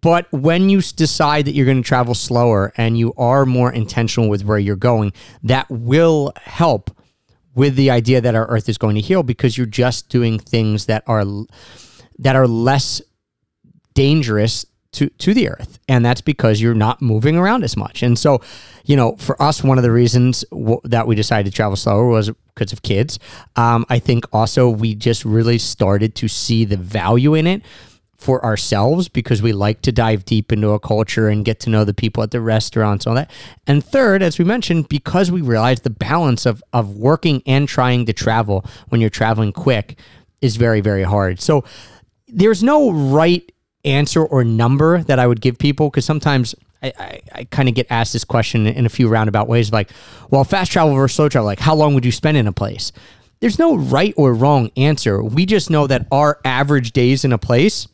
But 0.00 0.30
when 0.30 0.70
you 0.70 0.80
decide 0.80 1.46
that 1.46 1.52
you're 1.52 1.66
going 1.66 1.82
to 1.82 1.88
travel 1.88 2.14
slower 2.14 2.72
and 2.76 2.96
you 2.96 3.12
are 3.16 3.44
more 3.44 3.72
intentional 3.72 4.28
with 4.28 4.44
where 4.44 4.58
you're 4.58 4.76
going, 4.76 5.12
that 5.42 5.68
will 5.68 6.32
help 6.36 6.96
with 7.54 7.74
the 7.74 7.90
idea 7.90 8.20
that 8.20 8.34
our 8.34 8.46
earth 8.46 8.68
is 8.68 8.78
going 8.78 8.94
to 8.94 9.00
heal 9.00 9.22
because 9.22 9.58
you're 9.58 9.66
just 9.66 10.08
doing 10.08 10.38
things 10.38 10.86
that 10.86 11.02
are 11.06 11.24
that 12.18 12.36
are 12.36 12.46
less 12.46 13.02
dangerous 13.94 14.64
to 14.92 15.08
to 15.08 15.34
the 15.34 15.48
earth. 15.48 15.78
And 15.88 16.04
that's 16.04 16.20
because 16.20 16.60
you're 16.60 16.74
not 16.74 17.02
moving 17.02 17.36
around 17.36 17.64
as 17.64 17.76
much. 17.76 18.02
And 18.04 18.16
so 18.18 18.40
you 18.84 18.96
know 18.96 19.16
for 19.16 19.40
us 19.42 19.64
one 19.64 19.78
of 19.78 19.82
the 19.82 19.90
reasons 19.90 20.44
w- 20.50 20.80
that 20.84 21.06
we 21.06 21.16
decided 21.16 21.50
to 21.50 21.56
travel 21.56 21.76
slower 21.76 22.06
was 22.06 22.30
because 22.54 22.72
of 22.72 22.82
kids. 22.82 23.18
Um, 23.56 23.84
i 23.88 23.98
think 23.98 24.24
also 24.32 24.68
we 24.68 24.94
just 24.94 25.24
really 25.24 25.58
started 25.58 26.14
to 26.16 26.28
see 26.28 26.64
the 26.64 26.76
value 26.76 27.34
in 27.34 27.46
it 27.46 27.62
for 28.20 28.44
ourselves 28.44 29.08
because 29.08 29.40
we 29.40 29.52
like 29.52 29.80
to 29.82 29.90
dive 29.90 30.26
deep 30.26 30.52
into 30.52 30.70
a 30.70 30.78
culture 30.78 31.28
and 31.28 31.44
get 31.44 31.58
to 31.60 31.70
know 31.70 31.84
the 31.84 31.94
people 31.94 32.22
at 32.22 32.30
the 32.30 32.40
restaurants 32.40 33.06
and 33.06 33.10
all 33.10 33.16
that. 33.16 33.30
And 33.66 33.82
third, 33.82 34.22
as 34.22 34.38
we 34.38 34.44
mentioned, 34.44 34.88
because 34.88 35.30
we 35.30 35.40
realize 35.40 35.80
the 35.80 35.90
balance 35.90 36.44
of 36.44 36.62
of 36.72 36.96
working 36.96 37.42
and 37.46 37.66
trying 37.66 38.04
to 38.06 38.12
travel 38.12 38.64
when 38.90 39.00
you're 39.00 39.10
traveling 39.10 39.52
quick 39.52 39.98
is 40.42 40.56
very, 40.56 40.80
very 40.80 41.02
hard. 41.02 41.40
So 41.40 41.64
there's 42.28 42.62
no 42.62 42.90
right 42.92 43.50
answer 43.84 44.22
or 44.22 44.44
number 44.44 45.02
that 45.04 45.18
I 45.18 45.26
would 45.26 45.40
give 45.40 45.58
people 45.58 45.88
because 45.88 46.04
sometimes 46.04 46.54
I, 46.82 46.92
I, 46.98 47.20
I 47.32 47.44
kind 47.44 47.68
of 47.68 47.74
get 47.74 47.86
asked 47.90 48.12
this 48.12 48.24
question 48.24 48.66
in 48.66 48.84
a 48.84 48.90
few 48.90 49.08
roundabout 49.08 49.48
ways 49.48 49.72
like, 49.72 49.90
well, 50.30 50.44
fast 50.44 50.70
travel 50.72 50.94
versus 50.94 51.16
slow 51.16 51.28
travel, 51.30 51.46
like 51.46 51.60
how 51.60 51.74
long 51.74 51.94
would 51.94 52.04
you 52.04 52.12
spend 52.12 52.36
in 52.36 52.46
a 52.46 52.52
place? 52.52 52.92
There's 53.40 53.58
no 53.58 53.76
right 53.76 54.12
or 54.18 54.34
wrong 54.34 54.70
answer. 54.76 55.22
We 55.22 55.46
just 55.46 55.70
know 55.70 55.86
that 55.86 56.06
our 56.12 56.38
average 56.44 56.92
days 56.92 57.24
in 57.24 57.32
a 57.32 57.38
place 57.38 57.88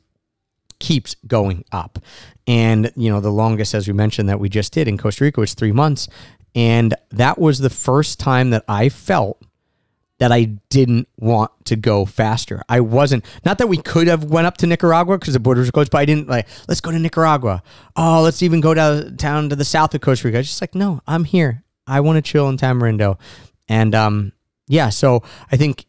keeps 0.78 1.16
going 1.26 1.64
up. 1.72 1.98
And, 2.46 2.92
you 2.96 3.10
know, 3.10 3.20
the 3.20 3.30
longest, 3.30 3.74
as 3.74 3.86
we 3.86 3.92
mentioned, 3.92 4.28
that 4.28 4.40
we 4.40 4.48
just 4.48 4.72
did 4.72 4.88
in 4.88 4.98
Costa 4.98 5.24
Rica 5.24 5.40
was 5.40 5.54
three 5.54 5.72
months. 5.72 6.08
And 6.54 6.94
that 7.10 7.38
was 7.38 7.58
the 7.58 7.70
first 7.70 8.18
time 8.18 8.50
that 8.50 8.64
I 8.68 8.88
felt 8.88 9.42
that 10.18 10.32
I 10.32 10.44
didn't 10.70 11.08
want 11.18 11.50
to 11.66 11.76
go 11.76 12.06
faster. 12.06 12.62
I 12.68 12.80
wasn't 12.80 13.24
not 13.44 13.58
that 13.58 13.66
we 13.66 13.76
could 13.76 14.06
have 14.06 14.24
went 14.24 14.46
up 14.46 14.56
to 14.58 14.66
Nicaragua 14.66 15.18
because 15.18 15.34
the 15.34 15.40
borders 15.40 15.64
was 15.64 15.70
closed, 15.70 15.90
but 15.90 15.98
I 15.98 16.06
didn't 16.06 16.28
like 16.28 16.48
let's 16.68 16.80
go 16.80 16.90
to 16.90 16.98
Nicaragua. 16.98 17.62
Oh, 17.96 18.22
let's 18.22 18.42
even 18.42 18.60
go 18.60 18.72
down 18.72 19.16
down 19.16 19.50
to 19.50 19.56
the 19.56 19.64
south 19.64 19.94
of 19.94 20.00
Costa 20.00 20.28
Rica. 20.28 20.38
I 20.38 20.40
was 20.40 20.46
just 20.48 20.62
like, 20.62 20.74
no, 20.74 21.02
I'm 21.06 21.24
here. 21.24 21.64
I 21.86 22.00
want 22.00 22.16
to 22.16 22.22
chill 22.22 22.48
in 22.48 22.56
Tamarindo. 22.56 23.18
And 23.68 23.94
um 23.94 24.32
yeah, 24.68 24.88
so 24.88 25.22
I 25.52 25.56
think 25.56 25.84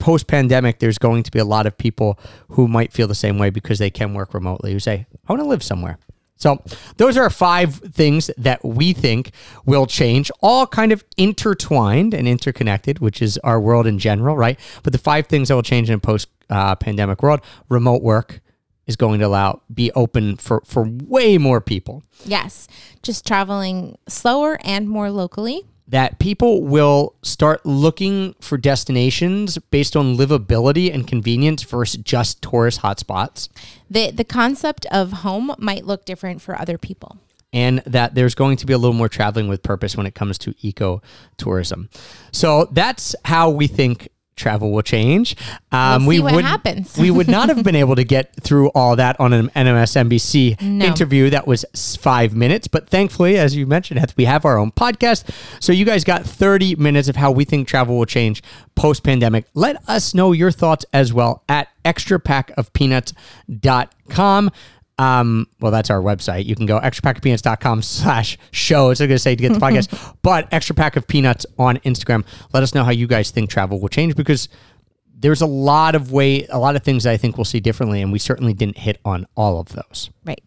post 0.00 0.26
pandemic, 0.26 0.78
there's 0.78 0.98
going 0.98 1.22
to 1.22 1.30
be 1.30 1.38
a 1.38 1.44
lot 1.44 1.66
of 1.66 1.78
people 1.78 2.18
who 2.50 2.66
might 2.66 2.92
feel 2.92 3.06
the 3.06 3.14
same 3.14 3.38
way 3.38 3.50
because 3.50 3.78
they 3.78 3.90
can 3.90 4.14
work 4.14 4.34
remotely 4.34 4.72
who 4.72 4.80
say, 4.80 5.06
I 5.28 5.32
want 5.32 5.42
to 5.42 5.48
live 5.48 5.62
somewhere. 5.62 5.98
So, 6.36 6.62
those 6.96 7.18
are 7.18 7.28
five 7.28 7.74
things 7.74 8.30
that 8.38 8.64
we 8.64 8.94
think 8.94 9.32
will 9.66 9.86
change, 9.86 10.30
all 10.40 10.66
kind 10.66 10.90
of 10.90 11.04
intertwined 11.18 12.14
and 12.14 12.26
interconnected, 12.26 12.98
which 12.98 13.20
is 13.20 13.36
our 13.44 13.60
world 13.60 13.86
in 13.86 13.98
general, 13.98 14.36
right? 14.36 14.58
But 14.82 14.94
the 14.94 14.98
five 14.98 15.26
things 15.26 15.48
that 15.48 15.54
will 15.54 15.62
change 15.62 15.90
in 15.90 15.96
a 15.96 16.00
post 16.00 16.28
uh, 16.48 16.76
pandemic 16.76 17.22
world 17.22 17.42
remote 17.68 18.02
work 18.02 18.40
is 18.86 18.96
going 18.96 19.20
to 19.20 19.26
allow 19.26 19.60
be 19.72 19.92
open 19.92 20.36
for 20.36 20.62
for 20.64 20.82
way 20.82 21.36
more 21.38 21.60
people 21.60 22.02
Yes, 22.24 22.68
just 23.02 23.26
traveling 23.26 23.98
slower 24.08 24.58
and 24.62 24.88
more 24.88 25.10
locally. 25.10 25.66
That 25.90 26.18
people 26.18 26.62
will 26.62 27.14
start 27.22 27.64
looking 27.66 28.34
for 28.40 28.56
destinations 28.56 29.58
based 29.70 29.96
on 29.96 30.16
livability 30.16 30.92
and 30.92 31.06
convenience 31.06 31.62
versus 31.64 32.00
just 32.02 32.40
tourist 32.42 32.80
hotspots. 32.80 33.48
the 33.90 34.10
The 34.10 34.24
concept 34.24 34.86
of 34.86 35.12
home 35.12 35.54
might 35.58 35.84
look 35.84 36.04
different 36.04 36.40
for 36.40 36.58
other 36.58 36.78
people. 36.78 37.18
and 37.52 37.82
that 37.84 38.14
there's 38.14 38.36
going 38.36 38.56
to 38.56 38.64
be 38.64 38.72
a 38.72 38.78
little 38.78 38.94
more 38.94 39.08
traveling 39.08 39.48
with 39.48 39.60
purpose 39.60 39.96
when 39.96 40.06
it 40.06 40.14
comes 40.14 40.38
to 40.38 40.54
eco 40.60 41.02
tourism. 41.36 41.88
So 42.30 42.68
that's 42.70 43.16
how 43.24 43.50
we 43.50 43.66
think 43.66 44.08
travel 44.36 44.70
will 44.72 44.82
change. 44.82 45.34
Um, 45.72 46.06
We'll 46.06 46.18
see 46.18 46.22
what 46.22 46.34
would- 46.34 46.44
happens. 46.44 46.96
we 46.96 47.10
would 47.10 47.28
not 47.28 47.48
have 47.50 47.62
been 47.64 47.76
able 47.76 47.96
to 47.96 48.04
get 48.04 48.32
through 48.42 48.68
all 48.68 48.96
that 48.96 49.18
on 49.20 49.32
an 49.34 49.50
NMSNBC 49.54 50.62
No. 50.62 50.86
interview 50.86 51.28
that 51.30 51.46
was 51.46 51.64
five 52.00 52.34
minutes. 52.34 52.66
But 52.68 52.88
thankfully, 52.88 53.36
as 53.36 53.54
you 53.54 53.66
mentioned, 53.66 54.00
we 54.16 54.24
have 54.24 54.44
our 54.46 54.56
own 54.58 54.70
podcast. 54.72 55.24
So 55.60 55.72
you 55.72 55.84
guys 55.84 56.04
got 56.04 56.24
30 56.24 56.76
minutes 56.76 57.08
of 57.08 57.16
how 57.16 57.30
we 57.32 57.44
think 57.44 57.68
travel 57.68 57.98
will 57.98 58.06
change 58.06 58.42
post 58.74 59.02
pandemic. 59.04 59.44
Let 59.54 59.76
us 59.88 60.14
know 60.14 60.32
your 60.32 60.50
thoughts 60.50 60.84
as 60.92 61.12
well 61.12 61.42
at 61.48 61.68
extrapackofpeanuts.com. 61.84 64.50
Um, 65.00 65.46
well, 65.60 65.72
that's 65.72 65.88
our 65.88 66.02
website. 66.02 66.44
You 66.44 66.54
can 66.54 66.66
go 66.66 66.78
extrapackofpeanuts.com 66.78 67.80
slash 67.80 68.36
show. 68.50 68.90
It's 68.90 69.00
going 69.00 69.08
to 69.08 69.18
say 69.18 69.34
to 69.34 69.40
get 69.40 69.54
the 69.54 69.58
podcast, 69.66 70.14
but 70.20 70.46
extra 70.52 70.74
pack 70.74 70.96
of 70.96 71.06
peanuts 71.06 71.46
on 71.58 71.78
Instagram. 71.78 72.26
Let 72.52 72.62
us 72.62 72.74
know 72.74 72.84
how 72.84 72.90
you 72.90 73.06
guys 73.06 73.30
think 73.30 73.48
travel 73.48 73.80
will 73.80 73.88
change 73.88 74.14
because 74.14 74.50
there's 75.18 75.40
a 75.40 75.46
lot 75.46 75.94
of 75.94 76.12
way, 76.12 76.46
a 76.48 76.58
lot 76.58 76.76
of 76.76 76.82
things 76.82 77.06
I 77.06 77.16
think 77.16 77.38
we'll 77.38 77.46
see 77.46 77.60
differently, 77.60 78.02
and 78.02 78.12
we 78.12 78.18
certainly 78.18 78.52
didn't 78.52 78.76
hit 78.76 79.00
on 79.02 79.26
all 79.36 79.58
of 79.58 79.70
those. 79.70 80.10
Right. 80.26 80.42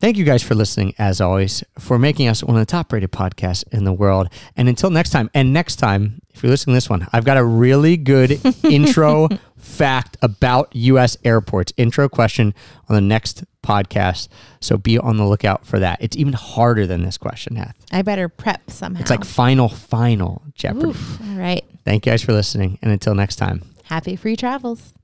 Thank 0.00 0.18
you 0.18 0.24
guys 0.24 0.42
for 0.42 0.54
listening, 0.54 0.94
as 0.98 1.22
always, 1.22 1.64
for 1.78 1.98
making 1.98 2.28
us 2.28 2.44
one 2.44 2.56
of 2.56 2.60
the 2.60 2.66
top 2.66 2.92
rated 2.92 3.12
podcasts 3.12 3.64
in 3.72 3.84
the 3.84 3.92
world. 3.92 4.28
And 4.54 4.68
until 4.68 4.90
next 4.90 5.10
time, 5.10 5.30
and 5.32 5.54
next 5.54 5.76
time, 5.76 6.20
if 6.34 6.42
you're 6.42 6.50
listening 6.50 6.72
to 6.72 6.76
this 6.76 6.90
one, 6.90 7.06
I've 7.12 7.24
got 7.24 7.38
a 7.38 7.44
really 7.44 7.96
good 7.96 8.38
intro 8.64 9.28
fact 9.56 10.18
about 10.20 10.74
U.S. 10.74 11.16
airports, 11.24 11.72
intro 11.78 12.08
question 12.08 12.52
on 12.88 12.96
the 12.96 13.00
next 13.00 13.44
podcast. 13.62 14.28
So 14.60 14.76
be 14.76 14.98
on 14.98 15.16
the 15.16 15.24
lookout 15.24 15.66
for 15.66 15.78
that. 15.78 15.98
It's 16.00 16.16
even 16.16 16.32
harder 16.32 16.86
than 16.86 17.02
this 17.02 17.18
question, 17.18 17.56
Hath. 17.56 17.76
I 17.92 18.02
better 18.02 18.28
prep 18.28 18.70
somehow. 18.70 19.00
It's 19.00 19.10
like 19.10 19.24
final, 19.24 19.68
final 19.68 20.42
Jeopardy. 20.54 20.88
Oof. 20.88 21.20
All 21.20 21.36
right. 21.38 21.64
Thank 21.84 22.06
you 22.06 22.12
guys 22.12 22.22
for 22.22 22.32
listening. 22.32 22.78
And 22.82 22.92
until 22.92 23.14
next 23.14 23.36
time. 23.36 23.62
Happy 23.84 24.16
free 24.16 24.36
travels. 24.36 24.94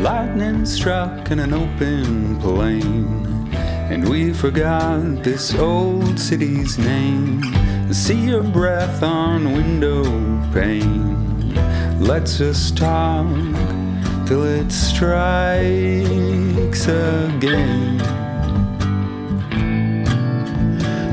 Lightning 0.00 0.64
struck 0.64 1.30
in 1.30 1.40
an 1.40 1.52
open 1.52 2.40
plain, 2.40 3.52
and 3.90 4.08
we 4.08 4.32
forgot 4.32 5.22
this 5.22 5.54
old 5.54 6.18
city's 6.18 6.78
name. 6.78 7.42
See 7.92 8.18
your 8.18 8.42
breath 8.42 9.02
on 9.02 9.52
window 9.52 10.04
pane. 10.52 11.54
Let's 12.00 12.40
us 12.40 12.70
talk 12.70 13.26
till 14.30 14.44
it 14.44 14.70
strikes 14.70 15.26
again. 16.86 18.00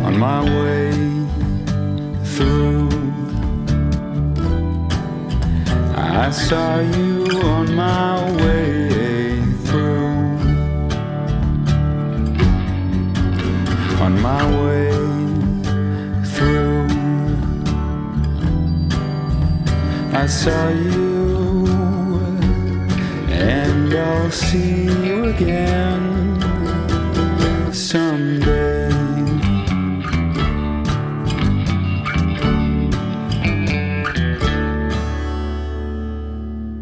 On 0.05 0.19
my 0.19 0.41
way 0.57 0.91
through. 2.33 2.89
I 5.95 6.29
saw 6.29 6.79
you 6.79 7.25
on 7.41 7.73
my 7.73 8.21
way 8.43 9.41
through. 9.65 10.17
On 14.05 14.13
my 14.21 14.43
way 14.61 14.91
through. 16.33 16.87
I 20.13 20.27
saw 20.27 20.69
you, 20.69 21.16
I'll 24.27 24.33
see 24.33 24.83
you 24.83 25.23
again 25.23 26.41
someday. 27.73 28.89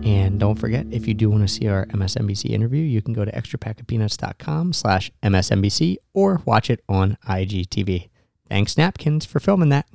And 0.04 0.40
don't 0.40 0.56
forget, 0.56 0.88
if 0.90 1.08
you 1.08 1.14
do 1.14 1.30
want 1.30 1.44
to 1.44 1.48
see 1.48 1.68
our 1.68 1.86
MSNBC 1.86 2.50
interview, 2.50 2.82
you 2.82 3.04
can 3.04 3.14
go 3.14 3.24
to 3.24 3.32
extrapackofpeanuts.com 3.32 4.74
slash 4.74 5.12
MSNBC 5.22 5.98
or 6.16 6.42
watch 6.46 6.72
it 6.72 6.84
on 6.90 7.20
IGTV. 7.28 8.10
Thanks, 8.50 8.76
Napkins, 8.76 9.24
for 9.24 9.40
filming 9.40 9.70
that. 9.70 9.86